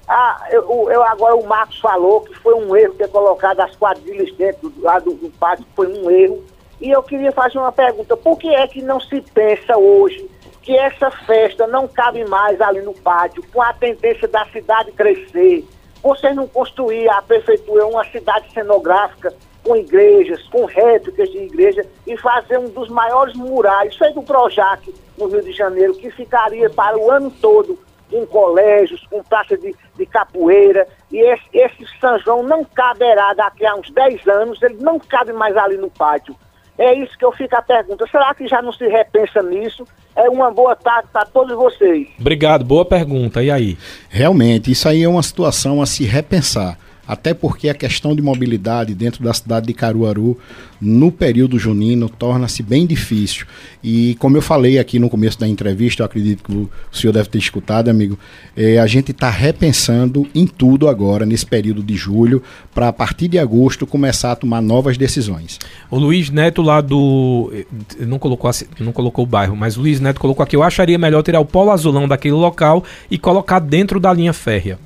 Ah, 0.09 0.49
eu, 0.51 0.91
eu, 0.91 1.03
agora 1.03 1.35
o 1.37 1.47
Marcos 1.47 1.79
falou 1.79 2.21
que 2.21 2.35
foi 2.35 2.55
um 2.55 2.77
erro 2.77 2.95
ter 2.95 3.09
colocado 3.09 3.61
as 3.61 3.75
quadrilhas 3.77 4.35
dentro 4.35 4.69
do, 4.69 4.83
lá 4.83 4.99
do, 4.99 5.15
do 5.15 5.31
pátio, 5.31 5.65
foi 5.75 5.87
um 5.87 6.11
erro. 6.11 6.43
E 6.85 6.91
eu 6.91 7.03
queria 7.03 7.33
fazer 7.33 7.57
uma 7.57 7.73
pergunta: 7.73 8.15
por 8.15 8.37
que 8.37 8.55
é 8.55 8.67
que 8.67 8.83
não 8.83 9.01
se 9.01 9.19
pensa 9.33 9.75
hoje 9.75 10.31
que 10.61 10.77
essa 10.77 11.11
festa 11.11 11.67
não 11.67 11.89
cabe 11.89 12.23
mais 12.27 12.61
ali 12.61 12.83
no 12.83 12.93
pátio, 12.93 13.43
com 13.51 13.63
a 13.63 13.73
tendência 13.73 14.29
da 14.29 14.45
cidade 14.51 14.93
crescer? 14.93 15.65
Vocês 16.03 16.37
não 16.37 16.47
construir 16.47 17.09
a 17.09 17.23
prefeitura 17.23 17.87
uma 17.87 18.05
cidade 18.05 18.53
cenográfica 18.53 19.33
com 19.65 19.75
igrejas, 19.75 20.43
com 20.49 20.67
réplicas 20.67 21.31
de 21.31 21.39
igreja 21.39 21.87
e 22.07 22.19
fazer 22.19 22.59
um 22.59 22.69
dos 22.69 22.91
maiores 22.91 23.35
murais, 23.35 23.95
isso 23.95 24.05
é 24.05 24.13
do 24.13 24.23
Projac, 24.23 24.95
no 25.17 25.29
Rio 25.29 25.43
de 25.43 25.53
Janeiro, 25.53 25.95
que 25.95 26.11
ficaria 26.11 26.69
para 26.69 26.99
o 26.99 27.11
ano 27.11 27.31
todo 27.31 27.79
com 28.11 28.27
colégios, 28.27 29.07
com 29.07 29.23
praça 29.23 29.57
de, 29.57 29.75
de 29.97 30.05
capoeira, 30.05 30.87
e 31.11 31.19
esse, 31.19 31.45
esse 31.55 31.87
São 31.99 32.19
João 32.19 32.43
não 32.43 32.63
caberá 32.63 33.33
daqui 33.33 33.65
a 33.65 33.75
uns 33.75 33.91
10 33.91 34.29
anos, 34.29 34.63
ele 34.63 34.77
não 34.81 34.99
cabe 34.99 35.33
mais 35.33 35.57
ali 35.57 35.79
no 35.79 35.89
pátio. 35.91 36.37
É 36.79 36.93
isso 36.95 37.17
que 37.17 37.25
eu 37.25 37.33
fico 37.33 37.55
a 37.57 37.63
pergunta. 37.63 38.05
Será 38.11 38.35
que 38.35 38.47
já 38.49 38.61
não 38.61 38.73
se 38.73 38.87
repensa 38.87 39.43
nisso? 39.43 39.87
É 40.17 40.29
uma 40.29 40.51
boa 40.51 40.75
tarde 40.75 41.09
para 41.13 41.25
todos 41.25 41.57
vocês. 41.57 42.09
Obrigado, 42.19 42.65
boa 42.65 42.85
pergunta. 42.85 43.43
E 43.43 43.51
aí? 43.51 43.79
Realmente, 44.09 44.71
isso 44.71 44.89
aí 44.89 45.03
é 45.03 45.09
uma 45.09 45.23
situação 45.23 45.81
a 45.81 45.87
se 45.87 46.05
repensar 46.05 46.79
até 47.07 47.35
porque 47.35 47.69
a 47.69 47.75
questão 47.75 48.15
de 48.15 48.23
mobilidade 48.23 48.95
dentro 48.95 49.23
da 49.23 49.33
cidade 49.33 49.67
de 49.67 49.75
Caruaru 49.75 50.39
no 50.81 51.11
período 51.11 51.59
junino 51.59 52.09
torna-se 52.09 52.63
bem 52.63 52.87
difícil. 52.87 53.47
E 53.83 54.17
como 54.19 54.37
eu 54.37 54.43
falei 54.43 54.79
aqui 54.79 54.99
no 54.99 55.09
começo 55.09 55.39
da 55.39 55.49
entrevista, 55.49 56.03
eu 56.03 56.07
acredito 56.07 56.43
que 56.45 56.53
o 56.53 56.71
senhor 56.93 57.13
deve 57.13 57.29
ter 57.29 57.39
escutado, 57.39 57.89
amigo, 57.89 58.19
é, 58.57 58.79
a 58.79 58.87
gente 58.87 59.11
está 59.13 59.31
repensando 59.31 60.29
em 60.35 60.47
tudo 60.47 60.89
agora, 60.89 61.25
nesse 61.25 61.47
período 61.47 61.83
de 61.83 61.97
julho, 61.97 62.43
para 62.75 62.89
a 62.89 62.93
partir 62.93 63.29
de 63.29 63.39
agosto 63.39 63.87
começar 63.87 64.33
a 64.33 64.37
tomar 64.37 64.61
novas 64.61 64.99
decisões. 64.99 65.59
O 65.91 65.99
Luiz 65.99 66.31
Neto 66.31 66.61
lá 66.61 66.81
do. 66.81 67.53
Não 68.01 68.19
colocou, 68.19 68.51
não 68.81 68.93
colocou 68.93 69.25
o 69.25 69.27
bairro, 69.27 69.57
mas 69.57 69.77
o 69.77 69.81
Luiz 69.81 70.01
Neto 70.01 70.21
colocou 70.21 70.43
aqui. 70.43 70.57
Eu 70.57 70.63
acharia 70.63 70.99
melhor 70.99 71.23
tirar 71.23 71.41
o 71.41 71.45
polo 71.45 71.71
azulão 71.71 72.07
daquele 72.07 72.35
local 72.35 72.85
e 73.11 73.17
colocar 73.17 73.59
dentro 73.59 73.99
da 73.99 74.13
linha 74.13 74.33
férrea. 74.33 74.79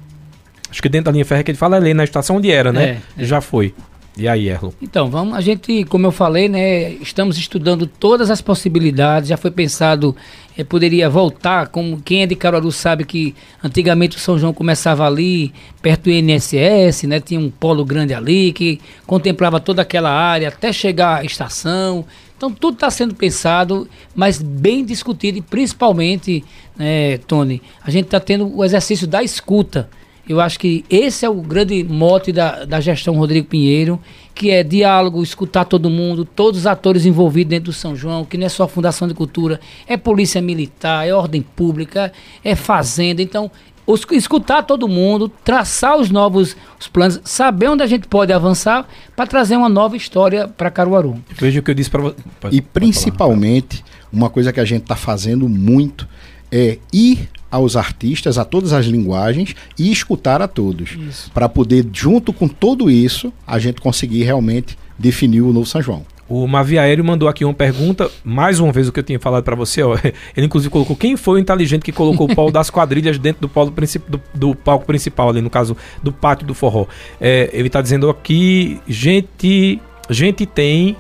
Acho 0.70 0.82
que 0.82 0.88
dentro 0.88 1.06
da 1.06 1.12
linha 1.12 1.24
férrea 1.24 1.44
que 1.44 1.50
ele 1.50 1.58
fala 1.58 1.76
é 1.76 1.78
ali 1.78 1.94
na 1.94 2.04
estação 2.04 2.36
onde 2.36 2.50
era, 2.50 2.72
né? 2.72 3.00
É, 3.16 3.22
é. 3.22 3.24
Já 3.24 3.40
foi. 3.40 3.74
E 4.18 4.26
aí, 4.26 4.48
Erlo? 4.48 4.74
Então, 4.82 5.08
vamos, 5.08 5.36
a 5.36 5.40
gente, 5.40 5.84
como 5.84 6.04
eu 6.04 6.10
falei, 6.10 6.48
né, 6.48 6.90
estamos 6.94 7.38
estudando 7.38 7.86
todas 7.86 8.32
as 8.32 8.40
possibilidades, 8.40 9.28
já 9.28 9.36
foi 9.36 9.52
pensado, 9.52 10.14
eh, 10.56 10.64
poderia 10.64 11.08
voltar, 11.08 11.68
como 11.68 12.02
quem 12.02 12.22
é 12.22 12.26
de 12.26 12.34
Caruaru 12.34 12.72
sabe 12.72 13.04
que 13.04 13.32
antigamente 13.62 14.16
o 14.16 14.20
São 14.20 14.36
João 14.36 14.52
começava 14.52 15.06
ali, 15.06 15.52
perto 15.80 16.04
do 16.04 16.10
INSS, 16.10 17.04
né, 17.04 17.20
tinha 17.20 17.38
um 17.38 17.48
polo 17.48 17.84
grande 17.84 18.12
ali, 18.12 18.50
que 18.50 18.80
contemplava 19.06 19.60
toda 19.60 19.82
aquela 19.82 20.10
área, 20.10 20.48
até 20.48 20.72
chegar 20.72 21.20
à 21.20 21.24
estação, 21.24 22.04
então 22.36 22.50
tudo 22.50 22.74
está 22.74 22.90
sendo 22.90 23.14
pensado, 23.14 23.88
mas 24.16 24.42
bem 24.42 24.84
discutido 24.84 25.38
e 25.38 25.42
principalmente, 25.42 26.44
né, 26.76 27.18
Tony, 27.18 27.62
a 27.84 27.90
gente 27.92 28.06
está 28.06 28.18
tendo 28.18 28.52
o 28.52 28.64
exercício 28.64 29.06
da 29.06 29.22
escuta, 29.22 29.88
eu 30.28 30.40
acho 30.40 30.58
que 30.58 30.84
esse 30.90 31.24
é 31.24 31.28
o 31.28 31.34
grande 31.40 31.82
mote 31.82 32.32
da, 32.32 32.64
da 32.64 32.80
gestão 32.80 33.14
Rodrigo 33.14 33.46
Pinheiro, 33.46 33.98
que 34.34 34.50
é 34.50 34.62
diálogo, 34.62 35.22
escutar 35.22 35.64
todo 35.64 35.90
mundo, 35.90 36.24
todos 36.24 36.60
os 36.60 36.66
atores 36.66 37.06
envolvidos 37.06 37.50
dentro 37.50 37.66
do 37.66 37.72
São 37.72 37.96
João, 37.96 38.24
que 38.24 38.36
não 38.36 38.46
é 38.46 38.48
só 38.48 38.64
a 38.64 38.68
Fundação 38.68 39.08
de 39.08 39.14
Cultura, 39.14 39.58
é 39.86 39.96
Polícia 39.96 40.40
Militar, 40.40 41.08
é 41.08 41.12
Ordem 41.12 41.42
Pública, 41.42 42.12
é 42.44 42.54
Fazenda. 42.54 43.20
Então, 43.20 43.50
os, 43.88 44.06
escutar 44.12 44.62
todo 44.64 44.86
mundo, 44.86 45.30
traçar 45.42 45.98
os 45.98 46.10
novos 46.10 46.54
os 46.78 46.86
planos, 46.86 47.20
saber 47.24 47.68
onde 47.68 47.82
a 47.82 47.86
gente 47.86 48.06
pode 48.06 48.32
avançar 48.32 48.86
para 49.16 49.26
trazer 49.26 49.56
uma 49.56 49.68
nova 49.68 49.96
história 49.96 50.46
para 50.46 50.70
Caruaru. 50.70 51.16
Veja 51.30 51.60
o 51.60 51.62
que 51.62 51.70
eu 51.70 51.74
disse 51.74 51.90
para 51.90 52.02
você. 52.02 52.16
E 52.52 52.60
principalmente, 52.60 53.82
uma 54.12 54.28
coisa 54.28 54.52
que 54.52 54.60
a 54.60 54.64
gente 54.64 54.82
está 54.82 54.94
fazendo 54.94 55.48
muito 55.48 56.06
é 56.52 56.78
ir 56.92 57.30
aos 57.51 57.76
artistas, 57.76 58.38
a 58.38 58.44
todas 58.44 58.72
as 58.72 58.86
linguagens 58.86 59.55
e 59.78 59.90
escutar 59.90 60.42
a 60.42 60.49
todos. 60.49 60.99
Para 61.32 61.49
poder, 61.49 61.86
junto 61.92 62.32
com 62.32 62.49
tudo 62.49 62.90
isso, 62.90 63.32
a 63.46 63.59
gente 63.59 63.80
conseguir 63.80 64.22
realmente 64.22 64.76
definir 64.99 65.42
o 65.42 65.53
novo 65.53 65.66
São 65.66 65.80
João. 65.80 66.05
O 66.28 66.46
Mavi 66.46 66.78
Aéreo 66.78 67.03
mandou 67.03 67.26
aqui 67.26 67.42
uma 67.42 67.55
pergunta, 67.55 68.11
mais 68.22 68.61
uma 68.61 68.70
vez 68.70 68.86
o 68.86 68.92
que 68.92 69.01
eu 69.01 69.05
tinha 69.05 69.18
falado 69.18 69.42
para 69.42 69.57
você, 69.57 69.82
ó. 69.82 69.96
ele 70.36 70.44
inclusive 70.46 70.70
colocou 70.70 70.94
quem 70.94 71.16
foi 71.16 71.36
o 71.36 71.38
inteligente 71.38 71.82
que 71.82 71.92
colocou 71.92 72.30
o 72.30 72.34
polo 72.34 72.53
das 72.53 72.68
quadrilhas 72.68 73.18
dentro 73.18 73.40
do, 73.40 73.49
polo 73.49 73.70
do, 73.70 74.20
do, 74.34 74.55
palco 74.55 74.84
principal 74.84 75.30
ali, 75.30 75.40
no 75.40 75.49
caso 75.49 75.74
do 76.03 76.12
pátio 76.12 76.46
do 76.46 76.53
forró. 76.53 76.86
É, 77.18 77.49
ele 77.51 77.68
está 77.68 77.80
dizendo 77.80 78.11
aqui, 78.11 78.78
gente, 78.86 79.80
gente 80.11 80.44
tem 80.44 80.96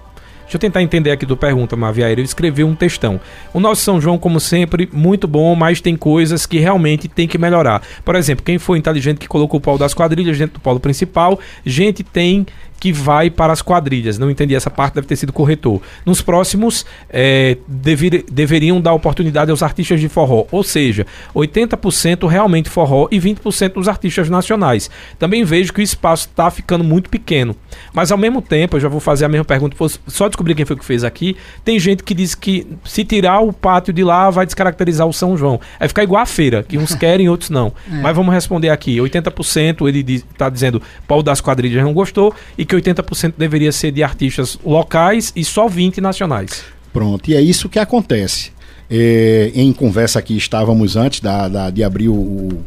Deixa 0.48 0.56
eu 0.56 0.60
tentar 0.60 0.82
entender 0.82 1.10
aqui 1.10 1.26
do 1.26 1.36
pergunta, 1.36 1.76
Maviaeira. 1.76 2.22
Ele 2.22 2.26
escreveu 2.26 2.66
um 2.66 2.74
textão. 2.74 3.20
O 3.52 3.60
nosso 3.60 3.82
São 3.82 4.00
João, 4.00 4.16
como 4.16 4.40
sempre, 4.40 4.88
muito 4.90 5.28
bom, 5.28 5.54
mas 5.54 5.78
tem 5.78 5.94
coisas 5.94 6.46
que 6.46 6.58
realmente 6.58 7.06
tem 7.06 7.28
que 7.28 7.36
melhorar. 7.36 7.82
Por 8.02 8.16
exemplo, 8.16 8.42
quem 8.42 8.58
foi 8.58 8.78
inteligente 8.78 9.18
que 9.18 9.28
colocou 9.28 9.58
o 9.58 9.62
pau 9.62 9.76
das 9.76 9.92
quadrilhas 9.92 10.38
dentro 10.38 10.54
do 10.54 10.60
polo 10.60 10.80
principal, 10.80 11.38
gente 11.66 12.02
tem 12.02 12.46
que 12.78 12.92
vai 12.92 13.30
para 13.30 13.52
as 13.52 13.62
quadrilhas. 13.62 14.18
Não 14.18 14.30
entendi 14.30 14.54
essa 14.54 14.70
parte, 14.70 14.94
deve 14.94 15.06
ter 15.06 15.16
sido 15.16 15.32
corretor. 15.32 15.80
Nos 16.04 16.22
próximos, 16.22 16.86
é, 17.10 17.56
dever, 17.66 18.24
deveriam 18.30 18.80
dar 18.80 18.92
oportunidade 18.92 19.50
aos 19.50 19.62
artistas 19.62 20.00
de 20.00 20.08
forró, 20.08 20.46
ou 20.50 20.62
seja, 20.62 21.06
80% 21.34 22.28
realmente 22.28 22.68
forró 22.68 23.08
e 23.10 23.18
20% 23.20 23.74
dos 23.74 23.88
artistas 23.88 24.30
nacionais. 24.30 24.90
Também 25.18 25.44
vejo 25.44 25.72
que 25.72 25.80
o 25.80 25.82
espaço 25.82 26.28
está 26.28 26.50
ficando 26.50 26.84
muito 26.84 27.10
pequeno. 27.10 27.54
Mas 27.92 28.12
ao 28.12 28.18
mesmo 28.18 28.40
tempo, 28.40 28.76
eu 28.76 28.80
já 28.80 28.88
vou 28.88 29.00
fazer 29.00 29.24
a 29.24 29.28
mesma 29.28 29.44
pergunta, 29.44 29.76
só 30.06 30.28
descobrir 30.28 30.54
quem 30.54 30.64
foi 30.64 30.76
que 30.76 30.84
fez 30.84 31.04
aqui. 31.04 31.36
Tem 31.64 31.78
gente 31.78 32.02
que 32.02 32.14
diz 32.14 32.34
que 32.34 32.66
se 32.84 33.04
tirar 33.04 33.40
o 33.40 33.52
pátio 33.52 33.92
de 33.92 34.04
lá, 34.04 34.30
vai 34.30 34.46
descaracterizar 34.46 35.06
o 35.06 35.12
São 35.12 35.36
João. 35.36 35.60
Vai 35.78 35.88
ficar 35.88 36.02
igual 36.02 36.22
a 36.22 36.26
feira, 36.26 36.62
que 36.62 36.78
uns 36.78 36.94
querem, 36.94 37.28
outros 37.28 37.50
não. 37.50 37.72
É. 37.90 37.94
Mas 38.00 38.14
vamos 38.14 38.32
responder 38.32 38.70
aqui: 38.70 38.96
80% 38.98 39.88
ele 39.88 40.14
está 40.14 40.48
dizendo 40.48 40.80
Paulo 41.06 41.22
das 41.22 41.40
Quadrilhas 41.40 41.82
não 41.82 41.92
gostou 41.92 42.34
e 42.56 42.64
que 42.68 42.76
80% 42.76 43.34
deveria 43.36 43.72
ser 43.72 43.90
de 43.90 44.02
artistas 44.02 44.58
locais 44.64 45.32
e 45.34 45.42
só 45.42 45.66
20 45.66 46.00
nacionais. 46.00 46.62
Pronto, 46.92 47.30
e 47.30 47.34
é 47.34 47.40
isso 47.40 47.68
que 47.68 47.78
acontece. 47.78 48.52
É, 48.90 49.50
em 49.54 49.72
conversa 49.72 50.18
aqui 50.18 50.36
estávamos 50.36 50.96
antes 50.96 51.20
da, 51.20 51.48
da 51.48 51.70
de 51.70 51.82
abrir 51.82 52.08
o, 52.08 52.64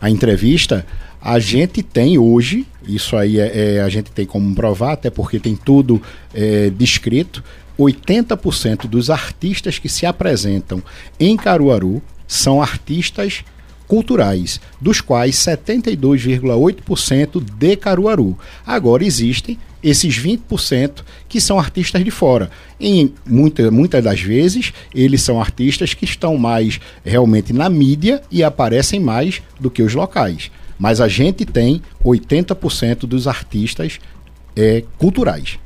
a 0.00 0.10
entrevista. 0.10 0.84
A 1.20 1.38
gente 1.38 1.82
tem 1.82 2.18
hoje, 2.18 2.66
isso 2.86 3.16
aí 3.16 3.38
é, 3.40 3.76
é, 3.76 3.80
a 3.80 3.88
gente 3.88 4.10
tem 4.10 4.26
como 4.26 4.54
provar, 4.54 4.92
até 4.92 5.10
porque 5.10 5.38
tem 5.40 5.56
tudo 5.56 6.00
é, 6.34 6.70
descrito. 6.70 7.42
80% 7.78 8.86
dos 8.86 9.10
artistas 9.10 9.78
que 9.78 9.88
se 9.88 10.06
apresentam 10.06 10.82
em 11.20 11.36
Caruaru 11.36 12.02
são 12.26 12.62
artistas 12.62 13.44
culturais, 13.86 14.60
dos 14.80 15.00
quais 15.00 15.36
72,8% 15.36 17.42
de 17.58 17.76
Caruaru. 17.76 18.36
Agora 18.66 19.04
existem 19.04 19.58
esses 19.82 20.18
20% 20.18 21.02
que 21.28 21.40
são 21.40 21.58
artistas 21.58 22.04
de 22.04 22.10
fora. 22.10 22.50
Em 22.80 23.12
muita, 23.24 23.70
muitas 23.70 24.02
das 24.02 24.20
vezes, 24.20 24.72
eles 24.94 25.22
são 25.22 25.40
artistas 25.40 25.94
que 25.94 26.04
estão 26.04 26.36
mais 26.36 26.80
realmente 27.04 27.52
na 27.52 27.68
mídia 27.68 28.20
e 28.30 28.42
aparecem 28.42 28.98
mais 28.98 29.40
do 29.60 29.70
que 29.70 29.82
os 29.82 29.94
locais. 29.94 30.50
Mas 30.78 31.00
a 31.00 31.08
gente 31.08 31.44
tem 31.44 31.82
80% 32.04 33.06
dos 33.06 33.26
artistas 33.26 33.98
é, 34.56 34.82
culturais. 34.98 35.58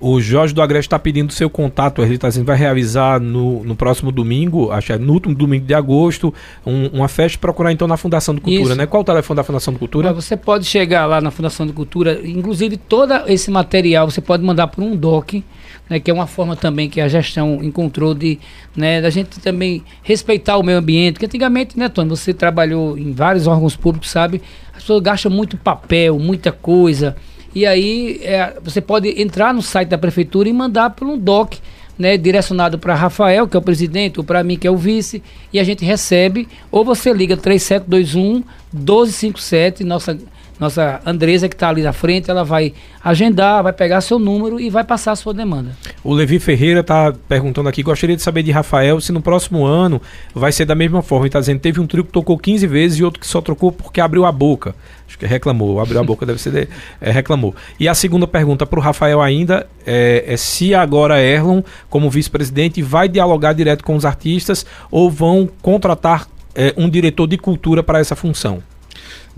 O 0.00 0.20
Jorge 0.20 0.54
do 0.54 0.62
Agreste 0.62 0.86
está 0.86 0.98
pedindo 0.98 1.32
seu 1.32 1.50
contato. 1.50 2.02
Ele 2.02 2.14
está 2.14 2.28
dizendo 2.28 2.44
vai 2.44 2.56
realizar 2.56 3.20
no, 3.20 3.64
no 3.64 3.74
próximo 3.74 4.12
domingo, 4.12 4.70
acho 4.70 4.86
que 4.88 4.92
é 4.92 4.98
no 4.98 5.12
último 5.12 5.34
domingo 5.34 5.66
de 5.66 5.74
agosto, 5.74 6.32
um, 6.64 6.86
uma 6.86 7.08
festa. 7.08 7.36
Procurar 7.38 7.72
então 7.72 7.88
na 7.88 7.96
Fundação 7.96 8.32
de 8.32 8.40
Cultura, 8.40 8.70
Isso. 8.70 8.76
né? 8.76 8.86
Qual 8.86 9.02
o 9.02 9.04
telefone 9.04 9.36
da 9.36 9.42
Fundação 9.42 9.72
de 9.72 9.78
Cultura? 9.80 10.12
Você 10.12 10.36
pode 10.36 10.66
chegar 10.66 11.06
lá 11.06 11.20
na 11.20 11.32
Fundação 11.32 11.66
de 11.66 11.72
Cultura, 11.72 12.20
inclusive 12.24 12.76
todo 12.76 13.12
esse 13.26 13.50
material 13.50 14.08
você 14.08 14.20
pode 14.20 14.44
mandar 14.44 14.68
por 14.68 14.84
um 14.84 14.94
DOC, 14.94 15.42
né? 15.90 15.98
Que 15.98 16.12
é 16.12 16.14
uma 16.14 16.28
forma 16.28 16.54
também 16.54 16.88
que 16.88 17.00
a 17.00 17.08
gestão 17.08 17.58
encontrou 17.60 18.14
de, 18.14 18.38
né? 18.76 19.00
Da 19.00 19.10
gente 19.10 19.40
também 19.40 19.82
respeitar 20.04 20.58
o 20.58 20.62
meio 20.62 20.78
ambiente. 20.78 21.14
Porque 21.14 21.26
antigamente, 21.26 21.76
né, 21.76 21.88
Tony? 21.88 22.08
Você 22.10 22.32
trabalhou 22.32 22.96
em 22.96 23.12
vários 23.12 23.48
órgãos 23.48 23.74
públicos, 23.74 24.10
sabe? 24.10 24.40
As 24.72 24.82
pessoas 24.82 25.02
gastam 25.02 25.32
muito 25.32 25.56
papel, 25.56 26.16
muita 26.20 26.52
coisa. 26.52 27.16
E 27.54 27.66
aí 27.66 28.20
é, 28.22 28.54
você 28.62 28.80
pode 28.80 29.20
entrar 29.20 29.52
no 29.54 29.62
site 29.62 29.88
da 29.88 29.98
prefeitura 29.98 30.48
e 30.48 30.52
mandar 30.52 30.90
por 30.90 31.06
um 31.06 31.18
DOC, 31.18 31.58
né, 31.98 32.16
direcionado 32.16 32.78
para 32.78 32.94
Rafael, 32.94 33.48
que 33.48 33.56
é 33.56 33.58
o 33.58 33.62
presidente, 33.62 34.20
ou 34.20 34.24
para 34.24 34.44
mim, 34.44 34.56
que 34.56 34.66
é 34.66 34.70
o 34.70 34.76
vice, 34.76 35.22
e 35.52 35.58
a 35.58 35.64
gente 35.64 35.84
recebe, 35.84 36.46
ou 36.70 36.84
você 36.84 37.12
liga 37.12 37.36
3721 37.36 38.44
1257, 38.72 39.82
nossa 39.82 40.16
nossa 40.58 41.00
Andresa 41.04 41.48
que 41.48 41.54
está 41.54 41.68
ali 41.68 41.82
na 41.82 41.92
frente, 41.92 42.30
ela 42.30 42.44
vai 42.44 42.72
agendar, 43.02 43.62
vai 43.62 43.72
pegar 43.72 44.00
seu 44.00 44.18
número 44.18 44.60
e 44.60 44.68
vai 44.68 44.84
passar 44.84 45.12
a 45.12 45.16
sua 45.16 45.32
demanda. 45.32 45.70
O 46.02 46.12
Levi 46.12 46.38
Ferreira 46.38 46.80
está 46.80 47.12
perguntando 47.28 47.68
aqui, 47.68 47.82
gostaria 47.82 48.16
de 48.16 48.22
saber 48.22 48.42
de 48.42 48.50
Rafael 48.50 49.00
se 49.00 49.12
no 49.12 49.20
próximo 49.20 49.64
ano 49.64 50.00
vai 50.34 50.52
ser 50.52 50.64
da 50.64 50.74
mesma 50.74 51.02
forma. 51.02 51.24
Ele 51.24 51.28
está 51.28 51.40
dizendo 51.40 51.60
teve 51.60 51.80
um 51.80 51.86
trio 51.86 52.04
que 52.04 52.12
tocou 52.12 52.38
15 52.38 52.66
vezes 52.66 52.98
e 52.98 53.04
outro 53.04 53.20
que 53.20 53.26
só 53.26 53.40
trocou 53.40 53.70
porque 53.70 54.00
abriu 54.00 54.24
a 54.24 54.32
boca. 54.32 54.74
Acho 55.06 55.18
que 55.18 55.26
reclamou, 55.26 55.80
abriu 55.80 56.00
a 56.00 56.04
boca, 56.04 56.26
deve 56.26 56.40
ser 56.40 56.50
de, 56.50 56.68
é, 57.00 57.10
reclamou. 57.10 57.54
E 57.80 57.88
a 57.88 57.94
segunda 57.94 58.26
pergunta 58.26 58.66
para 58.66 58.78
o 58.78 58.82
Rafael 58.82 59.22
ainda 59.22 59.66
é, 59.86 60.24
é 60.26 60.36
se 60.36 60.74
agora 60.74 61.22
Erlon, 61.22 61.62
como 61.88 62.10
vice-presidente, 62.10 62.82
vai 62.82 63.08
dialogar 63.08 63.54
direto 63.54 63.82
com 63.82 63.96
os 63.96 64.04
artistas 64.04 64.66
ou 64.90 65.10
vão 65.10 65.48
contratar 65.62 66.26
é, 66.54 66.74
um 66.76 66.90
diretor 66.90 67.26
de 67.26 67.38
cultura 67.38 67.82
para 67.82 68.00
essa 68.00 68.14
função. 68.14 68.62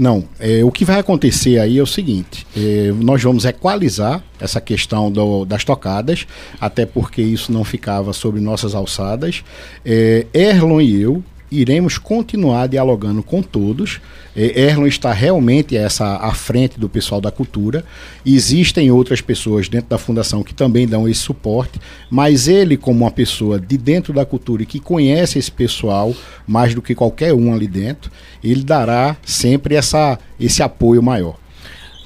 Não, 0.01 0.24
é, 0.38 0.64
o 0.64 0.72
que 0.72 0.82
vai 0.82 0.98
acontecer 0.98 1.59
aí 1.59 1.78
é 1.78 1.82
o 1.82 1.86
seguinte: 1.86 2.46
é, 2.57 2.90
nós 2.90 3.22
vamos 3.22 3.44
equalizar 3.44 4.24
essa 4.40 4.59
questão 4.59 5.12
do, 5.12 5.44
das 5.44 5.62
tocadas, 5.62 6.26
até 6.59 6.86
porque 6.86 7.20
isso 7.20 7.53
não 7.53 7.64
ficava 7.64 8.14
sobre 8.14 8.40
nossas 8.40 8.74
alçadas. 8.74 9.44
É, 9.84 10.24
Erlon 10.32 10.80
e 10.80 11.03
eu 11.03 11.22
iremos 11.51 11.98
continuar 11.98 12.68
dialogando 12.68 13.22
com 13.22 13.42
todos. 13.42 14.01
É, 14.36 14.62
Erlon 14.62 14.86
está 14.86 15.12
realmente 15.12 15.76
essa 15.76 16.16
à 16.16 16.32
frente 16.32 16.78
do 16.78 16.88
pessoal 16.88 17.20
da 17.20 17.30
cultura. 17.30 17.84
Existem 18.24 18.90
outras 18.90 19.20
pessoas 19.20 19.68
dentro 19.68 19.90
da 19.90 19.98
fundação 19.98 20.42
que 20.42 20.55
também 20.55 20.86
dão 20.86 21.09
esse 21.09 21.20
suporte, 21.20 21.80
mas 22.09 22.46
ele, 22.46 22.76
como 22.76 23.05
uma 23.05 23.11
pessoa 23.11 23.59
de 23.59 23.76
dentro 23.76 24.12
da 24.12 24.24
cultura 24.24 24.62
e 24.62 24.66
que 24.66 24.78
conhece 24.78 25.38
esse 25.38 25.51
pessoal 25.51 26.14
mais 26.46 26.74
do 26.74 26.82
que 26.82 26.94
qualquer 26.94 27.34
um 27.34 27.53
ali 27.53 27.66
dentro, 27.66 28.11
ele 28.42 28.62
dará 28.62 29.16
sempre 29.24 29.74
essa, 29.74 30.18
esse 30.38 30.62
apoio 30.62 31.03
maior. 31.03 31.36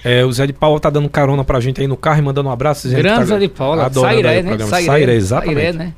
É, 0.05 0.23
o 0.23 0.31
Zé 0.31 0.47
de 0.47 0.53
Paula 0.53 0.79
tá 0.79 0.91
dando 0.91 1.09
carona 1.09 1.43
pra 1.43 1.59
gente 1.61 1.81
aí 1.81 1.87
no 1.87 1.97
carro 1.97 2.19
e 2.19 2.23
mandando 2.23 2.51
um 2.51 2.53
abraço. 2.53 2.87
Grande 2.91 3.21
tá 3.21 3.25
Zé 3.25 3.39
de 3.39 3.49
Paula, 3.49 3.91
Sairé, 3.91 4.43
né? 4.43 4.59
Sairé, 4.59 4.87
Sairé, 4.87 5.15
exatamente. 5.15 5.55
Sairé, 5.55 5.73
né? 5.73 5.95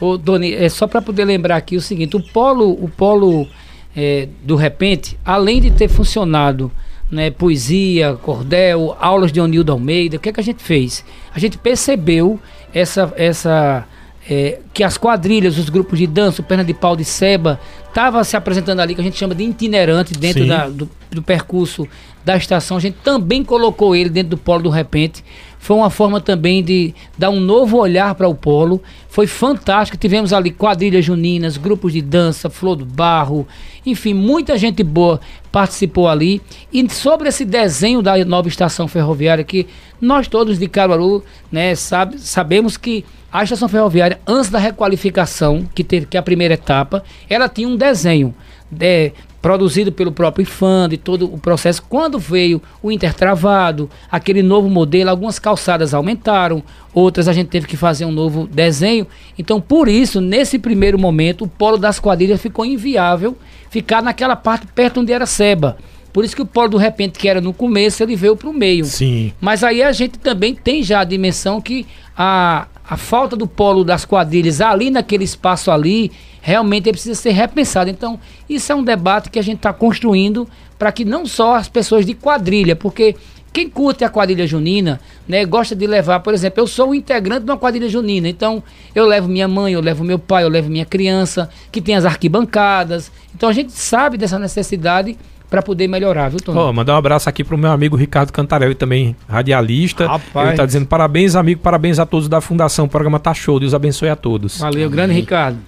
Ô, 0.00 0.16
Doni, 0.16 0.54
é 0.54 0.68
só 0.68 0.86
para 0.86 1.02
poder 1.02 1.24
lembrar 1.24 1.56
aqui 1.56 1.76
o 1.76 1.80
seguinte: 1.80 2.16
o 2.16 2.22
polo, 2.32 2.70
o 2.72 2.88
polo 2.88 3.46
é, 3.94 4.28
do 4.42 4.56
repente, 4.56 5.18
além 5.24 5.60
de 5.60 5.70
ter 5.70 5.88
funcionado 5.88 6.70
né, 7.10 7.30
poesia, 7.30 8.16
cordel, 8.22 8.96
aulas 9.00 9.32
de 9.32 9.40
Onildo 9.40 9.72
Almeida, 9.72 10.16
o 10.16 10.20
que, 10.20 10.28
é 10.28 10.32
que 10.32 10.40
a 10.40 10.44
gente 10.44 10.62
fez? 10.62 11.04
A 11.34 11.38
gente 11.38 11.58
percebeu 11.58 12.38
essa, 12.72 13.12
essa 13.16 13.86
é, 14.28 14.60
que 14.72 14.84
as 14.84 14.96
quadrilhas, 14.96 15.58
os 15.58 15.68
grupos 15.68 15.98
de 15.98 16.06
dança, 16.06 16.40
o 16.40 16.44
Perna 16.44 16.64
de 16.64 16.72
Pau 16.72 16.96
de 16.96 17.04
Seba, 17.04 17.60
estava 17.90 18.24
se 18.24 18.36
apresentando 18.36 18.80
ali, 18.80 18.94
que 18.94 19.00
a 19.00 19.04
gente 19.04 19.18
chama 19.18 19.34
de 19.34 19.44
itinerante 19.44 20.14
dentro 20.14 20.46
da, 20.46 20.68
do, 20.68 20.88
do 21.10 21.22
percurso 21.22 21.86
da 22.24 22.36
estação. 22.36 22.76
A 22.76 22.80
gente 22.80 22.96
também 23.04 23.44
colocou 23.44 23.94
ele 23.94 24.08
dentro 24.08 24.30
do 24.30 24.38
polo 24.38 24.62
do 24.62 24.70
repente 24.70 25.22
foi 25.60 25.76
uma 25.76 25.90
forma 25.90 26.22
também 26.22 26.64
de 26.64 26.94
dar 27.18 27.28
um 27.28 27.38
novo 27.38 27.76
olhar 27.76 28.14
para 28.14 28.26
o 28.26 28.34
polo. 28.34 28.82
Foi 29.10 29.26
fantástico. 29.26 29.98
Tivemos 29.98 30.32
ali 30.32 30.50
quadrilhas 30.50 31.04
juninas, 31.04 31.58
grupos 31.58 31.92
de 31.92 32.00
dança, 32.00 32.48
flor 32.48 32.76
do 32.76 32.86
barro, 32.86 33.46
enfim, 33.84 34.14
muita 34.14 34.56
gente 34.56 34.82
boa 34.82 35.20
participou 35.52 36.08
ali. 36.08 36.40
E 36.72 36.88
sobre 36.88 37.28
esse 37.28 37.44
desenho 37.44 38.00
da 38.00 38.24
nova 38.24 38.48
estação 38.48 38.88
ferroviária, 38.88 39.44
que 39.44 39.66
nós 40.00 40.26
todos 40.26 40.58
de 40.58 40.66
Caruaru 40.66 41.22
né, 41.52 41.74
sabe, 41.74 42.18
sabemos 42.18 42.78
que 42.78 43.04
a 43.30 43.44
estação 43.44 43.68
ferroviária, 43.68 44.18
antes 44.26 44.50
da 44.50 44.58
requalificação, 44.58 45.68
que 45.74 45.84
teve 45.84 46.06
que 46.06 46.16
é 46.16 46.20
a 46.20 46.22
primeira 46.22 46.54
etapa, 46.54 47.04
ela 47.28 47.48
tinha 47.48 47.68
um 47.68 47.76
desenho 47.80 48.32
de, 48.70 49.12
produzido 49.42 49.90
pelo 49.90 50.12
próprio 50.12 50.42
IFAM, 50.42 50.88
de 50.88 50.96
todo 50.96 51.24
o 51.32 51.38
processo. 51.38 51.82
Quando 51.82 52.18
veio 52.18 52.60
o 52.82 52.92
intertravado, 52.92 53.90
aquele 54.10 54.42
novo 54.42 54.68
modelo, 54.68 55.10
algumas 55.10 55.38
calçadas 55.38 55.94
aumentaram, 55.94 56.62
outras 56.92 57.26
a 57.26 57.32
gente 57.32 57.48
teve 57.48 57.66
que 57.66 57.76
fazer 57.76 58.04
um 58.04 58.12
novo 58.12 58.46
desenho. 58.46 59.06
Então, 59.38 59.60
por 59.60 59.88
isso, 59.88 60.20
nesse 60.20 60.58
primeiro 60.58 60.98
momento, 60.98 61.44
o 61.44 61.48
polo 61.48 61.78
das 61.78 61.98
quadrilhas 61.98 62.40
ficou 62.40 62.64
inviável 62.64 63.36
ficar 63.70 64.02
naquela 64.02 64.36
parte 64.36 64.66
perto 64.66 65.00
onde 65.00 65.12
era 65.12 65.26
Seba. 65.26 65.78
Por 66.12 66.24
isso 66.24 66.34
que 66.34 66.42
o 66.42 66.46
polo 66.46 66.70
do 66.70 66.76
repente, 66.76 67.18
que 67.18 67.28
era 67.28 67.40
no 67.40 67.52
começo, 67.52 68.02
ele 68.02 68.16
veio 68.16 68.36
para 68.36 68.48
o 68.48 68.52
meio. 68.52 68.84
Sim. 68.84 69.32
Mas 69.40 69.62
aí 69.62 69.80
a 69.80 69.92
gente 69.92 70.18
também 70.18 70.54
tem 70.54 70.82
já 70.82 71.00
a 71.00 71.04
dimensão 71.04 71.60
que 71.60 71.86
a, 72.16 72.66
a 72.90 72.96
falta 72.96 73.36
do 73.36 73.46
polo 73.46 73.84
das 73.84 74.04
quadrilhas 74.04 74.60
ali 74.60 74.90
naquele 74.90 75.22
espaço 75.22 75.70
ali, 75.70 76.10
realmente 76.42 76.90
precisa 76.90 77.14
ser 77.14 77.30
repensado. 77.30 77.88
Então, 77.88 78.18
isso 78.48 78.72
é 78.72 78.74
um 78.74 78.82
debate 78.82 79.30
que 79.30 79.38
a 79.38 79.42
gente 79.42 79.58
está 79.58 79.72
construindo 79.72 80.48
para 80.76 80.90
que 80.90 81.04
não 81.04 81.24
só 81.24 81.54
as 81.54 81.68
pessoas 81.68 82.04
de 82.04 82.14
quadrilha, 82.14 82.74
porque 82.74 83.14
quem 83.52 83.70
curte 83.70 84.04
a 84.04 84.08
quadrilha 84.08 84.44
junina, 84.44 85.00
né, 85.28 85.44
gosta 85.44 85.76
de 85.76 85.86
levar, 85.86 86.18
por 86.18 86.34
exemplo, 86.34 86.60
eu 86.60 86.66
sou 86.66 86.90
um 86.90 86.94
integrante 86.94 87.44
de 87.44 87.50
uma 87.52 87.58
quadrilha 87.58 87.88
junina, 87.88 88.28
então 88.28 88.60
eu 88.92 89.06
levo 89.06 89.28
minha 89.28 89.46
mãe, 89.46 89.72
eu 89.72 89.80
levo 89.80 90.02
meu 90.02 90.18
pai, 90.18 90.42
eu 90.42 90.48
levo 90.48 90.68
minha 90.68 90.84
criança, 90.84 91.48
que 91.70 91.80
tem 91.80 91.94
as 91.94 92.04
arquibancadas. 92.04 93.12
Então 93.32 93.48
a 93.48 93.52
gente 93.52 93.70
sabe 93.70 94.18
dessa 94.18 94.38
necessidade 94.38 95.16
para 95.50 95.60
poder 95.60 95.88
melhorar, 95.88 96.28
viu, 96.28 96.38
Tony? 96.38 96.56
Oh, 96.56 96.72
mandar 96.72 96.94
um 96.94 96.96
abraço 96.96 97.28
aqui 97.28 97.42
pro 97.42 97.58
meu 97.58 97.72
amigo 97.72 97.96
Ricardo 97.96 98.32
Cantarelli, 98.32 98.74
também 98.74 99.16
radialista. 99.28 100.06
Rapaz. 100.06 100.48
Ele 100.48 100.56
tá 100.56 100.64
dizendo 100.64 100.86
parabéns, 100.86 101.34
amigo, 101.34 101.60
parabéns 101.60 101.98
a 101.98 102.06
todos 102.06 102.28
da 102.28 102.40
Fundação. 102.40 102.84
O 102.84 102.88
programa 102.88 103.18
tá 103.18 103.34
show, 103.34 103.58
Deus 103.58 103.74
abençoe 103.74 104.08
a 104.08 104.16
todos. 104.16 104.58
Valeu, 104.58 104.82
Amém. 104.86 104.90
grande 104.90 105.14
Ricardo. 105.14 105.58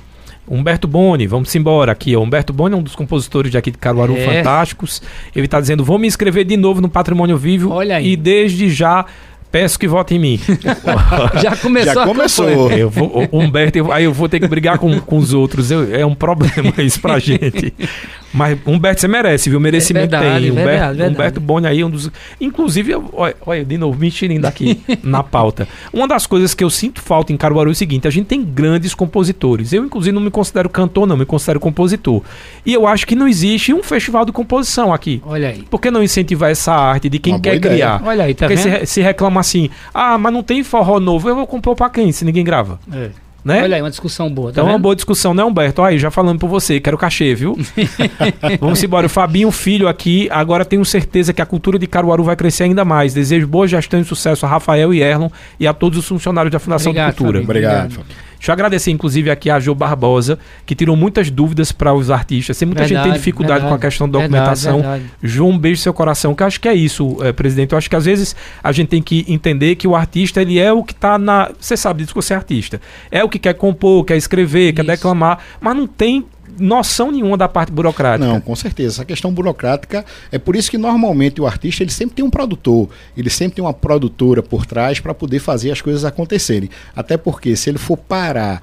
Humberto 0.48 0.86
Boni, 0.86 1.26
vamos 1.26 1.54
embora 1.54 1.92
aqui. 1.92 2.14
Ó. 2.16 2.20
Humberto 2.20 2.52
Boni 2.52 2.74
é 2.74 2.78
um 2.78 2.82
dos 2.82 2.94
compositores 2.94 3.50
de 3.50 3.58
aqui 3.58 3.70
de 3.70 3.78
Caruaru 3.78 4.16
é. 4.16 4.24
fantásticos. 4.24 5.02
Ele 5.34 5.46
está 5.46 5.60
dizendo: 5.60 5.84
vou 5.84 5.98
me 5.98 6.06
inscrever 6.06 6.44
de 6.44 6.56
novo 6.56 6.80
no 6.80 6.88
Patrimônio 6.88 7.36
Vivo. 7.36 7.70
Olha 7.70 7.96
aí. 7.96 8.12
E 8.12 8.16
desde 8.16 8.70
já 8.70 9.04
Peço 9.52 9.78
que 9.78 9.86
vote 9.86 10.14
em 10.14 10.18
mim. 10.18 10.40
Já 11.42 11.54
começou 11.56 11.94
Já 11.94 12.06
começou. 12.06 12.72
Eu 12.72 12.88
vou, 12.88 13.28
Humberto, 13.30 13.76
eu- 13.76 13.92
aí 13.92 14.04
eu 14.04 14.12
vou 14.12 14.26
ter 14.26 14.40
que 14.40 14.48
brigar 14.48 14.78
com, 14.78 14.98
com 14.98 15.18
os 15.18 15.34
outros. 15.34 15.70
Eu- 15.70 15.94
é 15.94 16.06
um 16.06 16.14
problema 16.14 16.72
isso 16.78 16.98
pra 16.98 17.18
gente. 17.18 17.74
Mas 18.32 18.58
Humberto, 18.66 19.00
você 19.00 19.08
merece, 19.08 19.50
viu? 19.50 19.60
Merecimento 19.60 20.14
É 20.14 20.18
verdade, 20.18 20.40
tem. 20.42 20.50
Humberto, 20.52 20.68
verdade, 20.70 20.96
verdade. 20.96 21.14
Humberto 21.14 21.40
Boni 21.40 21.66
aí 21.66 21.80
é 21.80 21.86
um 21.86 21.90
dos. 21.90 22.10
Inclusive, 22.40 22.92
eu- 22.92 23.10
olha, 23.12 23.36
olha, 23.44 23.64
de 23.64 23.76
novo, 23.78 23.98
me 23.98 24.10
tirando 24.10 24.40
daqui 24.42 24.80
na 25.02 25.22
pauta. 25.22 25.68
Uma 25.92 26.08
das 26.08 26.26
coisas 26.26 26.54
que 26.54 26.64
eu 26.64 26.70
sinto 26.70 27.00
falta 27.02 27.32
em 27.32 27.36
Caruaru 27.36 27.70
é 27.70 27.72
o 27.72 27.74
seguinte: 27.74 28.08
a 28.08 28.10
gente 28.10 28.26
tem 28.26 28.42
grandes 28.42 28.94
compositores. 28.94 29.72
Eu, 29.72 29.84
inclusive, 29.84 30.14
não 30.14 30.22
me 30.22 30.30
considero 30.30 30.68
cantor, 30.68 31.06
não, 31.06 31.16
me 31.16 31.24
considero 31.26 31.60
compositor. 31.60 32.22
E 32.64 32.72
eu 32.72 32.86
acho 32.86 33.06
que 33.06 33.14
não 33.14 33.28
existe 33.28 33.72
um 33.74 33.82
festival 33.82 34.24
de 34.24 34.32
composição 34.32 34.92
aqui. 34.92 35.22
Olha 35.26 35.48
aí. 35.48 35.62
Por 35.62 35.80
que 35.80 35.90
não 35.90 36.02
incentivar 36.02 36.50
essa 36.50 36.72
arte 36.72 37.08
de 37.08 37.18
quem 37.18 37.34
Uma 37.34 37.40
quer 37.40 37.60
criar? 37.60 38.02
Olha 38.04 38.24
aí, 38.24 38.34
tá 38.34 38.46
Porque 38.46 38.56
se, 38.56 38.68
vendo? 38.68 38.78
re- 38.80 38.86
se 38.86 39.00
reclama 39.00 39.40
assim, 39.40 39.68
ah, 39.92 40.16
mas 40.18 40.32
não 40.32 40.42
tem 40.42 40.62
forró 40.64 40.98
novo, 40.98 41.28
eu 41.28 41.34
vou 41.34 41.46
compor 41.46 41.74
pra 41.76 41.90
quem 41.90 42.10
se 42.12 42.24
ninguém 42.24 42.44
grava? 42.44 42.78
É. 42.92 43.10
Né? 43.44 43.62
Olha 43.62 43.76
aí, 43.76 43.82
uma 43.82 43.90
discussão 43.90 44.30
boa. 44.32 44.48
Tá 44.48 44.52
Então 44.52 44.64
é 44.64 44.66
uma 44.68 44.72
vendo? 44.74 44.82
boa 44.82 44.94
discussão, 44.94 45.34
né, 45.34 45.42
Humberto? 45.42 45.82
Aí, 45.82 45.98
já 45.98 46.10
falando 46.10 46.38
por 46.38 46.48
você, 46.48 46.78
quero 46.78 46.96
cachê, 46.96 47.34
viu? 47.34 47.58
Vamos 48.60 48.82
embora. 48.82 49.06
O 49.06 49.10
Fabinho 49.10 49.50
Filho 49.50 49.88
aqui, 49.88 50.28
agora 50.30 50.64
tenho 50.64 50.84
certeza 50.84 51.32
que 51.32 51.42
a 51.42 51.46
cultura 51.46 51.78
de 51.78 51.86
Caruaru 51.86 52.22
vai 52.22 52.36
crescer 52.36 52.64
ainda 52.64 52.84
mais. 52.84 53.12
Desejo 53.14 53.46
boa 53.46 53.66
gestão 53.66 54.00
e 54.00 54.04
sucesso 54.04 54.46
a 54.46 54.48
Rafael 54.48 54.94
e 54.94 55.02
Erlon 55.02 55.28
e 55.58 55.66
a 55.66 55.72
todos 55.74 55.98
os 55.98 56.06
funcionários 56.06 56.52
da 56.52 56.58
Fundação 56.58 56.90
Obrigado, 56.90 57.10
de 57.10 57.16
Cultura. 57.16 57.38
Fabinho. 57.40 57.50
Obrigado. 57.50 57.84
Obrigado. 57.86 58.06
Fábio. 58.06 58.31
Deixa 58.42 58.50
eu 58.50 58.54
agradecer, 58.54 58.90
inclusive, 58.90 59.30
aqui 59.30 59.48
a 59.48 59.60
Jo 59.60 59.72
Barbosa, 59.72 60.36
que 60.66 60.74
tirou 60.74 60.96
muitas 60.96 61.30
dúvidas 61.30 61.70
para 61.70 61.94
os 61.94 62.10
artistas. 62.10 62.58
Tem 62.58 62.66
muita 62.66 62.82
gente 62.82 62.88
que 62.88 62.94
tem 62.94 63.02
Verdade, 63.04 63.18
dificuldade 63.20 63.60
com 63.60 63.66
a 63.66 63.70
verdade. 63.70 63.82
questão 63.86 64.08
da 64.10 64.18
Verdade, 64.18 64.32
documentação. 64.40 64.80
verdade. 64.80 65.04
João, 65.22 65.50
um 65.50 65.58
beijo 65.58 65.78
no 65.78 65.82
seu 65.84 65.94
coração, 65.94 66.34
que 66.34 66.42
eu 66.42 66.46
acho 66.48 66.60
que 66.60 66.66
é 66.68 66.74
isso, 66.74 67.18
eh, 67.22 67.32
presidente. 67.32 67.70
Eu 67.70 67.78
acho 67.78 67.88
que 67.88 67.94
às 67.94 68.04
vezes 68.04 68.34
a 68.60 68.72
gente 68.72 68.88
tem 68.88 69.00
que 69.00 69.24
entender 69.28 69.76
que 69.76 69.86
o 69.86 69.94
artista, 69.94 70.42
ele 70.42 70.58
é 70.58 70.72
o 70.72 70.82
que 70.82 70.92
está 70.92 71.16
na. 71.18 71.52
Você 71.60 71.76
sabe 71.76 72.02
disso 72.02 72.12
que 72.12 72.20
você 72.20 72.34
é 72.34 72.36
artista. 72.36 72.80
É 73.12 73.22
o 73.22 73.28
que 73.28 73.38
quer 73.38 73.54
compor, 73.54 74.04
quer 74.04 74.16
escrever, 74.16 74.72
quer 74.72 74.82
Isso. 74.82 74.90
declamar, 74.90 75.38
mas 75.60 75.76
não 75.76 75.86
tem 75.86 76.26
noção 76.58 77.10
nenhuma 77.10 77.36
da 77.36 77.48
parte 77.48 77.72
burocrática. 77.72 78.26
Não, 78.26 78.40
com 78.40 78.54
certeza. 78.54 78.96
Essa 78.96 79.04
questão 79.04 79.32
burocrática 79.32 80.04
é 80.30 80.38
por 80.38 80.56
isso 80.56 80.70
que 80.70 80.78
normalmente 80.78 81.40
o 81.40 81.46
artista 81.46 81.82
ele 81.82 81.90
sempre 81.90 82.16
tem 82.16 82.24
um 82.24 82.30
produtor, 82.30 82.88
ele 83.16 83.30
sempre 83.30 83.56
tem 83.56 83.64
uma 83.64 83.72
produtora 83.72 84.42
por 84.42 84.66
trás 84.66 85.00
para 85.00 85.14
poder 85.14 85.38
fazer 85.38 85.70
as 85.70 85.80
coisas 85.80 86.04
acontecerem. 86.04 86.68
Até 86.94 87.16
porque 87.16 87.56
se 87.56 87.70
ele 87.70 87.78
for 87.78 87.96
parar 87.96 88.62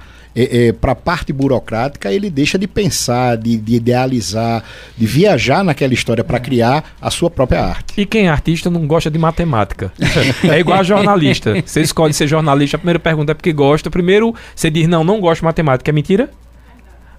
para 0.80 0.92
a 0.92 0.94
parte 0.94 1.32
burocrática, 1.32 2.12
ele 2.12 2.30
deixa 2.30 2.58
de 2.58 2.66
pensar, 2.66 3.36
de, 3.36 3.56
de 3.56 3.74
idealizar, 3.74 4.62
de 4.96 5.06
viajar 5.06 5.64
naquela 5.64 5.92
história 5.92 6.22
para 6.22 6.38
criar 6.38 6.84
a 7.00 7.10
sua 7.10 7.30
própria 7.30 7.64
arte. 7.64 8.00
E 8.00 8.06
quem 8.06 8.26
é 8.26 8.28
artista 8.28 8.70
não 8.70 8.86
gosta 8.86 9.10
de 9.10 9.18
matemática. 9.18 9.92
é 10.48 10.60
igual 10.60 10.78
a 10.78 10.82
jornalista. 10.82 11.60
Você 11.64 11.80
escolhe 11.80 12.12
ser 12.12 12.28
jornalista, 12.28 12.76
a 12.76 12.78
primeira 12.78 13.00
pergunta 13.00 13.32
é 13.32 13.34
porque 13.34 13.52
gosta. 13.52 13.90
Primeiro, 13.90 14.34
você 14.54 14.70
diz, 14.70 14.86
não, 14.86 15.02
não 15.02 15.20
gosto 15.20 15.40
de 15.40 15.46
matemática. 15.46 15.90
É 15.90 15.92
mentira? 15.92 16.30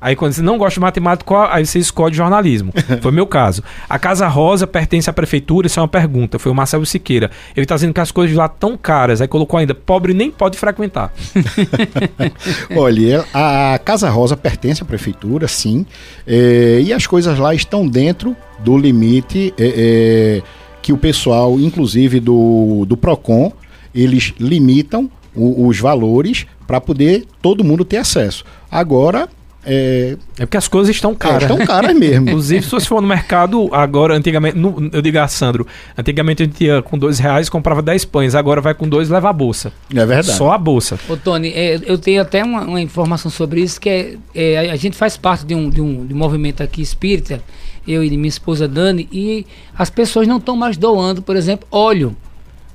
Aí 0.01 0.15
quando 0.15 0.33
você 0.33 0.41
não 0.41 0.57
gosta 0.57 0.73
de 0.73 0.79
matemática, 0.79 1.53
aí 1.53 1.63
você 1.63 1.77
escolhe 1.77 2.15
jornalismo. 2.15 2.73
Foi 3.01 3.11
meu 3.11 3.27
caso. 3.27 3.61
A 3.87 3.99
Casa 3.99 4.27
Rosa 4.27 4.65
pertence 4.65 5.07
à 5.07 5.13
prefeitura? 5.13 5.67
Isso 5.67 5.79
é 5.79 5.83
uma 5.83 5.87
pergunta. 5.87 6.39
Foi 6.39 6.51
o 6.51 6.55
Marcelo 6.55 6.85
Siqueira. 6.87 7.29
Ele 7.55 7.63
está 7.65 7.75
dizendo 7.75 7.93
que 7.93 7.99
as 7.99 8.11
coisas 8.11 8.35
lá 8.35 8.49
tão 8.49 8.75
caras. 8.75 9.21
Aí 9.21 9.27
colocou 9.27 9.59
ainda, 9.59 9.75
pobre 9.75 10.11
nem 10.15 10.31
pode 10.31 10.57
frequentar. 10.57 11.13
Olha, 12.75 13.25
a 13.33 13.79
Casa 13.83 14.09
Rosa 14.09 14.35
pertence 14.37 14.81
à 14.81 14.85
prefeitura, 14.85 15.47
sim, 15.47 15.85
é, 16.25 16.79
e 16.83 16.93
as 16.93 17.05
coisas 17.07 17.37
lá 17.37 17.53
estão 17.53 17.87
dentro 17.87 18.35
do 18.59 18.77
limite 18.77 19.53
é, 19.57 20.39
é, 20.39 20.41
que 20.81 20.93
o 20.93 20.97
pessoal, 20.97 21.59
inclusive 21.59 22.19
do, 22.19 22.85
do 22.87 22.95
PROCON, 22.97 23.51
eles 23.93 24.33
limitam 24.39 25.09
o- 25.35 25.67
os 25.67 25.79
valores 25.79 26.45
para 26.67 26.79
poder 26.79 27.25
todo 27.41 27.63
mundo 27.63 27.83
ter 27.83 27.97
acesso. 27.97 28.43
Agora, 28.69 29.27
é, 29.64 30.18
É 30.39 30.45
porque 30.45 30.57
as 30.57 30.68
coisas 30.68 30.95
estão 30.95 31.12
é, 31.12 31.16
caras. 31.16 31.43
estão 31.43 31.57
caras 31.66 31.95
mesmo. 31.95 32.28
Inclusive, 32.30 32.64
se 32.64 32.72
você 32.72 32.86
for 32.88 33.01
no 33.01 33.07
mercado, 33.07 33.70
agora, 33.72 34.16
antigamente, 34.16 34.57
no- 34.57 34.89
eu 34.91 35.01
digo 35.01 35.20
a 35.20 35.28
Sandro, 35.28 35.68
antigamente 35.97 36.43
a 36.43 36.45
gente 36.45 36.64
ia 36.64 36.82
com 36.82 36.97
dois 36.97 37.20
reais 37.20 37.47
comprava 37.49 37.82
10 37.82 38.05
pães, 38.05 38.34
agora 38.36 38.59
vai 38.62 38.74
com 38.74 38.88
dois 38.89 39.09
leva 39.09 39.30
a 39.30 39.34
bolsa. 39.34 39.72
É 39.93 40.05
verdade. 40.05 40.38
Só 40.38 40.51
a 40.51 40.57
bolsa. 40.57 40.99
Ô, 41.07 41.16
Tony, 41.16 41.49
é, 41.55 41.80
eu 41.86 41.97
tenho 41.97 42.22
até 42.22 42.43
uma, 42.43 42.62
uma 42.62 42.82
informação 42.82 43.30
sobre 43.30 43.62
isso, 43.62 43.80
que 43.80 43.89
é, 43.89 44.16
é, 44.34 44.70
a- 44.70 44.74
a 44.74 44.76
gente 44.76 44.97
faz 44.97 45.16
parte 45.18 45.45
de 45.45 45.53
um, 45.53 45.70
de, 45.70 45.82
um, 45.82 46.05
de 46.05 46.14
um 46.14 46.18
movimento 46.18 46.64
aqui 46.64 46.82
espírita, 46.82 47.41
eu 47.88 48.03
e 48.03 48.09
minha 48.18 48.28
esposa 48.30 48.68
Dani, 48.68 49.07
e 49.12 49.45
as 49.78 49.89
pessoas 49.89 50.28
não 50.28 50.38
estão 50.38 50.55
mais 50.55 50.78
doando, 50.78 51.22
por 51.22 51.36
exemplo, 51.36 51.68
óleo. 51.72 52.16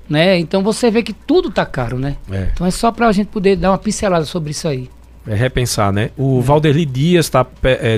Né? 0.08 0.38
Então 0.38 0.62
você 0.62 0.88
vê 0.88 1.02
que 1.02 1.12
tudo 1.12 1.50
tá 1.50 1.66
caro, 1.66 1.98
né? 1.98 2.16
É. 2.30 2.48
Então 2.54 2.64
é 2.64 2.70
só 2.70 2.92
pra 2.92 3.10
gente 3.10 3.26
poder 3.26 3.56
dar 3.56 3.72
uma 3.72 3.78
pincelada 3.78 4.24
sobre 4.24 4.52
isso 4.52 4.68
aí. 4.68 4.88
É 5.26 5.34
repensar, 5.34 5.92
né? 5.92 6.10
O 6.16 6.40
Valderli 6.40 6.86
Dias 6.86 7.26
está 7.26 7.44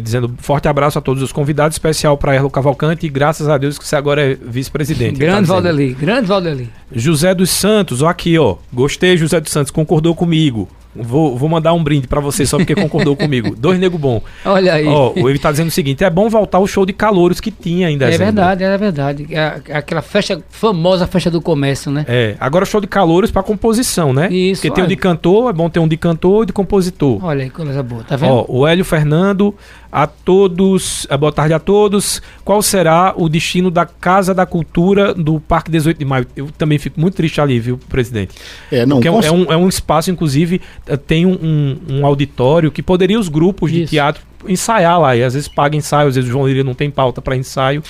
dizendo 0.03 0.33
forte 0.39 0.67
abraço 0.67 0.99
a 0.99 1.03
todos 1.03 1.23
os 1.23 1.31
convidados, 1.31 1.75
especial 1.75 2.17
para 2.17 2.35
Erlo 2.35 2.49
Cavalcante 2.49 3.05
e 3.05 3.09
graças 3.09 3.49
a 3.49 3.59
Deus 3.59 3.79
que 3.79 3.87
você 3.87 3.97
agora 3.97 4.33
é 4.33 4.35
vice-presidente. 4.35 5.19
Tá 5.19 5.19
grande 5.19 5.41
dizendo. 5.43 5.63
Valdeli, 5.63 5.95
grande 5.95 6.27
Valdeli. 6.27 6.71
José 6.91 7.35
dos 7.35 7.51
Santos, 7.51 8.01
ó 8.01 8.09
aqui, 8.09 8.39
ó. 8.39 8.57
Gostei, 8.73 9.17
José 9.17 9.41
dos 9.41 9.53
Santos, 9.53 9.71
concordou 9.71 10.15
comigo. 10.15 10.69
Vou, 10.95 11.37
vou 11.37 11.49
mandar 11.49 11.73
um 11.75 11.83
brinde 11.83 12.09
para 12.09 12.21
você 12.21 12.45
só 12.47 12.57
porque 12.57 12.75
concordou 12.75 13.15
comigo. 13.17 13.55
Dois 13.57 13.79
nego 13.79 13.99
bom. 13.99 14.23
Olha 14.45 14.75
aí. 14.75 14.87
Ó, 14.87 15.13
ele 15.17 15.39
tá 15.39 15.51
dizendo 15.51 15.69
o 15.69 15.71
seguinte: 15.71 16.03
é 16.03 16.11
bom 16.11 16.29
voltar 16.29 16.59
o 16.59 16.67
show 16.67 16.85
de 16.85 16.93
calouros 16.93 17.41
que 17.41 17.51
tinha 17.51 17.91
em 17.91 17.95
é 17.95 18.17
verdade, 18.17 18.65
é 18.65 18.79
verdade. 18.79 19.27
É 19.31 19.61
aquela 19.75 20.03
festa, 20.03 20.43
famosa 20.51 21.07
festa 21.07 21.31
do 21.31 21.41
comércio, 21.41 21.91
né? 21.91 22.05
É, 22.09 22.37
agora 22.41 22.65
show 22.65 22.81
de 22.81 22.87
calouros 22.87 23.31
para 23.31 23.43
composição, 23.43 24.13
né? 24.13 24.29
Isso, 24.33 24.63
Porque 24.63 24.75
tem 24.75 24.83
um 24.83 24.87
olha. 24.87 24.97
de 24.97 25.01
cantor, 25.01 25.51
é 25.51 25.53
bom 25.53 25.69
ter 25.69 25.81
um 25.81 25.89
de 25.89 25.97
cantor 25.97 26.45
e 26.45 26.47
de 26.47 26.53
compositor. 26.53 27.25
Olha 27.25 27.45
aí, 27.45 27.51
coisa 27.51 27.83
boa, 27.83 28.03
tá 28.03 28.17
vendo? 28.17 28.33
Ó, 28.33 28.47
o 28.49 28.67
Hélio 28.67 28.85
Fernando, 28.85 29.55
a 29.91 30.07
todos, 30.07 31.07
eh, 31.09 31.17
boa 31.17 31.33
tarde 31.33 31.55
a 31.55 31.59
todos. 31.59 32.21
Qual 32.45 32.61
será 32.63 33.15
o 33.17 33.29
destino 33.29 33.71
da 33.71 33.87
Casa 33.87 34.35
da 34.35 34.45
Cultura 34.45 35.15
do 35.15 35.41
Parque 35.41 35.71
18 35.71 35.99
de 35.99 36.05
Maio? 36.05 36.27
Eu 36.37 36.49
também 36.59 36.79
fico 36.79 37.01
muito 37.01 37.15
triste 37.15 37.41
ali, 37.41 37.59
viu, 37.59 37.79
presidente? 37.89 38.35
É, 38.71 38.85
não, 38.85 38.97
Porque 38.97 39.09
é 39.09 39.11
um, 39.13 39.21
é 39.21 39.31
um, 39.31 39.53
é 39.53 39.57
um 39.57 39.69
espaço, 39.69 40.11
inclusive, 40.11 40.61
eh, 40.87 40.97
tem 40.97 41.25
um, 41.27 41.79
um- 41.89 42.07
auditório 42.07 42.71
que 42.71 42.83
poderia 42.83 43.19
os 43.19 43.29
grupos 43.29 43.71
de 43.73 43.83
Isso. 43.83 43.91
teatro 43.91 44.23
ensaiar 44.47 45.01
lá. 45.01 45.17
E 45.17 45.23
às 45.25 45.35
vezes 45.35 45.49
paga 45.49 45.77
ensaio, 45.77 46.09
às 46.09 46.15
vezes 46.15 46.29
o 46.29 46.33
João 46.33 46.47
Lira 46.47 46.63
não 46.63 46.75
tem 46.75 46.91
pauta 46.91 47.21
para 47.23 47.37
ensaio. 47.37 47.83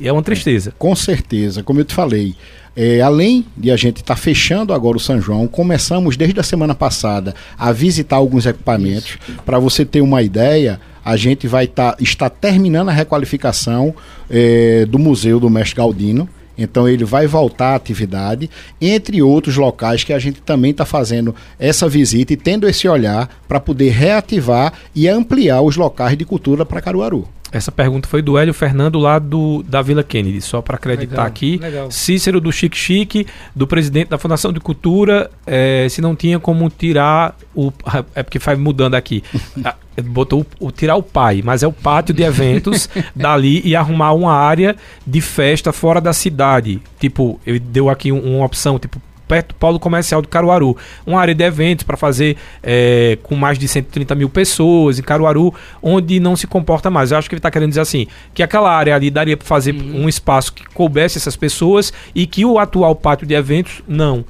E 0.00 0.08
é 0.08 0.12
uma 0.12 0.22
tristeza. 0.22 0.72
Com 0.76 0.94
certeza, 0.96 1.62
como 1.62 1.78
eu 1.80 1.84
te 1.84 1.94
falei, 1.94 2.34
é, 2.76 3.00
além 3.00 3.46
de 3.56 3.70
a 3.70 3.76
gente 3.76 3.98
estar 3.98 4.16
fechando 4.16 4.72
agora 4.74 4.96
o 4.96 5.00
São 5.00 5.20
João, 5.20 5.46
começamos 5.46 6.16
desde 6.16 6.40
a 6.40 6.42
semana 6.42 6.74
passada 6.74 7.32
a 7.56 7.70
visitar 7.70 8.16
alguns 8.16 8.44
equipamentos. 8.44 9.16
Para 9.46 9.60
você 9.60 9.84
ter 9.84 10.00
uma 10.00 10.20
ideia, 10.20 10.80
a 11.04 11.16
gente 11.16 11.46
vai 11.46 11.66
tá, 11.66 11.96
estar 12.00 12.30
terminando 12.30 12.88
a 12.88 12.92
requalificação 12.92 13.94
é, 14.30 14.86
do 14.86 14.98
Museu 14.98 15.38
do 15.38 15.50
Mestre 15.50 15.76
Galdino. 15.76 16.28
Então 16.56 16.88
ele 16.88 17.04
vai 17.04 17.26
voltar 17.26 17.70
à 17.70 17.74
atividade, 17.74 18.48
entre 18.80 19.20
outros 19.20 19.56
locais 19.56 20.04
que 20.04 20.12
a 20.12 20.18
gente 20.20 20.40
também 20.40 20.70
está 20.70 20.84
fazendo 20.86 21.34
essa 21.58 21.88
visita 21.88 22.32
e 22.32 22.36
tendo 22.36 22.68
esse 22.68 22.88
olhar 22.88 23.28
para 23.48 23.58
poder 23.58 23.90
reativar 23.90 24.72
e 24.94 25.08
ampliar 25.08 25.62
os 25.62 25.76
locais 25.76 26.16
de 26.16 26.24
cultura 26.24 26.64
para 26.64 26.80
Caruaru. 26.80 27.28
Essa 27.54 27.70
pergunta 27.70 28.08
foi 28.08 28.20
do 28.20 28.36
Hélio 28.36 28.52
Fernando 28.52 28.98
lá 28.98 29.16
do, 29.20 29.62
da 29.62 29.80
Vila 29.80 30.02
Kennedy, 30.02 30.40
só 30.40 30.60
para 30.60 30.74
acreditar 30.74 31.12
Legal, 31.12 31.26
aqui. 31.26 31.56
legal. 31.58 31.88
Cícero 31.88 32.40
do 32.40 32.50
Chique 32.50 32.76
Chique, 32.76 33.28
do 33.54 33.64
presidente 33.64 34.08
da 34.08 34.18
Fundação 34.18 34.52
de 34.52 34.58
Cultura, 34.58 35.30
eh, 35.46 35.86
se 35.88 36.00
não 36.00 36.16
tinha 36.16 36.40
como 36.40 36.68
tirar 36.68 37.36
o. 37.54 37.72
É 38.12 38.24
porque 38.24 38.40
vai 38.40 38.56
mudando 38.56 38.96
aqui. 38.96 39.22
Botou 40.02 40.44
o, 40.58 40.70
tirar 40.70 40.96
o 40.96 41.02
pai, 41.02 41.40
mas 41.44 41.62
é 41.62 41.66
o 41.66 41.72
pátio 41.72 42.14
de 42.14 42.22
eventos 42.22 42.88
dali 43.14 43.60
e 43.64 43.76
arrumar 43.76 44.12
uma 44.12 44.32
área 44.32 44.74
de 45.06 45.20
festa 45.20 45.72
fora 45.72 46.00
da 46.00 46.12
cidade. 46.12 46.80
Tipo, 46.98 47.38
ele 47.46 47.58
deu 47.60 47.88
aqui 47.88 48.10
um- 48.10 48.36
uma 48.36 48.44
opção, 48.44 48.78
tipo, 48.78 49.00
perto 49.26 49.48
do 49.48 49.54
polo 49.54 49.80
comercial 49.80 50.20
do 50.20 50.28
Caruaru. 50.28 50.76
Uma 51.06 51.18
área 51.20 51.34
de 51.34 51.42
eventos 51.42 51.82
para 51.82 51.96
fazer 51.96 52.36
eh, 52.62 53.16
com 53.22 53.34
mais 53.34 53.58
de 53.58 53.66
130 53.66 54.14
mil 54.14 54.28
pessoas 54.28 54.98
em 54.98 55.02
Caruaru, 55.02 55.54
onde 55.82 56.20
não 56.20 56.36
se 56.36 56.46
comporta 56.46 56.90
mais. 56.90 57.10
Eu 57.10 57.16
acho 57.18 57.28
que 57.28 57.34
ele 57.34 57.38
está 57.38 57.50
querendo 57.50 57.70
dizer 57.70 57.80
assim, 57.80 58.06
que 58.34 58.42
aquela 58.42 58.70
área 58.70 58.94
ali 58.94 59.10
daria 59.10 59.36
para 59.36 59.46
fazer 59.46 59.74
um 59.74 60.08
espaço 60.10 60.52
que 60.52 60.64
coubesse 60.74 61.16
essas 61.16 61.36
pessoas 61.36 61.90
e 62.14 62.26
que 62.26 62.44
o 62.44 62.58
atual 62.58 62.94
pátio 62.94 63.26
de 63.26 63.32
eventos, 63.34 63.82
não. 63.88 64.24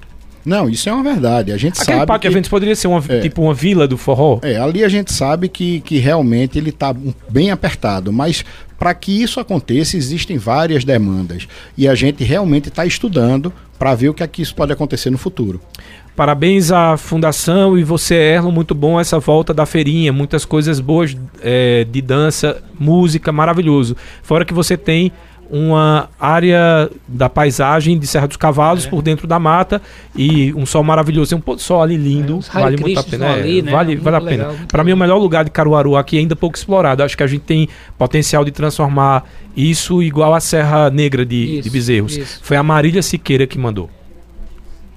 Não, 0.45 0.69
isso 0.69 0.89
é 0.89 0.93
uma 0.93 1.03
verdade. 1.03 1.53
A 1.53 1.57
gente 1.57 1.81
Aquele 1.81 1.99
sabe 1.99 2.07
pátio 2.07 2.21
que... 2.29 2.35
eventos 2.35 2.51
poderia 2.51 2.77
ser 2.77 2.87
uma, 2.89 3.03
É. 3.09 3.21
tipo 3.21 3.43
uma 3.43 3.55
vila 3.55 3.89
do 3.89 3.97
forró. 3.97 4.39
É, 4.43 4.57
ali 4.57 4.85
a 4.85 4.89
gente 4.89 5.13
sabe 5.13 5.49
que, 5.49 5.81
que 5.81 5.99
realmente 5.99 6.59
ele 6.59 6.71
está 6.71 6.95
bem 7.31 7.51
apertado, 7.51 8.13
mas 8.13 8.45
para 8.79 8.93
que 8.95 9.23
isso 9.23 9.41
aconteça 9.41 9.97
existem 9.97 10.37
várias 10.37 10.85
demandas 10.85 11.49
e 11.79 11.89
a 11.89 11.95
gente 11.95 12.23
realmente 12.25 12.69
está 12.69 12.85
estudando 12.85 13.53
para 13.79 13.95
ver 13.95 14.09
o 14.11 14.15
que 14.15 14.23
é 14.23 14.27
que 14.27 14.43
isso 14.43 14.55
pode 14.55 14.73
acontecer 14.73 15.11
no 15.11 15.17
futuro. 15.19 15.61
Parabéns 16.17 16.71
à 16.71 16.97
fundação 16.97 17.77
e 17.77 17.83
você, 17.83 18.15
Erlon, 18.15 18.53
muito 18.53 18.73
bom 18.73 19.01
essa 19.01 19.19
volta 19.19 19.53
da 19.53 19.67
feirinha, 19.67 20.13
muitas 20.13 20.45
coisas 20.45 20.79
boas 20.79 21.17
é, 21.43 21.85
de 21.91 22.01
dança, 22.01 22.63
música, 22.79 23.33
maravilhoso. 23.33 23.97
Fora 24.23 24.45
que 24.45 24.55
você 24.55 24.77
tem 24.77 25.11
uma 25.51 26.09
área 26.19 26.91
da 27.07 27.29
paisagem 27.29 27.99
de 27.99 28.07
Serra 28.07 28.27
dos 28.27 28.37
Cavalos 28.37 28.87
é. 28.87 28.91
por 28.91 29.03
dentro 29.03 29.27
da 29.27 29.39
mata 29.39 29.81
e 30.15 30.53
um 30.55 30.67
sol 30.67 30.83
maravilhoso, 30.83 31.37
um 31.37 31.41
pôr 31.41 31.59
sol 31.59 31.83
ali 31.83 31.97
lindo, 31.97 32.41
é, 32.55 32.61
vale 32.61 32.77
muito 32.77 33.01
a 33.01 33.03
pena. 33.03 33.27
É, 33.27 33.33
ali, 33.33 33.63
né? 33.63 33.73
Vale, 33.73 33.97
vale 33.97 34.17
a 34.17 34.21
pena. 34.21 34.55
Para 34.69 34.85
mim 34.85 34.93
o 34.93 34.97
melhor 34.97 35.19
lugar 35.19 35.45
de 35.45 35.51
Caruaru 35.51 35.97
aqui 35.97 36.17
é 36.17 36.21
ainda 36.21 36.35
pouco 36.35 36.57
explorado. 36.57 37.03
Acho 37.03 37.17
que 37.17 37.23
a 37.23 37.27
gente 37.27 37.43
tem 37.43 37.69
potencial 37.99 38.45
de 38.45 38.51
transformar 38.51 39.25
isso 39.57 40.03
igual 40.03 40.35
a 40.35 40.41
Serra 40.41 40.91
Negra 40.91 41.25
de, 41.25 41.59
isso, 41.59 41.63
de 41.63 41.71
Bezerros. 41.71 42.17
Isso. 42.17 42.41
Foi 42.43 42.57
a 42.57 42.63
Marília 42.63 43.03
Siqueira 43.03 43.47
que 43.47 43.59
mandou. 43.59 43.89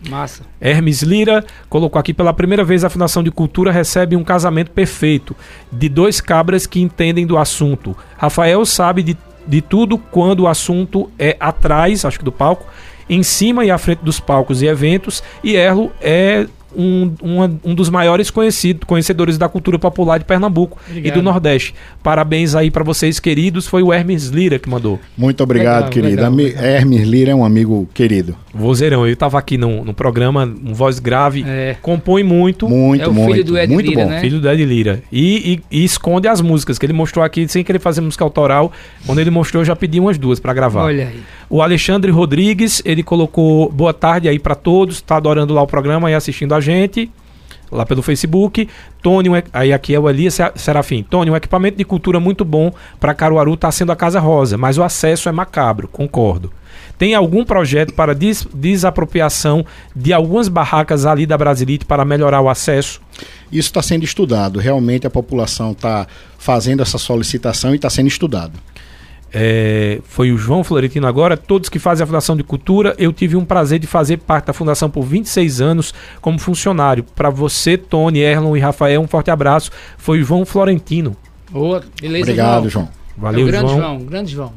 Massa. 0.07 0.43
Hermes 0.61 1.01
Lira 1.01 1.43
colocou 1.69 1.99
aqui 1.99 2.13
pela 2.13 2.33
primeira 2.33 2.63
vez 2.63 2.83
a 2.83 2.89
Fundação 2.89 3.23
de 3.23 3.31
Cultura 3.31 3.71
recebe 3.71 4.15
um 4.15 4.23
casamento 4.23 4.71
perfeito 4.71 5.35
de 5.71 5.89
dois 5.89 6.21
cabras 6.21 6.65
que 6.65 6.79
entendem 6.79 7.25
do 7.25 7.37
assunto. 7.37 7.95
Rafael 8.17 8.63
sabe 8.65 9.03
de, 9.03 9.17
de 9.47 9.61
tudo 9.61 9.97
quando 9.97 10.41
o 10.41 10.47
assunto 10.47 11.09
é 11.17 11.37
atrás, 11.39 12.03
acho 12.05 12.19
que 12.19 12.25
do 12.25 12.31
palco, 12.31 12.65
em 13.09 13.23
cima 13.23 13.63
e 13.63 13.71
à 13.71 13.77
frente 13.77 13.99
dos 13.99 14.19
palcos 14.19 14.61
e 14.61 14.67
eventos, 14.67 15.23
e 15.43 15.55
Erlo 15.55 15.91
é 16.01 16.45
um, 16.75 17.13
um, 17.21 17.59
um 17.71 17.75
dos 17.75 17.89
maiores 17.89 18.29
conhecido, 18.29 18.85
conhecedores 18.85 19.37
da 19.37 19.47
cultura 19.47 19.79
popular 19.79 20.17
de 20.17 20.25
Pernambuco 20.25 20.77
obrigado. 20.87 21.07
e 21.07 21.11
do 21.11 21.23
Nordeste. 21.23 21.73
Parabéns 22.03 22.55
aí 22.55 22.71
para 22.71 22.83
vocês, 22.83 23.19
queridos. 23.19 23.67
Foi 23.67 23.83
o 23.83 23.93
Hermes 23.93 24.27
Lira 24.27 24.59
que 24.59 24.69
mandou. 24.69 24.99
Muito 25.17 25.43
obrigado, 25.43 25.75
legal, 25.75 25.89
querido. 25.89 26.29
Legal, 26.29 26.63
Hermes 26.63 27.07
Lira 27.07 27.31
é 27.31 27.35
um 27.35 27.45
amigo 27.45 27.87
querido. 27.93 28.35
Vozeirão, 28.53 29.05
eu 29.05 29.13
estava 29.13 29.37
aqui 29.37 29.57
no, 29.57 29.85
no 29.85 29.93
programa, 29.93 30.43
um 30.43 30.73
voz 30.73 30.99
grave, 30.99 31.45
é. 31.47 31.75
compõe 31.81 32.23
muito. 32.23 32.67
Muito, 32.67 33.03
é 33.03 33.07
o 33.07 33.13
muito. 33.13 33.31
Filho 33.31 33.45
do 33.45 33.57
Ed 33.57 33.71
muito 33.71 33.89
Lira, 33.89 34.03
bom. 34.03 34.09
Né? 34.09 34.21
Filho 34.21 34.39
do 34.39 34.49
Ed 34.49 34.65
Lira. 34.65 35.03
E, 35.11 35.61
e, 35.71 35.79
e, 35.79 35.83
esconde 35.83 36.27
as 36.27 36.41
músicas, 36.41 36.79
que 36.79 36.85
ele 36.85 36.93
mostrou 36.93 37.23
aqui, 37.23 37.47
sem 37.47 37.63
querer 37.63 37.79
fazer 37.79 38.01
música 38.01 38.23
autoral. 38.23 38.71
Quando 39.05 39.19
ele 39.19 39.29
mostrou, 39.29 39.61
eu 39.61 39.65
já 39.65 39.75
pedi 39.75 39.99
umas 39.99 40.17
duas 40.17 40.39
para 40.39 40.53
gravar. 40.53 40.83
Olha 40.83 41.07
aí. 41.07 41.19
O 41.49 41.61
Alexandre 41.61 42.11
Rodrigues, 42.11 42.81
ele 42.83 43.03
colocou 43.03 43.71
boa 43.71 43.93
tarde 43.93 44.27
aí 44.27 44.37
para 44.37 44.53
todos, 44.53 44.97
está 44.97 45.15
adorando 45.15 45.53
lá 45.53 45.61
o 45.61 45.67
programa 45.67 46.11
e 46.11 46.13
assistindo 46.13 46.53
a 46.53 46.56
gente 46.61 47.11
lá 47.71 47.85
pelo 47.85 48.01
Facebook. 48.01 48.67
Tony, 49.01 49.29
aí 49.53 49.73
aqui 49.73 49.93
é 49.93 49.99
o 49.99 50.09
Elias 50.09 50.37
Serafim. 50.55 51.03
Tony, 51.03 51.31
um 51.31 51.35
equipamento 51.35 51.77
de 51.77 51.83
cultura 51.83 52.19
muito 52.19 52.43
bom 52.45 52.71
para 52.99 53.13
Caruaru 53.13 53.53
está 53.53 53.71
sendo 53.71 53.91
a 53.91 53.95
Casa 53.95 54.19
Rosa, 54.19 54.57
mas 54.57 54.77
o 54.77 54.83
acesso 54.83 55.29
é 55.29 55.31
macabro, 55.31 55.87
concordo. 55.87 56.51
Tem 56.97 57.13
algum 57.13 57.45
projeto 57.45 57.93
para 57.93 58.15
des 58.15 58.47
desapropriação 58.51 59.63
de 59.95 60.11
algumas 60.11 60.47
barracas 60.47 61.05
ali 61.05 61.27
da 61.27 61.37
Brasilite 61.37 61.85
para 61.85 62.03
melhorar 62.03 62.41
o 62.41 62.49
acesso? 62.49 62.99
Isso 63.51 63.69
está 63.69 63.83
sendo 63.83 64.03
estudado. 64.03 64.59
Realmente 64.59 65.05
a 65.05 65.09
população 65.09 65.73
está 65.73 66.07
fazendo 66.39 66.81
essa 66.81 66.97
solicitação 66.97 67.73
e 67.73 67.75
está 67.75 67.89
sendo 67.89 68.07
estudado 68.07 68.53
é, 69.33 69.99
foi 70.05 70.31
o 70.31 70.37
João 70.37 70.63
Florentino 70.63 71.05
agora, 71.05 71.35
todos 71.35 71.69
que 71.69 71.79
fazem 71.79 72.03
a 72.03 72.07
Fundação 72.07 72.35
de 72.35 72.43
Cultura, 72.43 72.95
eu 72.97 73.11
tive 73.11 73.35
um 73.35 73.43
prazer 73.43 73.79
de 73.79 73.87
fazer 73.87 74.17
parte 74.17 74.45
da 74.45 74.53
Fundação 74.53 74.89
por 74.89 75.03
26 75.03 75.61
anos 75.61 75.93
como 76.21 76.39
funcionário. 76.39 77.03
Para 77.03 77.29
você, 77.29 77.77
Tony, 77.77 78.19
Erlon 78.19 78.55
e 78.55 78.59
Rafael, 78.59 79.01
um 79.01 79.07
forte 79.07 79.29
abraço. 79.29 79.71
Foi 79.97 80.21
o 80.21 80.23
João 80.23 80.45
Florentino. 80.45 81.15
Boa, 81.51 81.83
beleza, 82.01 82.23
Obrigado, 82.23 82.69
João. 82.69 82.85
João. 82.85 82.89
Valeu, 83.17 83.47
é 83.47 83.51
grande 83.51 83.71
João. 83.71 83.79
João. 83.79 83.99
Grande 83.99 84.31
João. 84.31 84.53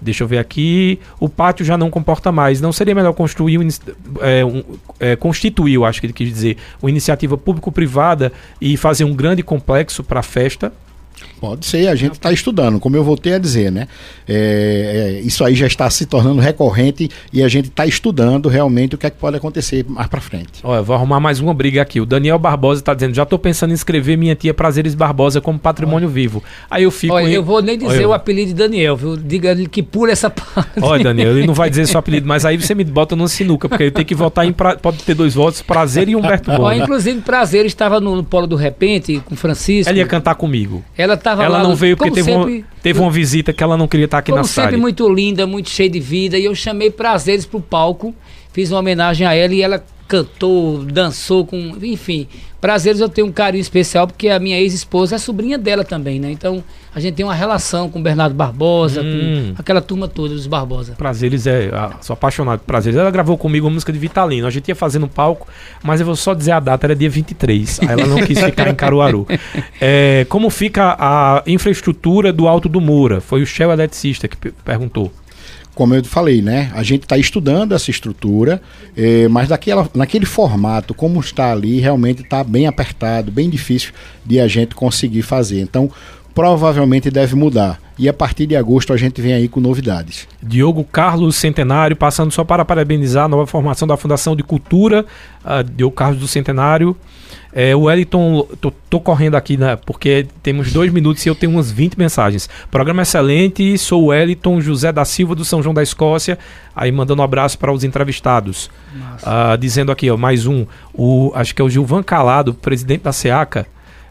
Deixa 0.00 0.24
eu 0.24 0.28
ver 0.28 0.38
aqui. 0.38 0.98
O 1.20 1.28
pátio 1.28 1.64
já 1.64 1.78
não 1.78 1.88
comporta 1.88 2.32
mais. 2.32 2.60
Não 2.60 2.72
seria 2.72 2.94
melhor 2.94 3.12
construir 3.12 3.58
um, 3.58 3.68
é, 4.20 4.44
um, 4.44 4.62
é, 4.98 5.14
constituir, 5.14 5.74
eu 5.74 5.84
acho 5.84 6.00
que 6.00 6.06
ele 6.06 6.12
quis 6.12 6.28
dizer, 6.28 6.56
uma 6.82 6.90
iniciativa 6.90 7.38
público-privada 7.38 8.32
e 8.60 8.76
fazer 8.76 9.04
um 9.04 9.14
grande 9.14 9.44
complexo 9.44 10.02
para 10.02 10.18
a 10.18 10.22
festa? 10.22 10.72
Pode 11.40 11.66
ser, 11.66 11.88
a 11.88 11.94
gente 11.94 12.12
está 12.12 12.32
estudando, 12.32 12.78
como 12.78 12.96
eu 12.96 13.02
voltei 13.02 13.34
a 13.34 13.38
dizer, 13.38 13.72
né? 13.72 13.88
É, 14.28 15.18
é, 15.18 15.20
isso 15.20 15.44
aí 15.44 15.54
já 15.54 15.66
está 15.66 15.90
se 15.90 16.06
tornando 16.06 16.40
recorrente 16.40 17.10
e 17.32 17.42
a 17.42 17.48
gente 17.48 17.68
está 17.68 17.84
estudando 17.84 18.48
realmente 18.48 18.94
o 18.94 18.98
que 18.98 19.06
é 19.06 19.10
que 19.10 19.16
pode 19.16 19.36
acontecer 19.36 19.84
mais 19.88 20.06
para 20.06 20.20
frente. 20.20 20.60
Olha, 20.62 20.82
vou 20.82 20.94
arrumar 20.94 21.18
mais 21.18 21.40
uma 21.40 21.52
briga 21.52 21.82
aqui. 21.82 22.00
O 22.00 22.06
Daniel 22.06 22.38
Barbosa 22.38 22.80
está 22.80 22.94
dizendo: 22.94 23.14
já 23.14 23.24
estou 23.24 23.38
pensando 23.38 23.72
em 23.72 23.74
escrever 23.74 24.16
minha 24.16 24.34
tia 24.36 24.54
Prazeres 24.54 24.94
Barbosa 24.94 25.40
como 25.40 25.58
patrimônio 25.58 26.06
Olha. 26.06 26.14
vivo. 26.14 26.42
Aí 26.70 26.84
eu 26.84 26.90
fico. 26.90 27.14
Olha, 27.14 27.28
em... 27.28 27.32
eu 27.32 27.42
vou 27.42 27.60
nem 27.60 27.76
dizer 27.76 27.98
Olha, 27.98 28.08
o 28.10 28.12
apelido 28.12 28.48
de 28.48 28.54
Daniel, 28.54 28.96
viu? 28.96 29.16
Diga-lhe 29.16 29.66
que 29.66 29.82
pula 29.82 30.12
essa 30.12 30.30
parte. 30.30 30.80
Olha, 30.80 31.04
Daniel, 31.04 31.36
ele 31.36 31.46
não 31.46 31.54
vai 31.54 31.68
dizer 31.68 31.86
seu 31.86 31.98
apelido, 32.00 32.26
mas 32.26 32.44
aí 32.44 32.56
você 32.56 32.74
me 32.74 32.84
bota 32.84 33.16
no 33.16 33.28
sinuca, 33.28 33.68
porque 33.68 33.84
eu 33.84 33.90
tenho 33.90 34.06
que 34.06 34.14
votar 34.14 34.46
em. 34.46 34.52
Pra... 34.52 34.76
Pode 34.76 34.98
ter 34.98 35.14
dois 35.14 35.34
votos, 35.34 35.60
Prazer 35.60 36.08
e 36.08 36.14
Humberto 36.14 36.52
Bom. 36.52 36.72
Inclusive, 36.72 37.20
Prazer 37.20 37.66
estava 37.66 38.00
no 38.00 38.22
Polo 38.22 38.46
do 38.46 38.56
Repente 38.56 39.20
com 39.24 39.34
Francisco. 39.34 39.90
Ela 39.90 39.98
ia 39.98 40.06
cantar 40.06 40.36
comigo. 40.36 40.84
Ela 40.96 41.11
estava 41.14 41.44
ela 41.44 41.58
lá, 41.58 41.62
não 41.62 41.74
veio 41.74 41.96
porque 41.96 42.12
teve, 42.12 42.30
sempre, 42.30 42.58
uma, 42.58 42.66
teve 42.82 43.00
uma 43.00 43.10
visita 43.10 43.52
que 43.52 43.62
ela 43.62 43.76
não 43.76 43.88
queria 43.88 44.04
estar 44.06 44.18
aqui 44.18 44.32
na 44.32 44.44
cidade. 44.44 44.68
sempre 44.68 44.80
muito 44.80 45.08
linda, 45.08 45.46
muito 45.46 45.70
cheia 45.70 45.88
de 45.88 46.00
vida. 46.00 46.38
E 46.38 46.44
eu 46.44 46.54
chamei 46.54 46.90
prazeres 46.90 47.46
pro 47.46 47.60
palco, 47.60 48.14
fiz 48.52 48.70
uma 48.70 48.80
homenagem 48.80 49.26
a 49.26 49.34
ela 49.34 49.54
e 49.54 49.62
ela 49.62 49.84
cantou, 50.12 50.84
dançou 50.84 51.46
com. 51.46 51.74
Enfim, 51.82 52.28
prazeres 52.60 53.00
eu 53.00 53.08
tenho 53.08 53.26
um 53.26 53.32
carinho 53.32 53.62
especial 53.62 54.06
porque 54.06 54.28
a 54.28 54.38
minha 54.38 54.60
ex-esposa 54.60 55.14
é 55.14 55.18
sobrinha 55.18 55.56
dela 55.56 55.84
também, 55.84 56.20
né? 56.20 56.30
Então 56.30 56.62
a 56.94 57.00
gente 57.00 57.14
tem 57.14 57.24
uma 57.24 57.34
relação 57.34 57.88
com 57.88 57.98
o 57.98 58.02
Bernardo 58.02 58.34
Barbosa, 58.34 59.00
hum. 59.00 59.54
com 59.56 59.62
aquela 59.62 59.80
turma 59.80 60.06
toda 60.06 60.34
dos 60.34 60.46
Barbosa. 60.46 60.92
Prazeres 60.98 61.46
é. 61.46 61.70
Ah, 61.72 61.96
sou 62.02 62.12
apaixonado 62.12 62.58
por 62.58 62.66
prazeres. 62.66 62.98
Ela 62.98 63.10
gravou 63.10 63.38
comigo 63.38 63.66
uma 63.66 63.72
música 63.72 63.90
de 63.90 63.98
Vitalino. 63.98 64.46
A 64.46 64.50
gente 64.50 64.68
ia 64.68 64.76
fazer 64.76 64.98
no 64.98 65.08
palco, 65.08 65.48
mas 65.82 66.00
eu 66.00 66.04
vou 66.04 66.14
só 66.14 66.34
dizer 66.34 66.52
a 66.52 66.60
data, 66.60 66.86
era 66.86 66.94
dia 66.94 67.08
23. 67.08 67.80
Aí 67.80 67.88
ela 67.88 68.06
não 68.06 68.18
quis 68.18 68.38
ficar 68.44 68.68
em 68.68 68.74
Caruaru. 68.74 69.26
É, 69.80 70.26
como 70.28 70.50
fica 70.50 70.94
a 70.98 71.42
infraestrutura 71.46 72.34
do 72.34 72.46
Alto 72.46 72.68
do 72.68 72.82
Moura? 72.82 73.22
Foi 73.22 73.40
o 73.40 73.46
Shell 73.46 73.72
Eletricista 73.72 74.28
que 74.28 74.36
perguntou 74.62 75.10
como 75.74 75.94
eu 75.94 76.04
falei, 76.04 76.42
né? 76.42 76.70
A 76.74 76.82
gente 76.82 77.04
está 77.04 77.16
estudando 77.16 77.72
essa 77.72 77.90
estrutura, 77.90 78.60
eh, 78.96 79.26
mas 79.28 79.48
daquela, 79.48 79.88
naquele 79.94 80.26
formato, 80.26 80.92
como 80.92 81.18
está 81.18 81.52
ali, 81.52 81.80
realmente 81.80 82.22
está 82.22 82.44
bem 82.44 82.66
apertado, 82.66 83.32
bem 83.32 83.48
difícil 83.48 83.92
de 84.24 84.38
a 84.38 84.46
gente 84.46 84.74
conseguir 84.74 85.22
fazer. 85.22 85.60
Então, 85.60 85.90
provavelmente 86.34 87.10
deve 87.10 87.34
mudar. 87.34 87.80
E 87.98 88.08
a 88.08 88.12
partir 88.12 88.46
de 88.46 88.56
agosto 88.56 88.92
a 88.92 88.96
gente 88.96 89.20
vem 89.20 89.32
aí 89.32 89.48
com 89.48 89.60
novidades. 89.60 90.26
Diogo 90.42 90.84
Carlos 90.84 91.36
Centenário, 91.36 91.94
passando 91.94 92.30
só 92.32 92.42
para 92.42 92.64
parabenizar 92.64 93.24
a 93.24 93.28
nova 93.28 93.46
formação 93.46 93.86
da 93.86 93.96
Fundação 93.96 94.34
de 94.34 94.42
Cultura, 94.42 95.04
uh, 95.44 95.62
Diogo 95.62 95.94
Carlos 95.94 96.18
do 96.18 96.28
Centenário. 96.28 96.96
É, 97.54 97.76
o 97.76 97.82
Wellington, 97.82 98.48
tô, 98.60 98.70
tô, 98.88 98.98
correndo 98.98 99.34
aqui, 99.34 99.58
né, 99.58 99.76
porque 99.76 100.26
temos 100.42 100.72
dois 100.72 100.90
minutos 100.90 101.24
e 101.26 101.28
eu 101.28 101.34
tenho 101.34 101.52
umas 101.52 101.70
20 101.70 101.98
mensagens. 101.98 102.48
Programa 102.70 103.02
excelente, 103.02 103.76
sou 103.76 104.04
o 104.04 104.06
Wellington 104.06 104.60
José 104.60 104.90
da 104.90 105.04
Silva 105.04 105.34
do 105.34 105.44
São 105.44 105.62
João 105.62 105.74
da 105.74 105.82
Escócia. 105.82 106.38
Aí 106.74 106.90
mandando 106.90 107.20
um 107.20 107.24
abraço 107.24 107.58
para 107.58 107.70
os 107.70 107.84
entrevistados. 107.84 108.70
Uh, 109.22 109.58
dizendo 109.58 109.92
aqui, 109.92 110.10
ó, 110.10 110.16
mais 110.16 110.46
um, 110.46 110.64
o, 110.94 111.30
acho 111.34 111.54
que 111.54 111.60
é 111.60 111.64
o 111.64 111.68
Gilvan 111.68 112.02
Calado, 112.02 112.54
presidente 112.54 113.02
da 113.02 113.12
SEACA. 113.12 113.66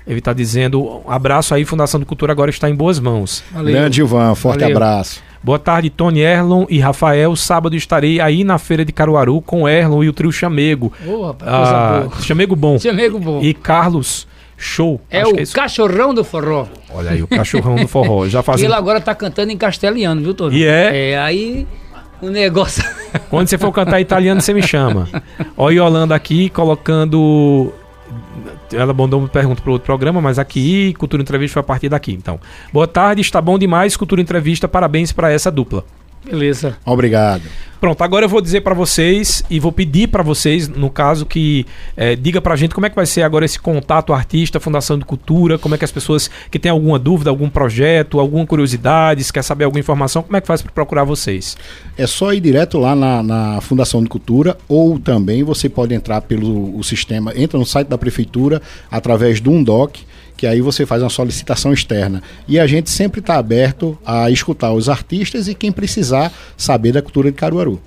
Ele 0.05 0.19
está 0.19 0.33
dizendo: 0.33 1.01
um 1.05 1.11
abraço 1.11 1.53
aí, 1.53 1.65
Fundação 1.65 1.99
de 1.99 2.05
Cultura 2.05 2.31
agora 2.31 2.49
está 2.49 2.69
em 2.69 2.75
boas 2.75 2.99
mãos. 2.99 3.43
Valeu. 3.51 3.73
Grande 3.73 4.01
Ivan, 4.01 4.35
forte 4.35 4.61
Valeu. 4.61 4.77
abraço. 4.77 5.21
Boa 5.43 5.57
tarde, 5.57 5.89
Tony 5.89 6.19
Erlon 6.19 6.65
e 6.69 6.79
Rafael. 6.79 7.35
Sábado 7.35 7.75
estarei 7.75 8.21
aí 8.21 8.43
na 8.43 8.59
feira 8.59 8.85
de 8.85 8.91
Caruaru 8.91 9.41
com 9.41 9.67
Erlon 9.67 10.03
e 10.03 10.09
o 10.09 10.13
trio 10.13 10.31
Chamego. 10.31 10.93
Oh, 11.05 11.25
rapaz, 11.25 11.51
ah, 11.51 12.07
Chamego 12.21 12.55
bom. 12.55 12.77
Chamego 12.77 13.17
bom. 13.17 13.41
E 13.41 13.53
Carlos. 13.53 14.27
Show. 14.55 15.01
É 15.09 15.25
o 15.25 15.39
é 15.39 15.43
cachorrão 15.51 16.13
do 16.13 16.23
forró. 16.23 16.67
Olha 16.93 17.09
aí, 17.09 17.23
o 17.23 17.27
cachorrão 17.27 17.77
do 17.77 17.87
forró. 17.87 18.27
Já 18.29 18.43
fazendo... 18.43 18.67
ele 18.67 18.75
agora 18.75 19.01
tá 19.01 19.15
cantando 19.15 19.51
em 19.51 19.57
castelhano, 19.57 20.21
viu, 20.21 20.35
Tony? 20.35 20.59
E 20.59 20.65
é? 20.65 21.13
É, 21.13 21.19
aí 21.19 21.67
o 22.21 22.29
negócio... 22.29 22.83
Quando 23.27 23.47
você 23.47 23.57
for 23.57 23.71
cantar 23.71 23.99
italiano, 23.99 24.39
você 24.39 24.53
me 24.53 24.61
chama. 24.61 25.09
Olha 25.57 25.77
Yolanda 25.77 26.13
aqui 26.13 26.47
colocando 26.49 27.73
ela 28.73 28.93
mandou 28.93 29.19
uma 29.19 29.27
pergunta 29.27 29.61
para 29.61 29.71
outro 29.71 29.85
programa, 29.85 30.21
mas 30.21 30.39
aqui 30.39 30.93
Cultura 30.93 31.21
Entrevista 31.21 31.53
foi 31.53 31.59
a 31.61 31.63
partir 31.63 31.89
daqui. 31.89 32.13
Então, 32.13 32.39
boa 32.71 32.87
tarde, 32.87 33.21
está 33.21 33.41
bom 33.41 33.57
demais 33.57 33.97
Cultura 33.97 34.21
Entrevista, 34.21 34.67
parabéns 34.67 35.11
para 35.11 35.31
essa 35.31 35.51
dupla. 35.51 35.83
Beleza. 36.23 36.77
Obrigado. 36.85 37.43
Pronto, 37.81 37.99
agora 38.03 38.25
eu 38.25 38.29
vou 38.29 38.41
dizer 38.41 38.61
para 38.61 38.75
vocês 38.75 39.43
e 39.49 39.59
vou 39.59 39.71
pedir 39.71 40.07
para 40.07 40.21
vocês, 40.21 40.67
no 40.67 40.87
caso, 40.87 41.25
que 41.25 41.65
é, 41.97 42.15
diga 42.15 42.39
para 42.39 42.53
a 42.53 42.55
gente 42.55 42.75
como 42.75 42.85
é 42.85 42.91
que 42.91 42.95
vai 42.95 43.07
ser 43.07 43.23
agora 43.23 43.43
esse 43.43 43.59
contato 43.59 44.13
artista, 44.13 44.59
Fundação 44.59 44.99
de 44.99 45.03
Cultura, 45.03 45.57
como 45.57 45.73
é 45.73 45.79
que 45.79 45.83
as 45.83 45.91
pessoas 45.91 46.29
que 46.51 46.59
têm 46.59 46.71
alguma 46.71 46.99
dúvida, 46.99 47.31
algum 47.31 47.49
projeto, 47.49 48.19
alguma 48.19 48.45
curiosidade, 48.45 49.23
se 49.23 49.33
quer 49.33 49.43
saber 49.43 49.63
alguma 49.63 49.79
informação, 49.79 50.21
como 50.21 50.37
é 50.37 50.41
que 50.41 50.45
faz 50.45 50.61
para 50.61 50.71
procurar 50.71 51.05
vocês? 51.05 51.57
É 51.97 52.05
só 52.05 52.31
ir 52.31 52.39
direto 52.39 52.77
lá 52.77 52.95
na, 52.95 53.23
na, 53.23 53.61
Fundação 53.61 54.03
de 54.03 54.09
Cultura 54.09 54.55
ou 54.69 54.99
também 54.99 55.41
você 55.41 55.67
pode 55.67 55.95
entrar 55.95 56.21
pelo 56.21 56.77
o 56.77 56.83
sistema, 56.83 57.33
entra 57.35 57.57
no 57.57 57.65
site 57.65 57.87
da 57.87 57.97
prefeitura 57.97 58.61
através 58.91 59.41
do 59.41 59.49
Undoc 59.49 60.01
que 60.37 60.47
aí 60.47 60.61
você 60.61 60.85
faz 60.85 61.01
uma 61.01 61.09
solicitação 61.09 61.73
externa. 61.73 62.21
E 62.47 62.59
a 62.59 62.67
gente 62.67 62.89
sempre 62.89 63.19
está 63.19 63.35
aberto 63.37 63.97
a 64.05 64.29
escutar 64.29 64.73
os 64.73 64.89
artistas 64.89 65.47
e 65.47 65.55
quem 65.55 65.71
precisar 65.71 66.31
saber 66.57 66.91
da 66.91 67.01
cultura 67.01 67.31
de 67.31 67.37
Caruaru. 67.37 67.81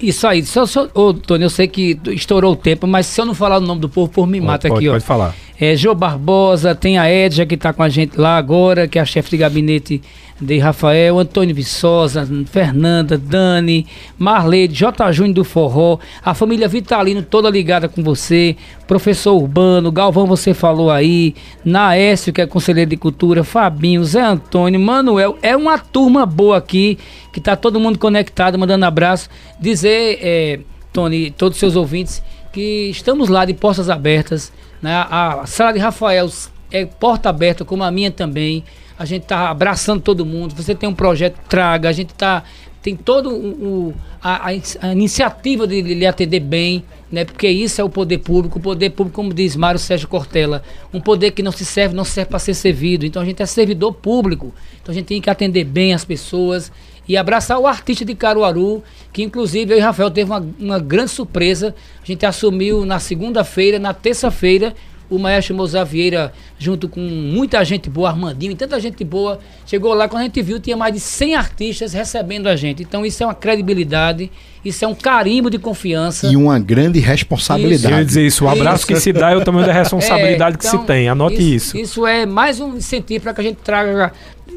Isso 0.00 0.26
aí, 0.26 0.44
só, 0.44 0.66
só, 0.66 0.88
ô, 0.94 1.14
Tony, 1.14 1.44
eu 1.44 1.50
sei 1.50 1.68
que 1.68 1.98
estourou 2.08 2.54
o 2.54 2.56
tempo, 2.56 2.86
mas 2.86 3.06
se 3.06 3.20
eu 3.20 3.24
não 3.24 3.34
falar 3.34 3.58
o 3.58 3.60
nome 3.60 3.80
do 3.80 3.88
povo, 3.88 4.10
por 4.10 4.26
me 4.26 4.40
mata 4.40 4.68
pode, 4.68 4.80
aqui, 4.80 4.88
ó. 4.88 4.92
Pode 4.92 5.04
falar. 5.04 5.34
É, 5.64 5.76
Jô 5.76 5.94
Barbosa, 5.94 6.74
tem 6.74 6.98
a 6.98 7.08
Edja 7.08 7.46
que 7.46 7.54
está 7.54 7.72
com 7.72 7.84
a 7.84 7.88
gente 7.88 8.18
lá 8.18 8.36
agora, 8.36 8.88
que 8.88 8.98
é 8.98 9.02
a 9.02 9.04
chefe 9.04 9.30
de 9.30 9.36
gabinete 9.36 10.02
de 10.40 10.58
Rafael, 10.58 11.20
Antônio 11.20 11.54
Viçosa, 11.54 12.28
Fernanda, 12.46 13.16
Dani, 13.16 13.86
Marleide, 14.18 14.74
J. 14.74 15.12
Júnior 15.12 15.36
do 15.36 15.44
Forró, 15.44 16.00
a 16.24 16.34
família 16.34 16.66
Vitalino 16.66 17.22
toda 17.22 17.48
ligada 17.48 17.88
com 17.88 18.02
você, 18.02 18.56
professor 18.88 19.36
Urbano, 19.36 19.92
Galvão, 19.92 20.26
você 20.26 20.52
falou 20.52 20.90
aí, 20.90 21.32
Naécio, 21.64 22.32
que 22.32 22.40
é 22.40 22.46
conselheiro 22.46 22.90
de 22.90 22.96
cultura, 22.96 23.44
Fabinho, 23.44 24.02
Zé 24.02 24.20
Antônio, 24.20 24.80
Manuel, 24.80 25.38
é 25.42 25.56
uma 25.56 25.78
turma 25.78 26.26
boa 26.26 26.56
aqui, 26.56 26.98
que 27.32 27.38
está 27.38 27.54
todo 27.54 27.78
mundo 27.78 28.00
conectado, 28.00 28.58
mandando 28.58 28.84
abraço, 28.84 29.30
dizer, 29.60 30.18
é, 30.20 30.58
Tony, 30.92 31.30
todos 31.30 31.54
os 31.54 31.60
seus 31.60 31.76
ouvintes, 31.76 32.20
que 32.52 32.90
estamos 32.90 33.28
lá 33.28 33.44
de 33.44 33.54
portas 33.54 33.88
abertas, 33.88 34.52
né? 34.82 35.06
a 35.08 35.44
sala 35.46 35.72
de 35.72 35.78
Rafael 35.78 36.28
é 36.70 36.84
porta 36.84 37.28
aberta, 37.28 37.64
como 37.64 37.84
a 37.84 37.90
minha 37.90 38.10
também, 38.10 38.64
a 38.98 39.04
gente 39.04 39.22
está 39.22 39.48
abraçando 39.48 40.00
todo 40.00 40.26
mundo. 40.26 40.54
Você 40.54 40.74
tem 40.74 40.88
um 40.88 40.94
projeto, 40.94 41.38
traga. 41.48 41.88
A 41.88 41.92
gente 41.92 42.12
tá 42.14 42.42
tem 42.82 42.96
todo 42.96 43.30
o, 43.30 43.94
a, 44.20 44.48
a, 44.48 44.92
iniciativa 44.92 45.68
de 45.68 45.80
lhe 45.80 46.04
atender 46.04 46.40
bem, 46.40 46.84
né? 47.10 47.24
Porque 47.24 47.48
isso 47.48 47.80
é 47.80 47.84
o 47.84 47.88
poder 47.88 48.18
público. 48.18 48.58
O 48.58 48.62
poder 48.62 48.90
público, 48.90 49.14
como 49.14 49.32
diz 49.32 49.54
Mário 49.54 49.78
Sérgio 49.78 50.08
Cortella, 50.08 50.64
um 50.92 51.00
poder 51.00 51.30
que 51.30 51.44
não 51.44 51.52
se 51.52 51.64
serve, 51.64 51.94
não 51.94 52.04
serve 52.04 52.30
para 52.30 52.40
ser 52.40 52.54
servido. 52.54 53.06
Então 53.06 53.22
a 53.22 53.24
gente 53.24 53.40
é 53.40 53.46
servidor 53.46 53.94
público. 53.94 54.52
Então 54.82 54.92
a 54.92 54.94
gente 54.94 55.06
tem 55.06 55.20
que 55.20 55.30
atender 55.30 55.62
bem 55.62 55.94
as 55.94 56.04
pessoas 56.04 56.72
e 57.08 57.16
abraçar 57.16 57.58
o 57.58 57.66
artista 57.66 58.04
de 58.04 58.14
Caruaru, 58.14 58.82
que 59.12 59.22
inclusive 59.22 59.72
eu 59.72 59.78
e 59.78 59.80
Rafael 59.80 60.10
teve 60.10 60.30
uma, 60.30 60.46
uma 60.58 60.78
grande 60.78 61.10
surpresa. 61.10 61.74
A 62.02 62.06
gente 62.06 62.24
assumiu 62.24 62.84
na 62.84 62.98
segunda-feira, 62.98 63.78
na 63.78 63.92
terça-feira, 63.92 64.74
o 65.14 65.18
maestro 65.18 65.54
Mozart 65.54 65.88
Vieira, 65.90 66.32
junto 66.58 66.88
com 66.88 67.00
muita 67.00 67.62
gente 67.64 67.90
boa, 67.90 68.08
Armandinho 68.08 68.52
e 68.52 68.54
tanta 68.54 68.80
gente 68.80 69.04
boa, 69.04 69.38
chegou 69.66 69.92
lá, 69.92 70.08
quando 70.08 70.20
a 70.22 70.24
gente 70.24 70.40
viu, 70.40 70.58
tinha 70.58 70.76
mais 70.76 70.94
de 70.94 71.00
100 71.00 71.34
artistas 71.34 71.92
recebendo 71.92 72.46
a 72.46 72.56
gente. 72.56 72.82
Então 72.82 73.04
isso 73.04 73.22
é 73.22 73.26
uma 73.26 73.34
credibilidade, 73.34 74.30
isso 74.64 74.84
é 74.84 74.88
um 74.88 74.94
carimbo 74.94 75.50
de 75.50 75.58
confiança. 75.58 76.28
E 76.28 76.36
uma 76.36 76.58
grande 76.58 76.98
responsabilidade. 76.98 77.92
Eu 77.92 77.98
ia 77.98 78.04
dizer 78.04 78.26
isso, 78.26 78.46
o 78.46 78.48
abraço 78.48 78.78
isso. 78.78 78.86
que 78.86 78.96
se 78.96 79.12
dá 79.12 79.32
é 79.32 79.36
o 79.36 79.44
tamanho 79.44 79.66
da 79.66 79.72
responsabilidade 79.74 80.56
é, 80.56 80.56
então, 80.56 80.58
que 80.58 80.66
se 80.66 80.76
então, 80.76 80.86
tem, 80.86 81.08
anote 81.08 81.34
isso. 81.34 81.76
Isso, 81.76 81.76
isso 81.76 82.06
é 82.06 82.24
mais 82.24 82.58
um 82.58 82.76
incentivo 82.76 83.24
para 83.24 83.34
que 83.34 83.40
a 83.42 83.44
gente 83.44 83.56
traga 83.56 84.12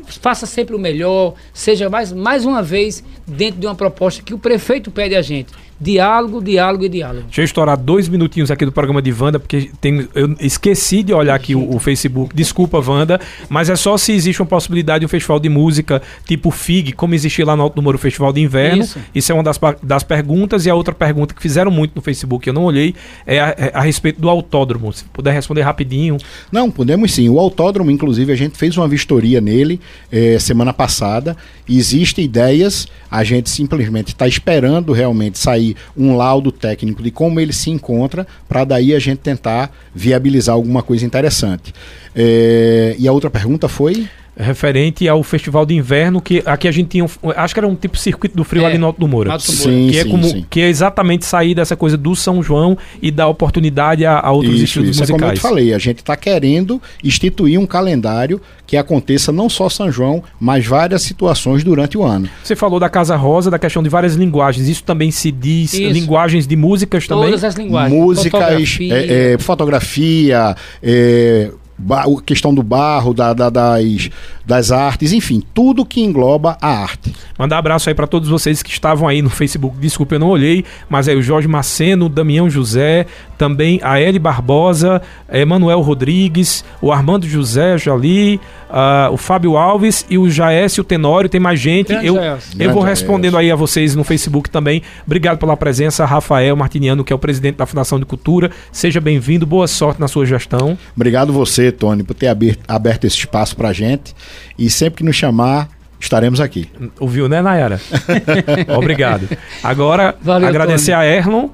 faça 0.07 0.45
sempre 0.45 0.75
o 0.75 0.79
melhor, 0.79 1.33
seja 1.53 1.89
mais, 1.89 2.11
mais 2.11 2.45
uma 2.45 2.61
vez 2.61 3.03
dentro 3.27 3.59
de 3.59 3.67
uma 3.67 3.75
proposta 3.75 4.21
que 4.21 4.33
o 4.33 4.39
prefeito 4.39 4.91
pede 4.91 5.15
a 5.15 5.21
gente. 5.21 5.51
Diálogo, 5.79 6.41
diálogo 6.41 6.85
e 6.85 6.89
diálogo. 6.89 7.23
Deixa 7.23 7.41
eu 7.41 7.45
estourar 7.45 7.77
dois 7.77 8.07
minutinhos 8.07 8.49
aqui 8.49 8.65
do 8.65 8.71
programa 8.71 9.01
de 9.01 9.11
Wanda, 9.11 9.39
porque 9.39 9.71
tem, 9.81 10.07
eu 10.15 10.33
esqueci 10.39 11.03
de 11.03 11.13
olhar 11.13 11.35
aqui 11.35 11.53
o, 11.53 11.75
o, 11.75 11.79
Facebook. 11.79 12.33
Desculpa, 12.33 12.79
Wanda, 12.79 13.19
mas 13.49 13.69
é 13.69 13.75
só 13.75 13.97
se 13.97 14.13
existe 14.13 14.41
uma 14.41 14.47
possibilidade 14.47 15.01
de 15.01 15.05
um 15.05 15.09
festival 15.09 15.37
de 15.37 15.49
música 15.49 16.01
tipo 16.25 16.49
FIG, 16.49 16.93
como 16.93 17.13
existia 17.13 17.45
lá 17.45 17.57
no 17.57 17.63
Alto 17.63 17.75
Número 17.75 17.97
Festival 17.97 18.31
de 18.31 18.39
Inverno. 18.39 18.83
Isso, 18.83 18.99
Isso 19.13 19.31
é 19.33 19.35
uma 19.35 19.43
das, 19.43 19.59
das 19.83 20.03
perguntas. 20.03 20.65
E 20.65 20.69
a 20.69 20.75
outra 20.75 20.93
pergunta 20.93 21.33
que 21.33 21.41
fizeram 21.41 21.69
muito 21.69 21.91
no 21.93 22.01
Facebook, 22.01 22.47
eu 22.47 22.53
não 22.53 22.63
olhei, 22.63 22.95
é 23.27 23.41
a, 23.41 23.55
é 23.57 23.71
a 23.73 23.81
respeito 23.81 24.21
do 24.21 24.29
autódromo. 24.29 24.93
Se 24.93 25.03
puder 25.05 25.33
responder 25.33 25.61
rapidinho. 25.61 26.15
Não, 26.53 26.71
podemos 26.71 27.13
sim. 27.13 27.27
O 27.27 27.37
autódromo, 27.37 27.91
inclusive, 27.91 28.31
a 28.31 28.35
gente 28.35 28.57
fez 28.57 28.77
uma 28.77 28.87
vistoria 28.87 29.41
nele 29.41 29.81
é, 30.09 30.39
semana 30.39 30.71
passada. 30.71 31.35
Existem 31.67 32.23
ideias, 32.23 32.87
a 33.11 33.25
gente 33.25 33.49
simplesmente 33.49 34.09
está 34.09 34.25
esperando 34.25 34.93
realmente 34.93 35.37
sair 35.37 35.64
um 35.95 36.17
laudo 36.17 36.51
técnico 36.51 37.01
de 37.01 37.09
como 37.09 37.39
ele 37.39 37.53
se 37.53 37.69
encontra, 37.69 38.27
para 38.47 38.65
daí 38.65 38.93
a 38.93 38.99
gente 38.99 39.19
tentar 39.19 39.71
viabilizar 39.93 40.53
alguma 40.53 40.83
coisa 40.83 41.05
interessante. 41.05 41.73
É, 42.13 42.95
e 42.99 43.07
a 43.07 43.11
outra 43.13 43.29
pergunta 43.29 43.69
foi? 43.69 44.07
Referente 44.37 45.07
ao 45.07 45.23
festival 45.23 45.65
de 45.65 45.73
inverno 45.73 46.21
que 46.21 46.43
aqui 46.45 46.67
a 46.67 46.71
gente 46.71 46.89
tinha 46.89 47.05
um, 47.05 47.09
acho 47.35 47.53
que 47.53 47.59
era 47.59 47.67
um 47.67 47.75
tipo 47.75 47.97
circuito 47.97 48.35
do 48.35 48.43
frio 48.43 48.63
é, 48.63 48.65
ali 48.65 48.77
no 48.77 48.85
Alto 48.85 48.99
do 48.99 49.07
Moura 49.07 49.37
sim, 49.39 49.89
que 49.89 49.97
é 49.97 50.03
sim, 50.03 50.09
como 50.09 50.25
sim. 50.25 50.45
que 50.49 50.61
é 50.61 50.67
exatamente 50.67 51.25
sair 51.25 51.55
dessa 51.55 51.75
coisa 51.75 51.97
do 51.97 52.15
São 52.15 52.43
João 52.43 52.77
e 53.01 53.11
dar 53.11 53.27
oportunidade 53.27 54.05
a, 54.05 54.19
a 54.19 54.31
outros 54.31 54.55
isso, 54.55 54.63
estilos 54.65 54.89
isso 54.89 54.99
musicais. 55.01 55.17
É 55.17 55.21
como 55.21 55.31
eu 55.31 55.35
te 55.35 55.41
falei, 55.41 55.73
a 55.73 55.77
gente 55.77 55.99
está 55.99 56.15
querendo 56.15 56.81
instituir 57.03 57.59
um 57.59 57.65
calendário 57.65 58.41
que 58.67 58.75
aconteça 58.75 59.31
não 59.31 59.47
só 59.47 59.69
São 59.69 59.91
João, 59.91 60.23
mas 60.39 60.65
várias 60.65 61.01
situações 61.03 61.63
durante 61.63 61.97
o 61.97 62.03
ano. 62.03 62.27
Você 62.43 62.55
falou 62.55 62.79
da 62.79 62.89
Casa 62.89 63.15
Rosa, 63.15 63.51
da 63.51 63.59
questão 63.59 63.83
de 63.83 63.89
várias 63.89 64.15
linguagens. 64.15 64.67
Isso 64.67 64.83
também 64.83 65.11
se 65.11 65.31
diz 65.31 65.73
isso. 65.73 65.91
linguagens 65.91 66.47
de 66.47 66.55
músicas 66.55 67.07
também? 67.07 67.25
Todas 67.25 67.43
as 67.43 67.55
linguagens. 67.55 67.93
Músicas, 67.93 68.41
fotografia, 68.41 68.93
é, 68.93 69.33
é, 69.33 69.37
fotografia 69.37 70.55
é, 70.81 71.51
a 71.89 72.05
questão 72.25 72.53
do 72.53 72.63
barro, 72.63 73.13
da, 73.13 73.33
da, 73.33 73.49
das, 73.49 74.09
das 74.45 74.71
artes, 74.71 75.11
enfim, 75.11 75.43
tudo 75.53 75.85
que 75.85 76.01
engloba 76.01 76.57
a 76.61 76.69
arte. 76.69 77.13
Mandar 77.37 77.57
abraço 77.57 77.89
aí 77.89 77.95
para 77.95 78.07
todos 78.07 78.29
vocês 78.29 78.63
que 78.63 78.69
estavam 78.69 79.07
aí 79.07 79.21
no 79.21 79.29
Facebook. 79.29 79.77
Desculpa, 79.77 80.15
eu 80.15 80.19
não 80.19 80.29
olhei, 80.29 80.63
mas 80.89 81.07
aí 81.07 81.15
o 81.15 81.21
Jorge 81.21 81.47
Maceno, 81.47 82.07
Damião 82.07 82.49
José, 82.49 83.05
também 83.37 83.79
a 83.83 83.99
Eli 83.99 84.19
Barbosa, 84.19 85.01
Emanuel 85.31 85.81
Rodrigues, 85.81 86.63
o 86.81 86.91
Armando 86.91 87.27
José, 87.27 87.77
Jali, 87.77 88.39
uh, 88.75 89.13
o 89.13 89.17
Fábio 89.17 89.57
Alves 89.57 90.05
e 90.09 90.17
o 90.17 90.29
Jaécio 90.29 90.83
Tenório. 90.83 91.29
Tem 91.29 91.39
mais 91.39 91.59
gente. 91.59 91.93
eu, 91.93 92.17
eu 92.59 92.73
vou 92.73 92.83
respondendo 92.83 93.37
aí 93.37 93.49
a 93.49 93.55
vocês 93.55 93.95
no 93.95 94.03
Facebook 94.03 94.49
também. 94.49 94.81
Obrigado 95.05 95.37
pela 95.37 95.55
presença, 95.55 96.05
Rafael 96.05 96.55
Martiniano, 96.55 97.03
que 97.03 97.13
é 97.13 97.15
o 97.15 97.19
presidente 97.19 97.55
da 97.55 97.65
Fundação 97.65 97.97
de 97.97 98.05
Cultura. 98.05 98.51
Seja 98.71 98.99
bem-vindo, 98.99 99.45
boa 99.45 99.67
sorte 99.67 100.01
na 100.01 100.07
sua 100.07 100.25
gestão. 100.25 100.77
Obrigado 100.95 101.31
você, 101.31 101.71
Tony, 101.71 102.03
por 102.03 102.13
ter 102.13 102.27
aberto 102.67 103.05
esse 103.05 103.17
espaço 103.17 103.55
para 103.55 103.71
gente. 103.71 104.13
E 104.57 104.69
sempre 104.69 104.97
que 104.97 105.03
nos 105.03 105.15
chamar, 105.15 105.69
estaremos 105.99 106.41
aqui. 106.41 106.69
Ouviu, 106.99 107.29
né, 107.29 107.41
Nayara? 107.41 107.79
Obrigado. 108.75 109.29
Agora, 109.63 110.15
Valeu, 110.21 110.49
agradecer 110.49 110.91
Tony. 110.91 111.03
a 111.03 111.05
Erlon 111.05 111.49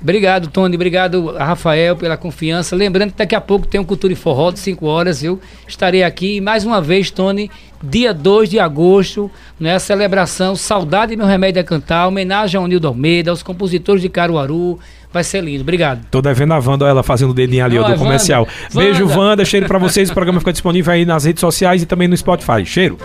Obrigado, 0.00 0.48
Tony. 0.48 0.74
Obrigado 0.74 1.32
Rafael 1.36 1.96
pela 1.96 2.16
confiança. 2.16 2.76
Lembrando 2.76 3.12
que 3.12 3.18
daqui 3.18 3.34
a 3.34 3.40
pouco 3.40 3.66
tem 3.66 3.80
um 3.80 3.84
Cultura 3.84 4.12
e 4.12 4.16
Forró 4.16 4.50
de 4.50 4.58
5 4.58 4.86
horas. 4.86 5.22
Eu 5.22 5.40
estarei 5.66 6.02
aqui 6.02 6.40
mais 6.40 6.64
uma 6.64 6.80
vez, 6.80 7.10
Tony, 7.10 7.50
dia 7.82 8.12
2 8.12 8.50
de 8.50 8.58
agosto, 8.58 9.30
né? 9.58 9.78
celebração 9.78 10.54
Saudade 10.54 11.16
Meu 11.16 11.26
Remédio 11.26 11.60
é 11.60 11.62
Cantar, 11.62 12.06
homenagem 12.06 12.58
ao 12.58 12.66
Nildo 12.66 12.88
Almeida, 12.88 13.30
aos 13.30 13.42
compositores 13.42 14.02
de 14.02 14.08
Caruaru. 14.08 14.78
Vai 15.12 15.24
ser 15.24 15.42
lindo. 15.42 15.62
Obrigado. 15.62 16.06
Tô 16.08 16.22
devendo 16.22 16.52
a 16.54 16.58
Wanda, 16.58 16.86
ela 16.86 17.02
fazendo 17.02 17.30
o 17.30 17.34
dedinho 17.34 17.64
ali, 17.64 17.76
ó, 17.78 17.82
do 17.82 17.96
comercial. 17.96 18.46
Wanda. 18.72 18.86
Beijo, 18.86 19.08
Wanda. 19.08 19.44
Cheiro 19.44 19.66
para 19.66 19.78
vocês. 19.78 20.08
O 20.08 20.14
programa 20.14 20.38
fica 20.38 20.52
disponível 20.52 20.92
aí 20.92 21.04
nas 21.04 21.24
redes 21.24 21.40
sociais 21.40 21.82
e 21.82 21.86
também 21.86 22.06
no 22.06 22.16
Spotify. 22.16 22.64
Cheiro. 22.64 22.96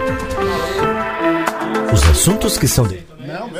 Os 1.92 2.04
assuntos 2.10 2.60
que 2.60 2.68
são 2.68 2.86
de 2.86 3.00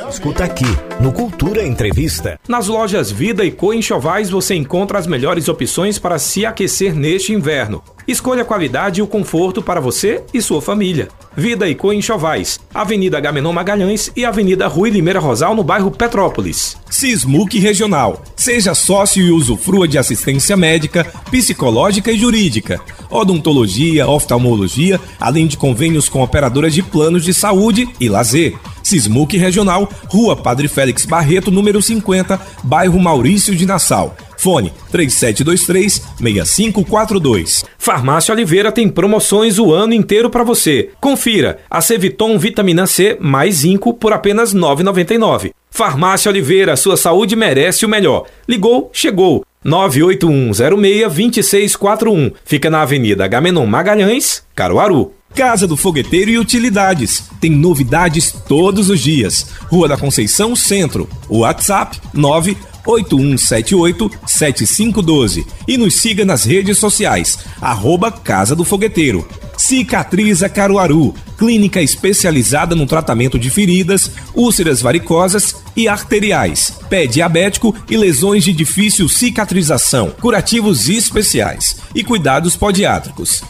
Escuta 0.08 0.44
aqui, 0.44 0.64
no 1.00 1.12
Cultura 1.12 1.66
Entrevista. 1.66 2.38
Nas 2.48 2.68
lojas 2.68 3.10
Vida 3.10 3.44
e 3.44 3.50
Co 3.50 3.74
Enxovais 3.74 4.30
você 4.30 4.54
encontra 4.54 4.98
as 4.98 5.06
melhores 5.06 5.48
opções 5.48 5.98
para 5.98 6.16
se 6.18 6.46
aquecer 6.46 6.94
neste 6.94 7.32
inverno. 7.32 7.82
Escolha 8.06 8.42
a 8.42 8.44
qualidade 8.44 9.00
e 9.00 9.02
o 9.02 9.06
conforto 9.06 9.60
para 9.60 9.80
você 9.80 10.22
e 10.32 10.40
sua 10.40 10.62
família. 10.62 11.08
Vida 11.36 11.68
e 11.68 11.74
Co 11.74 11.92
Enxovais, 11.92 12.60
Avenida 12.72 13.18
Gamenon 13.18 13.52
Magalhães 13.52 14.12
e 14.14 14.24
Avenida 14.24 14.68
Rui 14.68 14.90
Limeira 14.90 15.18
Rosal, 15.18 15.56
no 15.56 15.64
bairro 15.64 15.90
Petrópolis. 15.90 16.76
Sismuc 16.88 17.58
Regional. 17.58 18.22
Seja 18.36 18.74
sócio 18.74 19.26
e 19.26 19.32
usufrua 19.32 19.88
de 19.88 19.98
assistência 19.98 20.56
médica, 20.56 21.04
psicológica 21.30 22.12
e 22.12 22.16
jurídica, 22.16 22.80
odontologia, 23.10 24.06
oftalmologia, 24.06 25.00
além 25.18 25.48
de 25.48 25.56
convênios 25.56 26.08
com 26.08 26.22
operadoras 26.22 26.72
de 26.72 26.82
planos 26.82 27.24
de 27.24 27.34
saúde 27.34 27.88
e 28.00 28.08
lazer. 28.08 28.56
Sismuc 28.86 29.36
Regional, 29.36 29.90
Rua 30.06 30.36
Padre 30.36 30.68
Félix 30.68 31.04
Barreto, 31.04 31.50
número 31.50 31.82
50, 31.82 32.40
bairro 32.62 33.00
Maurício 33.00 33.56
de 33.56 33.66
Nassau. 33.66 34.16
Fone 34.38 34.72
3723-6542. 34.92 37.64
Farmácia 37.76 38.32
Oliveira 38.32 38.70
tem 38.70 38.88
promoções 38.88 39.58
o 39.58 39.74
ano 39.74 39.92
inteiro 39.92 40.30
para 40.30 40.44
você. 40.44 40.90
Confira: 41.00 41.58
a 41.68 41.80
Ceviton 41.80 42.38
Vitamina 42.38 42.86
C 42.86 43.16
mais 43.18 43.56
zinco 43.56 43.92
por 43.92 44.12
apenas 44.12 44.52
R$ 44.52 44.60
9,99. 44.60 45.50
Farmácia 45.68 46.30
Oliveira, 46.30 46.76
sua 46.76 46.96
saúde 46.96 47.34
merece 47.34 47.84
o 47.84 47.88
melhor. 47.88 48.26
Ligou, 48.48 48.88
chegou. 48.92 49.44
981062641. 49.64 52.34
Fica 52.44 52.70
na 52.70 52.82
Avenida 52.82 53.26
Gamenon 53.26 53.66
Magalhães, 53.66 54.44
Caruaru. 54.54 55.12
Casa 55.36 55.66
do 55.66 55.76
Fogueteiro 55.76 56.30
e 56.30 56.38
Utilidades. 56.38 57.24
Tem 57.38 57.50
novidades 57.50 58.32
todos 58.32 58.88
os 58.88 59.00
dias. 59.00 59.48
Rua 59.64 59.86
da 59.86 59.98
Conceição 59.98 60.56
Centro. 60.56 61.06
WhatsApp 61.28 62.00
9 62.14 62.56
8178-7512 62.86 65.44
e 65.66 65.76
nos 65.76 65.96
siga 65.96 66.24
nas 66.24 66.44
redes 66.44 66.78
sociais, 66.78 67.40
arroba 67.60 68.12
Casa 68.12 68.54
do 68.54 68.64
Fogueteiro. 68.64 69.26
Cicatriza 69.58 70.48
Caruaru, 70.48 71.12
clínica 71.36 71.82
especializada 71.82 72.76
no 72.76 72.86
tratamento 72.86 73.38
de 73.38 73.50
feridas, 73.50 74.10
úlceras 74.34 74.80
varicosas 74.80 75.56
e 75.74 75.88
arteriais, 75.88 76.72
pé 76.88 77.06
diabético 77.06 77.74
e 77.90 77.96
lesões 77.96 78.44
de 78.44 78.52
difícil 78.52 79.08
cicatrização, 79.08 80.12
curativos 80.20 80.88
especiais. 80.88 81.78
e 81.94 82.04
cuidados 82.04 82.54
podiátricos. 82.54 83.42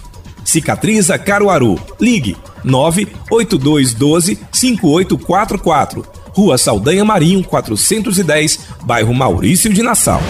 Cicatriza 0.47 1.18
Caruaru. 1.18 1.78
Ligue 2.01 2.36
98212 2.64 4.38
5844. 4.53 6.07
Rua 6.32 6.57
Saldanha 6.57 7.05
Marinho 7.05 7.42
410, 7.42 8.61
bairro 8.82 9.12
Maurício 9.12 9.72
de 9.72 9.82
Nassau. 9.82 10.22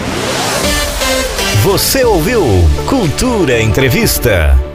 Você 1.63 2.03
ouviu 2.03 2.41
Cultura 2.87 3.61
Entrevista. 3.61 4.66